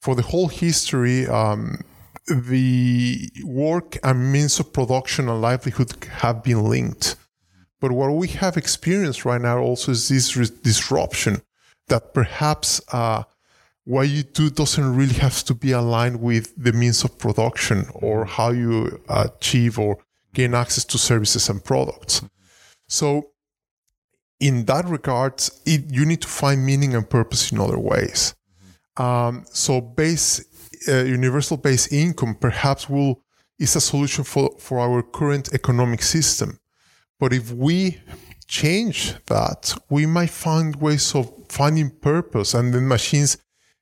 for 0.00 0.14
the 0.14 0.22
whole 0.22 0.48
history 0.48 1.28
um, 1.28 1.78
the 2.26 3.30
work 3.44 3.98
and 4.02 4.32
means 4.32 4.58
of 4.60 4.72
production 4.72 5.28
and 5.28 5.40
livelihood 5.40 5.92
have 6.04 6.42
been 6.42 6.64
linked. 6.64 7.16
But 7.80 7.92
what 7.92 8.10
we 8.10 8.28
have 8.28 8.56
experienced 8.56 9.24
right 9.24 9.40
now 9.40 9.58
also 9.58 9.92
is 9.92 10.08
this 10.08 10.36
re- 10.36 10.48
disruption 10.62 11.42
that 11.88 12.14
perhaps 12.14 12.80
uh, 12.92 13.24
what 13.84 14.08
you 14.08 14.22
do 14.22 14.50
doesn't 14.50 14.96
really 14.96 15.14
have 15.14 15.42
to 15.44 15.54
be 15.54 15.72
aligned 15.72 16.20
with 16.20 16.52
the 16.56 16.72
means 16.72 17.04
of 17.04 17.18
production 17.18 17.86
or 17.94 18.24
how 18.24 18.50
you 18.50 19.02
achieve 19.08 19.78
or 19.78 19.98
gain 20.34 20.54
access 20.54 20.84
to 20.84 20.98
services 20.98 21.48
and 21.48 21.64
products. 21.64 22.22
So, 22.88 23.30
in 24.38 24.64
that 24.64 24.86
regard, 24.86 25.42
it, 25.66 25.92
you 25.92 26.04
need 26.04 26.22
to 26.22 26.28
find 26.28 26.64
meaning 26.64 26.94
and 26.94 27.08
purpose 27.08 27.52
in 27.52 27.60
other 27.60 27.78
ways. 27.78 28.34
Um, 28.96 29.44
so, 29.50 29.80
base 29.80 30.44
uh, 30.88 31.04
universal 31.04 31.56
base 31.56 31.92
income 31.92 32.34
perhaps 32.34 32.88
will 32.88 33.22
is 33.58 33.76
a 33.76 33.80
solution 33.80 34.24
for, 34.24 34.56
for 34.58 34.80
our 34.80 35.02
current 35.02 35.52
economic 35.54 36.02
system. 36.02 36.58
But 37.20 37.32
if 37.32 37.52
we 37.52 38.00
change 38.48 39.14
that, 39.26 39.74
we 39.88 40.06
might 40.06 40.30
find 40.30 40.76
ways 40.76 41.14
of 41.14 41.30
finding 41.48 41.90
purpose, 41.90 42.54
and 42.54 42.74
then 42.74 42.88
machines 42.88 43.38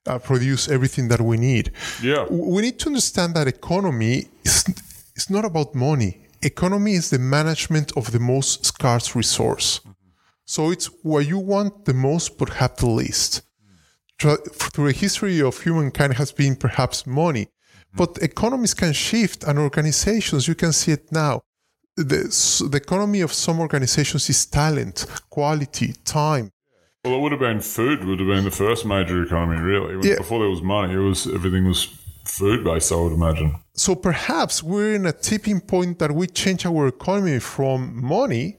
uh, 0.07 0.19
produce 0.19 0.69
everything 0.69 1.09
that 1.09 1.21
we 1.21 1.37
need. 1.37 1.73
Yeah. 2.03 2.27
We 2.31 2.63
need 2.63 2.79
to 2.81 2.87
understand 2.89 3.35
that 3.35 3.47
economy 3.47 4.29
is 4.45 4.65
it's 5.15 5.31
not 5.31 5.45
about 5.45 5.75
money. 5.75 6.27
Economy 6.43 6.95
is 6.95 7.11
the 7.11 7.19
management 7.19 7.93
of 7.97 8.13
the 8.13 8.21
most 8.21 8.65
scarce 8.65 9.15
resource. 9.15 9.81
So 10.47 10.71
it's 10.71 10.87
what 11.03 11.27
you 11.27 11.39
want 11.39 11.85
the 11.85 11.95
most 11.95 12.39
but 12.39 12.49
have 12.51 12.77
the 12.77 12.87
least. 12.87 13.43
Through 14.19 14.87
the 14.87 14.93
history 14.93 15.41
of 15.41 15.63
humankind 15.63 16.15
has 16.15 16.33
been 16.33 16.57
perhaps 16.57 17.07
money, 17.07 17.49
but 17.95 18.19
economies 18.21 18.75
can 18.75 18.93
shift 18.93 19.45
and 19.45 19.59
organizations, 19.59 20.49
you 20.49 20.55
can 20.55 20.73
see 20.73 20.93
it 20.93 21.11
now. 21.13 21.43
The, 21.97 22.23
the 22.71 22.77
economy 22.77 23.21
of 23.21 23.33
some 23.33 23.61
organizations 23.61 24.29
is 24.29 24.47
talent, 24.47 25.07
quality, 25.31 25.95
time. 26.05 26.51
Well, 27.05 27.15
it 27.15 27.21
would 27.21 27.33
have 27.33 27.41
been 27.41 27.61
food. 27.61 28.05
Would 28.05 28.21
have 28.21 28.29
been 28.29 28.45
the 28.45 28.51
first 28.51 28.85
major 28.85 29.23
economy, 29.23 29.61
really. 29.61 30.07
Yeah. 30.07 30.17
Before 30.19 30.41
there 30.41 30.51
was 30.51 30.61
money, 30.61 30.95
it 30.95 30.99
was 30.99 31.27
everything 31.27 31.67
was 31.67 31.85
food 32.25 32.63
based. 32.63 32.93
I 32.93 32.97
would 32.97 33.13
imagine. 33.13 33.57
So 33.73 33.95
perhaps 33.95 34.63
we're 34.63 34.95
in 34.95 35.07
a 35.07 35.13
tipping 35.13 35.61
point 35.61 35.99
that 36.01 36.13
we 36.13 36.27
change 36.27 36.67
our 36.67 36.89
economy 36.89 37.39
from 37.39 38.05
money 38.05 38.59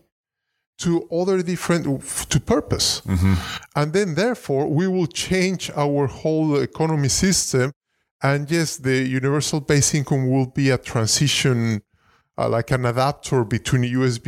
to 0.80 1.08
other 1.12 1.44
different 1.44 1.86
to 2.30 2.40
purpose, 2.40 3.04
and 3.76 3.94
then 3.94 4.16
therefore 4.16 4.68
we 4.68 4.88
will 4.88 5.06
change 5.06 5.70
our 5.76 6.08
whole 6.08 6.60
economy 6.60 7.10
system. 7.10 7.72
And 8.24 8.50
yes, 8.50 8.78
the 8.78 9.04
universal 9.04 9.62
base 9.62 9.94
income 9.94 10.30
will 10.30 10.48
be 10.48 10.72
a 10.72 10.80
transition, 10.80 11.82
uh, 12.38 12.50
like 12.50 12.72
an 12.72 12.86
adapter 12.86 13.44
between 13.44 13.84
USB 13.84 14.28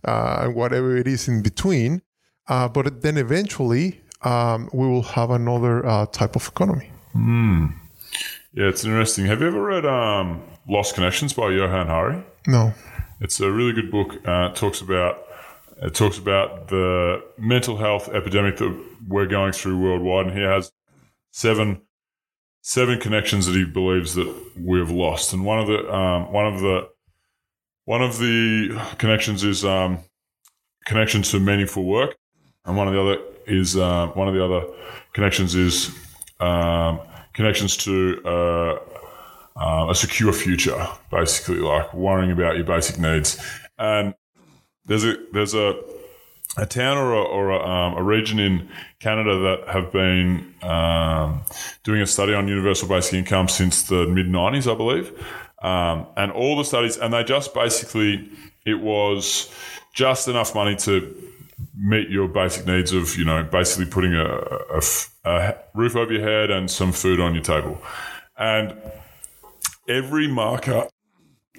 uh, 0.04 0.46
and 0.46 0.56
whatever 0.56 0.96
it 0.96 1.06
is 1.06 1.28
in 1.28 1.42
between. 1.42 2.02
Uh, 2.48 2.68
but 2.68 3.02
then 3.02 3.16
eventually 3.16 4.00
um, 4.22 4.68
we 4.72 4.86
will 4.86 5.02
have 5.02 5.30
another 5.30 5.84
uh, 5.86 6.06
type 6.06 6.36
of 6.36 6.46
economy. 6.48 6.90
Yeah, 8.54 8.68
it's 8.68 8.84
interesting. 8.84 9.26
Have 9.26 9.40
you 9.40 9.48
ever 9.48 9.62
read 9.62 9.86
um, 9.86 10.42
Lost 10.68 10.94
Connections 10.94 11.32
by 11.32 11.50
Johann 11.50 11.86
Hari? 11.86 12.22
No. 12.46 12.72
It's 13.20 13.40
a 13.40 13.50
really 13.50 13.72
good 13.72 13.90
book. 13.90 14.14
Uh, 14.26 14.50
it 14.50 14.56
talks 14.56 14.80
about 14.80 15.24
it 15.80 15.94
talks 15.94 16.18
about 16.18 16.68
the 16.68 17.22
mental 17.38 17.76
health 17.76 18.08
epidemic 18.08 18.56
that 18.56 18.84
we're 19.06 19.26
going 19.26 19.52
through 19.52 19.78
worldwide, 19.78 20.26
and 20.26 20.36
he 20.36 20.42
has 20.42 20.72
seven 21.30 21.82
seven 22.62 22.98
connections 22.98 23.46
that 23.46 23.54
he 23.54 23.64
believes 23.64 24.14
that 24.14 24.34
we 24.58 24.78
have 24.78 24.90
lost. 24.90 25.32
And 25.32 25.44
one 25.44 25.58
of 25.58 25.66
the 25.68 25.92
um, 25.92 26.32
one 26.32 26.46
of 26.46 26.60
the 26.60 26.88
one 27.84 28.02
of 28.02 28.18
the 28.18 28.80
connections 28.98 29.44
is 29.44 29.64
um, 29.64 29.98
connection 30.84 31.22
to 31.22 31.40
meaningful 31.40 31.84
work, 31.84 32.16
and 32.64 32.76
one 32.76 32.88
of 32.88 32.94
the 32.94 33.00
other 33.00 33.18
is 33.46 33.76
uh, 33.76 34.08
one 34.08 34.28
of 34.28 34.34
the 34.34 34.44
other 34.44 34.66
connections 35.12 35.54
is 35.54 35.90
um, 36.40 37.00
connections 37.32 37.76
to 37.76 38.20
uh, 38.24 38.78
uh, 39.56 39.90
a 39.90 39.94
secure 39.94 40.32
future, 40.32 40.86
basically, 41.10 41.56
like 41.56 41.92
worrying 41.94 42.30
about 42.30 42.56
your 42.56 42.64
basic 42.64 42.98
needs. 42.98 43.38
And 43.78 44.14
there's 44.84 45.04
a 45.04 45.16
there's 45.32 45.54
a 45.54 45.80
a 46.56 46.66
town 46.66 46.96
or 46.96 47.12
a, 47.12 47.22
or 47.22 47.50
a, 47.50 47.64
um, 47.64 47.94
a 47.94 48.02
region 48.02 48.38
in 48.38 48.68
Canada 49.00 49.38
that 49.38 49.68
have 49.72 49.92
been 49.92 50.54
um, 50.62 51.42
doing 51.84 52.00
a 52.00 52.06
study 52.06 52.34
on 52.34 52.48
universal 52.48 52.88
basic 52.88 53.14
income 53.14 53.48
since 53.48 53.84
the 53.84 54.06
mid 54.06 54.26
90s, 54.26 54.70
I 54.70 54.74
believe. 54.74 55.12
Um, 55.62 56.06
and 56.16 56.32
all 56.32 56.56
the 56.56 56.64
studies, 56.64 56.96
and 56.96 57.12
they 57.12 57.22
just 57.22 57.54
basically, 57.54 58.28
it 58.64 58.80
was 58.80 59.52
just 59.94 60.28
enough 60.28 60.54
money 60.54 60.76
to 60.76 61.27
meet 61.74 62.08
your 62.08 62.28
basic 62.28 62.66
needs 62.66 62.92
of, 62.92 63.16
you 63.16 63.24
know, 63.24 63.42
basically 63.42 63.86
putting 63.86 64.14
a 64.14 65.54
roof 65.74 65.96
over 65.96 66.12
your 66.12 66.22
head 66.22 66.50
and 66.50 66.70
some 66.70 66.92
food 66.92 67.20
on 67.20 67.34
your 67.34 67.42
table. 67.42 67.80
And 68.36 68.76
every 69.88 70.28
marker, 70.28 70.88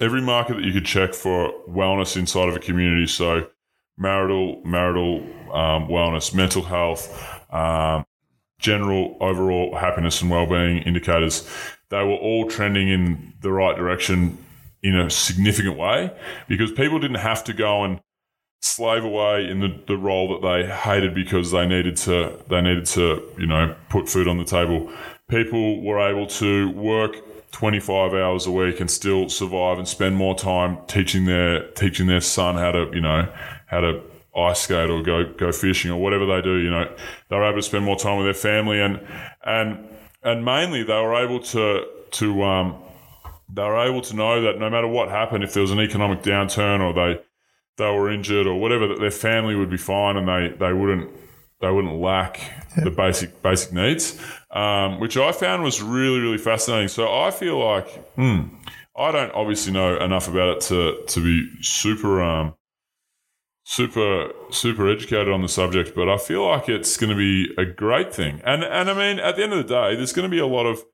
every 0.00 0.22
marker 0.22 0.54
that 0.54 0.64
you 0.64 0.72
could 0.72 0.86
check 0.86 1.14
for 1.14 1.52
wellness 1.68 2.16
inside 2.16 2.48
of 2.48 2.56
a 2.56 2.60
community. 2.60 3.06
So 3.06 3.48
marital, 3.98 4.62
marital 4.64 5.20
um, 5.52 5.88
wellness, 5.88 6.34
mental 6.34 6.62
health, 6.62 7.52
um, 7.52 8.04
general 8.58 9.16
overall 9.20 9.76
happiness 9.76 10.22
and 10.22 10.30
well-being 10.30 10.78
indicators. 10.82 11.48
They 11.90 12.02
were 12.02 12.16
all 12.16 12.48
trending 12.48 12.88
in 12.88 13.34
the 13.40 13.52
right 13.52 13.76
direction 13.76 14.38
in 14.82 14.96
a 14.96 15.10
significant 15.10 15.76
way 15.76 16.10
because 16.48 16.72
people 16.72 16.98
didn't 16.98 17.18
have 17.18 17.44
to 17.44 17.52
go 17.52 17.84
and 17.84 18.00
slave 18.60 19.04
away 19.04 19.48
in 19.48 19.60
the, 19.60 19.74
the 19.86 19.96
role 19.96 20.28
that 20.28 20.46
they 20.46 20.70
hated 20.70 21.14
because 21.14 21.50
they 21.50 21.66
needed 21.66 21.96
to 21.96 22.38
they 22.48 22.60
needed 22.60 22.86
to 22.86 23.22
you 23.38 23.46
know 23.46 23.74
put 23.88 24.08
food 24.08 24.28
on 24.28 24.38
the 24.38 24.44
table. 24.44 24.90
People 25.28 25.82
were 25.82 26.00
able 26.00 26.26
to 26.26 26.70
work 26.72 27.16
25 27.52 28.14
hours 28.14 28.46
a 28.46 28.50
week 28.50 28.80
and 28.80 28.90
still 28.90 29.28
survive 29.28 29.78
and 29.78 29.88
spend 29.88 30.16
more 30.16 30.34
time 30.34 30.78
teaching 30.86 31.24
their 31.24 31.66
teaching 31.72 32.06
their 32.06 32.20
son 32.20 32.56
how 32.56 32.70
to 32.72 32.90
you 32.92 33.00
know 33.00 33.28
how 33.66 33.80
to 33.80 34.02
ice 34.36 34.60
skate 34.60 34.90
or 34.90 35.02
go 35.02 35.32
go 35.34 35.50
fishing 35.52 35.90
or 35.90 36.00
whatever 36.00 36.26
they 36.26 36.42
do. 36.42 36.56
You 36.56 36.70
know 36.70 36.94
they 37.28 37.36
were 37.36 37.44
able 37.44 37.58
to 37.58 37.62
spend 37.62 37.84
more 37.84 37.96
time 37.96 38.18
with 38.18 38.26
their 38.26 38.34
family 38.34 38.80
and 38.80 39.00
and 39.44 39.88
and 40.22 40.44
mainly 40.44 40.82
they 40.82 40.92
were 40.92 41.14
able 41.14 41.40
to 41.40 41.86
to 42.10 42.42
um, 42.42 42.76
they 43.48 43.62
were 43.62 43.88
able 43.88 44.02
to 44.02 44.14
know 44.14 44.42
that 44.42 44.58
no 44.58 44.68
matter 44.68 44.86
what 44.86 45.08
happened, 45.08 45.44
if 45.44 45.54
there 45.54 45.62
was 45.62 45.70
an 45.70 45.80
economic 45.80 46.22
downturn 46.22 46.80
or 46.80 46.92
they 46.92 47.20
they 47.80 47.90
were 47.90 48.10
injured 48.10 48.46
or 48.46 48.60
whatever, 48.60 48.86
that 48.86 49.00
their 49.00 49.10
family 49.10 49.56
would 49.56 49.70
be 49.70 49.76
fine 49.76 50.16
and 50.16 50.28
they, 50.28 50.56
they 50.56 50.72
wouldn't 50.72 51.10
they 51.60 51.70
wouldn't 51.70 51.96
lack 51.96 52.40
the 52.76 52.90
basic 52.90 53.42
basic 53.42 53.72
needs, 53.72 54.18
um, 54.50 54.98
which 54.98 55.16
I 55.16 55.32
found 55.32 55.62
was 55.62 55.82
really 55.82 56.20
really 56.20 56.38
fascinating. 56.38 56.88
So 56.88 57.12
I 57.12 57.30
feel 57.30 57.58
like 57.58 57.88
hmm, 58.14 58.42
I 58.96 59.10
don't 59.10 59.32
obviously 59.32 59.72
know 59.72 59.96
enough 59.98 60.28
about 60.28 60.56
it 60.56 60.60
to 60.62 61.02
to 61.06 61.20
be 61.22 61.62
super 61.62 62.22
um, 62.22 62.54
super 63.64 64.32
super 64.50 64.88
educated 64.88 65.28
on 65.28 65.42
the 65.42 65.48
subject, 65.48 65.94
but 65.94 66.08
I 66.08 66.18
feel 66.18 66.46
like 66.46 66.68
it's 66.68 66.96
going 66.96 67.10
to 67.10 67.16
be 67.16 67.52
a 67.58 67.64
great 67.64 68.14
thing. 68.14 68.40
And 68.44 68.64
and 68.64 68.90
I 68.90 68.94
mean, 68.94 69.18
at 69.18 69.36
the 69.36 69.42
end 69.42 69.52
of 69.52 69.58
the 69.58 69.74
day, 69.74 69.96
there's 69.96 70.12
going 70.12 70.28
to 70.28 70.34
be 70.34 70.40
a 70.40 70.46
lot 70.46 70.66
of 70.66 70.84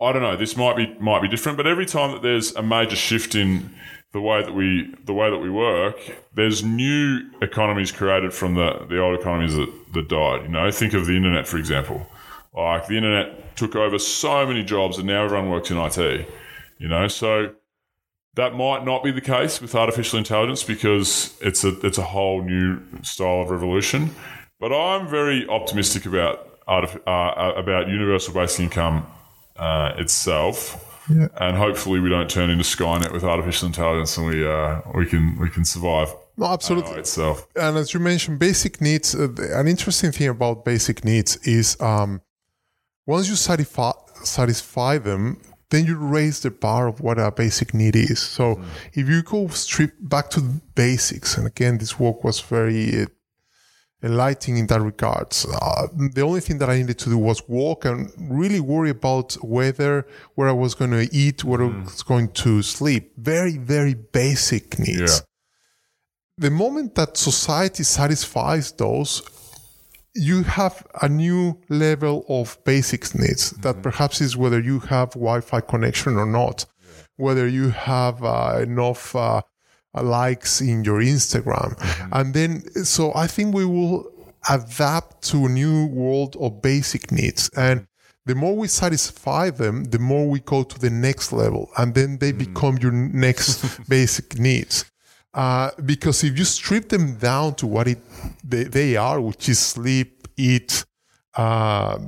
I 0.00 0.12
don't 0.12 0.22
know. 0.22 0.36
This 0.36 0.56
might 0.56 0.76
be 0.76 0.96
might 1.00 1.22
be 1.22 1.28
different, 1.28 1.56
but 1.56 1.66
every 1.66 1.86
time 1.86 2.12
that 2.12 2.22
there's 2.22 2.54
a 2.54 2.62
major 2.62 2.96
shift 2.96 3.34
in 3.34 3.74
the 4.12 4.20
way 4.20 4.42
that 4.42 4.54
we 4.54 4.94
the 5.04 5.12
way 5.12 5.30
that 5.30 5.38
we 5.38 5.50
work, 5.50 5.96
there's 6.34 6.64
new 6.64 7.20
economies 7.42 7.92
created 7.92 8.32
from 8.32 8.54
the 8.54 8.86
the 8.88 8.98
old 8.98 9.18
economies 9.18 9.54
that, 9.54 9.72
that 9.94 10.08
died. 10.08 10.42
You 10.42 10.48
know, 10.48 10.70
think 10.70 10.94
of 10.94 11.06
the 11.06 11.16
internet 11.16 11.46
for 11.46 11.58
example. 11.58 12.06
Like 12.54 12.86
the 12.86 12.96
internet 12.96 13.56
took 13.56 13.76
over 13.76 13.98
so 13.98 14.46
many 14.46 14.64
jobs, 14.64 14.98
and 14.98 15.06
now 15.06 15.24
everyone 15.24 15.50
works 15.50 15.70
in 15.70 15.76
IT. 15.76 16.28
You 16.78 16.88
know, 16.88 17.06
so 17.08 17.52
that 18.34 18.54
might 18.54 18.84
not 18.84 19.02
be 19.02 19.10
the 19.10 19.20
case 19.20 19.60
with 19.60 19.74
artificial 19.74 20.18
intelligence 20.18 20.62
because 20.62 21.36
it's 21.40 21.64
a 21.64 21.78
it's 21.86 21.98
a 21.98 22.02
whole 22.02 22.42
new 22.42 22.80
style 23.02 23.42
of 23.42 23.50
revolution. 23.50 24.10
But 24.58 24.72
I'm 24.72 25.08
very 25.08 25.46
optimistic 25.48 26.06
about 26.06 26.48
uh, 26.66 27.52
about 27.56 27.88
universal 27.88 28.32
basic 28.32 28.60
income 28.60 29.06
uh, 29.56 29.92
itself. 29.98 30.84
Yeah. 31.10 31.28
And 31.40 31.56
hopefully, 31.56 32.00
we 32.00 32.08
don't 32.08 32.28
turn 32.28 32.50
into 32.50 32.64
Skynet 32.64 33.12
with 33.12 33.24
artificial 33.24 33.66
intelligence, 33.66 34.16
and 34.16 34.26
we 34.26 34.46
uh, 34.46 34.80
we 34.94 35.06
can 35.06 35.38
we 35.38 35.48
can 35.48 35.64
survive. 35.64 36.14
No, 36.36 36.46
absolutely. 36.46 36.98
Itself. 36.98 37.46
and 37.56 37.76
as 37.76 37.92
you 37.92 38.00
mentioned, 38.00 38.38
basic 38.38 38.80
needs. 38.80 39.14
Uh, 39.14 39.28
an 39.54 39.66
interesting 39.66 40.12
thing 40.12 40.28
about 40.28 40.64
basic 40.64 41.04
needs 41.04 41.36
is 41.38 41.76
um, 41.80 42.20
once 43.06 43.28
you 43.28 43.36
satisfy 43.36 43.92
satisfy 44.22 44.98
them, 44.98 45.40
then 45.70 45.84
you 45.84 45.96
raise 45.96 46.40
the 46.40 46.50
bar 46.50 46.88
of 46.88 47.00
what 47.00 47.18
a 47.18 47.30
basic 47.30 47.74
need 47.74 47.96
is. 47.96 48.20
So 48.20 48.60
if 48.92 49.08
you 49.08 49.22
go 49.22 49.48
strip 49.48 49.94
back 50.00 50.30
to 50.30 50.40
the 50.40 50.60
basics, 50.74 51.36
and 51.36 51.46
again, 51.46 51.78
this 51.78 51.98
work 51.98 52.24
was 52.24 52.40
very 52.40 53.02
uh, 53.02 53.06
enlightening 54.02 54.58
in 54.58 54.66
that 54.68 54.80
regards. 54.80 55.44
Uh, 55.60 55.88
the 56.14 56.22
only 56.22 56.40
thing 56.40 56.58
that 56.58 56.70
I 56.70 56.76
needed 56.78 56.98
to 57.00 57.10
do 57.10 57.18
was 57.18 57.42
walk 57.48 57.84
and 57.84 58.12
really 58.18 58.60
worry 58.60 58.90
about 58.90 59.34
whether 59.42 60.06
where 60.36 60.48
I 60.48 60.52
was 60.52 60.74
going 60.74 60.92
to 60.92 61.08
eat, 61.12 61.42
where 61.44 61.62
I 61.62 61.66
was 61.84 62.02
going 62.02 62.28
to 62.44 62.62
sleep. 62.62 63.12
Very, 63.16 63.56
very 63.58 63.94
basic 63.94 64.78
needs 64.78 64.98
Yeah. 65.00 65.20
the 66.38 66.50
moment 66.50 66.94
that 66.94 67.16
society 67.16 67.82
satisfies 67.82 68.70
those, 68.72 69.22
you 70.14 70.42
have 70.44 70.86
a 71.02 71.08
new 71.08 71.58
level 71.68 72.24
of 72.28 72.56
basic 72.64 73.02
needs 73.14 73.50
that 73.62 73.82
perhaps 73.82 74.20
is 74.20 74.36
whether 74.36 74.60
you 74.60 74.78
have 74.80 75.10
Wi-Fi 75.10 75.60
connection 75.60 76.16
or 76.16 76.26
not, 76.26 76.64
whether 77.16 77.46
you 77.48 77.70
have 77.70 78.22
uh, 78.22 78.60
enough 78.62 79.14
uh, 79.16 79.42
likes 80.04 80.60
in 80.60 80.84
your 80.84 81.00
Instagram, 81.00 81.76
and 82.12 82.34
then 82.34 82.62
so 82.84 83.12
I 83.14 83.26
think 83.26 83.54
we 83.54 83.64
will 83.64 84.10
adapt 84.48 85.22
to 85.30 85.46
a 85.46 85.48
new 85.48 85.86
world 85.86 86.36
of 86.40 86.62
basic 86.62 87.12
needs 87.12 87.48
and. 87.56 87.86
The 88.26 88.34
more 88.34 88.54
we 88.54 88.68
satisfy 88.68 89.48
them, 89.48 89.84
the 89.84 89.98
more 89.98 90.28
we 90.28 90.40
go 90.40 90.62
to 90.62 90.78
the 90.78 90.90
next 90.90 91.32
level, 91.32 91.70
and 91.78 91.94
then 91.94 92.18
they 92.18 92.32
become 92.32 92.76
your 92.76 92.92
next 92.92 93.78
basic 93.88 94.38
needs. 94.38 94.84
Uh, 95.32 95.70
because 95.84 96.24
if 96.24 96.38
you 96.38 96.44
strip 96.44 96.88
them 96.88 97.16
down 97.16 97.54
to 97.54 97.66
what 97.66 97.86
it 97.86 97.98
they, 98.44 98.64
they 98.64 98.96
are, 98.96 99.20
which 99.20 99.48
is 99.48 99.58
sleep, 99.58 100.26
eat, 100.36 100.84
uh, 101.36 101.98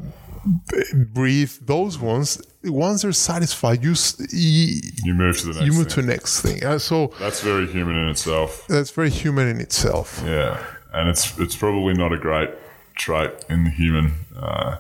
breathe, 1.13 1.53
those 1.63 1.99
ones, 1.99 2.43
once 2.65 3.03
they're 3.03 3.13
satisfied, 3.13 3.83
you 3.83 3.95
you, 4.31 4.81
You 5.05 5.15
move 5.15 5.39
to 5.39 5.47
the 5.47 5.53
next. 5.55 5.67
you 5.67 5.73
move 5.73 5.87
thing. 5.87 5.95
to 5.95 6.03
the 6.03 6.07
next 6.07 6.41
thing. 6.43 6.65
Uh, 6.65 6.79
so 6.79 7.13
That's 7.19 7.41
very 7.41 7.67
human 7.67 7.97
in 7.97 8.09
itself. 8.09 8.67
that's 8.69 8.91
very 8.91 9.11
human 9.11 9.49
in 9.49 9.61
itself. 9.61 10.23
Yeah, 10.25 10.63
and 10.93 11.09
it's 11.09 11.39
it's 11.39 11.57
probably 11.57 11.95
not 11.95 12.13
a 12.13 12.19
great 12.19 12.51
trait 12.97 13.31
in 13.49 13.65
the 13.65 13.71
human 13.71 14.13
uh, 14.37 14.77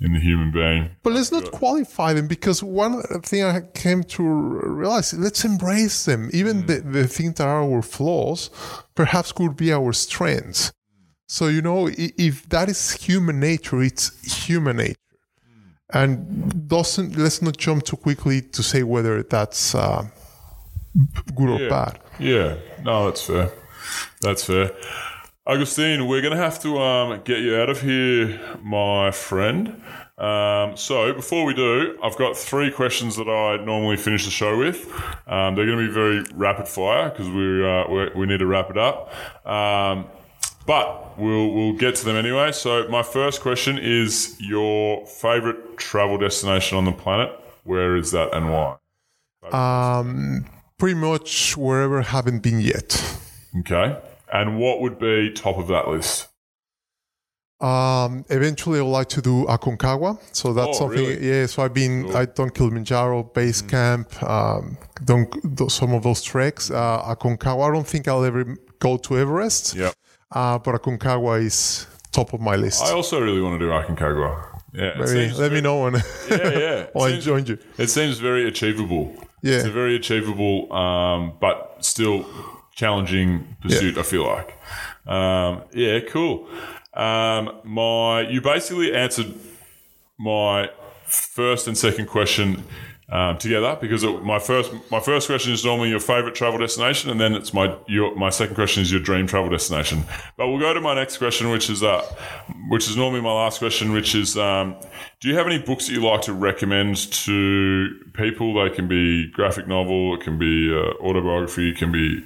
in 0.00 0.12
the 0.12 0.20
human 0.20 0.50
being. 0.52 0.90
But 1.02 1.14
let's 1.14 1.32
not 1.32 1.50
qualify 1.52 2.12
them 2.12 2.26
because 2.28 2.62
one 2.62 3.02
thing 3.22 3.42
I 3.44 3.60
came 3.62 4.02
to 4.04 4.22
realize, 4.22 5.14
let's 5.14 5.42
embrace 5.44 6.04
them. 6.04 6.28
Even 6.34 6.66
the, 6.66 6.80
the 6.80 7.06
things 7.08 7.34
that 7.36 7.46
are 7.48 7.62
our 7.62 7.80
flaws, 7.82 8.50
perhaps 8.94 9.32
could 9.32 9.56
be 9.56 9.72
our 9.72 9.92
strengths. 9.94 10.70
So, 11.28 11.48
you 11.48 11.62
know, 11.62 11.88
if 11.96 12.46
that 12.50 12.68
is 12.68 12.92
human 12.92 13.40
nature, 13.40 13.82
it's 13.82 14.10
human 14.46 14.76
nature. 14.76 14.94
And 15.92 16.68
doesn't, 16.68 17.16
let's 17.16 17.40
not 17.42 17.56
jump 17.56 17.84
too 17.84 17.96
quickly 17.96 18.42
to 18.42 18.62
say 18.62 18.82
whether 18.82 19.22
that's 19.22 19.74
uh, 19.74 20.06
good 21.34 21.48
or 21.48 21.60
Yeah. 21.60 21.68
bad. 21.68 21.98
Yeah, 22.18 22.56
no, 22.82 23.06
that's 23.06 23.22
fair. 23.22 23.50
That's 24.20 24.44
fair. 24.44 24.72
Augustine, 25.46 26.08
we're 26.08 26.22
going 26.22 26.32
to 26.36 26.42
have 26.42 26.58
to 26.62 26.78
um, 26.80 27.20
get 27.24 27.38
you 27.38 27.54
out 27.56 27.70
of 27.70 27.80
here, 27.82 28.40
my 28.62 29.12
friend. 29.12 29.80
Um, 30.18 30.76
so 30.76 31.12
before 31.12 31.44
we 31.44 31.54
do, 31.54 31.96
I've 32.02 32.16
got 32.16 32.36
three 32.36 32.70
questions 32.72 33.16
that 33.16 33.28
I 33.28 33.62
normally 33.64 33.96
finish 33.96 34.24
the 34.24 34.30
show 34.30 34.58
with. 34.58 34.86
Um, 35.28 35.54
they're 35.54 35.66
going 35.66 35.78
to 35.78 35.86
be 35.86 35.92
very 35.92 36.24
rapid 36.34 36.66
fire 36.66 37.10
because 37.10 37.28
we 37.28 37.64
uh, 37.64 38.10
we 38.16 38.26
need 38.26 38.38
to 38.38 38.46
wrap 38.46 38.70
it 38.70 38.78
up. 38.78 39.12
Um, 39.46 40.06
but 40.66 41.18
we'll 41.18 41.50
we'll 41.52 41.72
get 41.74 41.94
to 41.96 42.04
them 42.04 42.16
anyway. 42.16 42.52
So 42.52 42.88
my 42.88 43.02
first 43.02 43.40
question 43.40 43.78
is 43.78 44.36
your 44.40 45.06
favorite 45.06 45.78
travel 45.78 46.18
destination 46.18 46.76
on 46.76 46.84
the 46.84 46.92
planet. 46.92 47.30
Where 47.64 47.96
is 47.96 48.10
that 48.12 48.34
and 48.34 48.50
why? 48.52 48.76
Um, 49.52 50.44
pretty 50.78 50.98
much 50.98 51.56
wherever 51.56 52.00
I 52.00 52.02
haven't 52.04 52.40
been 52.42 52.60
yet. 52.60 53.18
Okay. 53.60 53.96
And 54.32 54.58
what 54.58 54.80
would 54.80 54.98
be 54.98 55.32
top 55.32 55.56
of 55.58 55.68
that 55.68 55.88
list? 55.88 56.28
Um, 57.60 58.24
eventually, 58.28 58.80
I 58.80 58.82
would 58.82 58.90
like 58.90 59.08
to 59.10 59.22
do 59.22 59.44
Aconcagua. 59.46 60.18
So 60.32 60.52
that's 60.52 60.68
Oh, 60.68 60.72
something. 60.80 60.98
really? 60.98 61.26
Yeah. 61.26 61.46
So 61.46 61.62
I've 61.62 61.72
been. 61.72 62.04
Cool. 62.04 62.16
I've 62.16 62.34
done 62.34 62.50
Kilimanjaro 62.50 63.22
base 63.22 63.62
camp. 63.62 64.22
Um, 64.22 64.76
done 65.04 65.26
some 65.70 65.94
of 65.94 66.02
those 66.02 66.22
treks. 66.22 66.70
Uh, 66.70 67.02
Aconcagua. 67.14 67.70
I 67.70 67.72
don't 67.72 67.86
think 67.86 68.08
I'll 68.08 68.24
ever 68.24 68.56
go 68.78 68.98
to 68.98 69.18
Everest. 69.18 69.74
Yep. 69.74 69.94
Uh, 70.30 70.58
but 70.58 70.74
Aconcagua 70.74 71.42
is 71.44 71.86
top 72.12 72.32
of 72.32 72.40
my 72.40 72.56
list. 72.56 72.82
I 72.82 72.92
also 72.92 73.20
really 73.20 73.40
want 73.40 73.60
to 73.60 73.66
do 73.66 73.70
Aconcagua. 73.70 74.60
Yeah. 74.72 74.94
Maybe 74.98 75.32
let 75.34 75.52
me 75.52 75.60
know 75.60 75.82
when. 75.84 75.94
Yeah, 75.94 76.58
yeah. 76.58 76.86
I'll 76.96 77.04
It 77.04 77.10
seems- 77.12 77.24
join 77.24 77.46
you. 77.46 77.58
It 77.78 77.88
seems 77.88 78.18
very 78.18 78.46
achievable. 78.46 79.14
Yeah. 79.42 79.56
It's 79.56 79.64
a 79.66 79.70
very 79.70 79.94
achievable, 79.96 80.72
um, 80.72 81.34
but 81.40 81.76
still 81.80 82.26
challenging 82.74 83.56
pursuit. 83.62 83.96
I 83.96 84.02
feel 84.02 84.24
like. 84.26 84.54
Um, 85.06 85.62
yeah, 85.72 86.00
cool. 86.00 86.48
Um, 86.94 87.60
my 87.64 88.22
you 88.28 88.40
basically 88.40 88.92
answered 88.94 89.34
my 90.18 90.70
first 91.04 91.68
and 91.68 91.76
second 91.78 92.06
question 92.08 92.64
um, 93.08 93.38
together 93.38 93.78
because 93.80 94.02
it, 94.02 94.24
my 94.24 94.38
first 94.38 94.72
my 94.90 94.98
first 94.98 95.28
question 95.28 95.52
is 95.52 95.64
normally 95.64 95.90
your 95.90 96.00
favorite 96.00 96.34
travel 96.34 96.58
destination, 96.58 97.10
and 97.10 97.20
then 97.20 97.34
it's 97.34 97.54
my 97.54 97.76
your 97.86 98.14
my 98.16 98.30
second 98.30 98.54
question 98.54 98.82
is 98.82 98.90
your 98.90 99.00
dream 99.00 99.26
travel 99.26 99.48
destination. 99.48 100.04
But 100.36 100.48
we'll 100.48 100.58
go 100.58 100.74
to 100.74 100.80
my 100.80 100.94
next 100.94 101.18
question, 101.18 101.50
which 101.50 101.70
is 101.70 101.82
uh, 101.82 102.02
which 102.68 102.88
is 102.88 102.96
normally 102.96 103.20
my 103.20 103.32
last 103.32 103.58
question, 103.58 103.92
which 103.92 104.14
is 104.14 104.36
um, 104.36 104.76
do 105.20 105.28
you 105.28 105.36
have 105.36 105.46
any 105.46 105.58
books 105.58 105.86
that 105.86 105.92
you 105.92 106.04
like 106.04 106.22
to 106.22 106.32
recommend 106.32 106.96
to 107.12 107.88
people? 108.14 108.54
They 108.54 108.74
can 108.74 108.88
be 108.88 109.30
graphic 109.30 109.68
novel, 109.68 110.14
it 110.14 110.22
can 110.22 110.38
be 110.38 110.74
uh, 110.74 111.02
autobiography, 111.04 111.70
it 111.70 111.76
can 111.76 111.92
be 111.92 112.24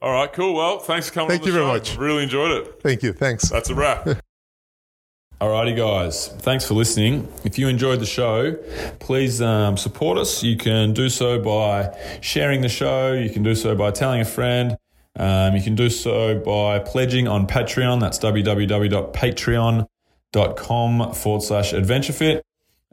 All 0.00 0.12
right, 0.12 0.32
cool. 0.32 0.54
Well, 0.54 0.78
thanks 0.78 1.08
for 1.08 1.14
coming 1.14 1.30
Thank 1.30 1.46
you 1.46 1.52
very 1.52 1.64
show. 1.64 1.72
much. 1.72 1.96
Really 1.96 2.22
enjoyed 2.22 2.52
it. 2.52 2.80
Thank 2.82 3.02
you. 3.02 3.12
Thanks. 3.12 3.48
That's 3.48 3.68
a 3.70 3.74
wrap. 3.74 4.06
Alrighty, 5.40 5.76
guys. 5.76 6.28
Thanks 6.28 6.64
for 6.66 6.74
listening. 6.74 7.28
If 7.44 7.58
you 7.58 7.68
enjoyed 7.68 8.00
the 8.00 8.06
show, 8.06 8.54
please 8.98 9.40
um, 9.40 9.76
support 9.76 10.18
us. 10.18 10.42
You 10.42 10.56
can 10.56 10.92
do 10.94 11.08
so 11.08 11.40
by 11.40 11.96
sharing 12.20 12.60
the 12.60 12.68
show. 12.68 13.12
You 13.12 13.30
can 13.30 13.44
do 13.44 13.54
so 13.54 13.76
by 13.76 13.92
telling 13.92 14.20
a 14.20 14.24
friend. 14.24 14.76
Um, 15.16 15.54
you 15.54 15.62
can 15.62 15.76
do 15.76 15.90
so 15.90 16.40
by 16.40 16.80
pledging 16.80 17.28
on 17.28 17.46
Patreon. 17.46 18.00
That's 18.00 18.18
www.patreon.com 18.18 21.14
forward 21.14 21.42
slash 21.42 21.72
adventurefit. 21.72 22.40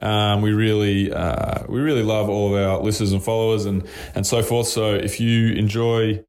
Um, 0.02 0.42
we 0.42 0.52
really 0.54 1.12
uh, 1.12 1.64
we 1.70 1.80
really 1.80 2.04
love 2.04 2.30
all 2.30 2.56
of 2.56 2.62
our 2.62 2.80
listeners 2.84 3.12
and 3.12 3.24
followers 3.24 3.66
and 3.66 3.88
and 4.14 4.28
so 4.28 4.44
forth. 4.44 4.68
So 4.68 4.94
if 4.94 5.20
you 5.20 5.54
enjoy 5.54 6.24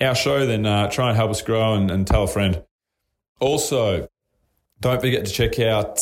our 0.00 0.14
show, 0.14 0.46
then 0.46 0.66
uh, 0.66 0.90
try 0.90 1.08
and 1.08 1.16
help 1.16 1.30
us 1.30 1.42
grow 1.42 1.74
and, 1.74 1.90
and 1.90 2.06
tell 2.06 2.24
a 2.24 2.28
friend. 2.28 2.62
Also, 3.40 4.08
don't 4.80 5.00
forget 5.00 5.24
to 5.24 5.32
check 5.32 5.58
out 5.58 5.98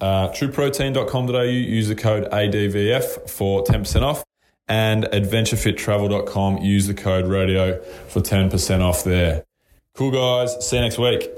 uh, 0.00 0.28
trueprotein.com.au. 0.28 1.42
Use 1.42 1.88
the 1.88 1.94
code 1.94 2.30
ADVF 2.30 3.28
for 3.28 3.64
10% 3.64 4.02
off. 4.02 4.24
And 4.66 5.04
adventurefittravel.com. 5.04 6.58
Use 6.58 6.86
the 6.86 6.94
code 6.94 7.26
radio 7.26 7.82
for 8.08 8.20
10% 8.20 8.80
off 8.80 9.04
there. 9.04 9.44
Cool, 9.94 10.10
guys. 10.10 10.66
See 10.66 10.76
you 10.76 10.82
next 10.82 10.98
week. 10.98 11.36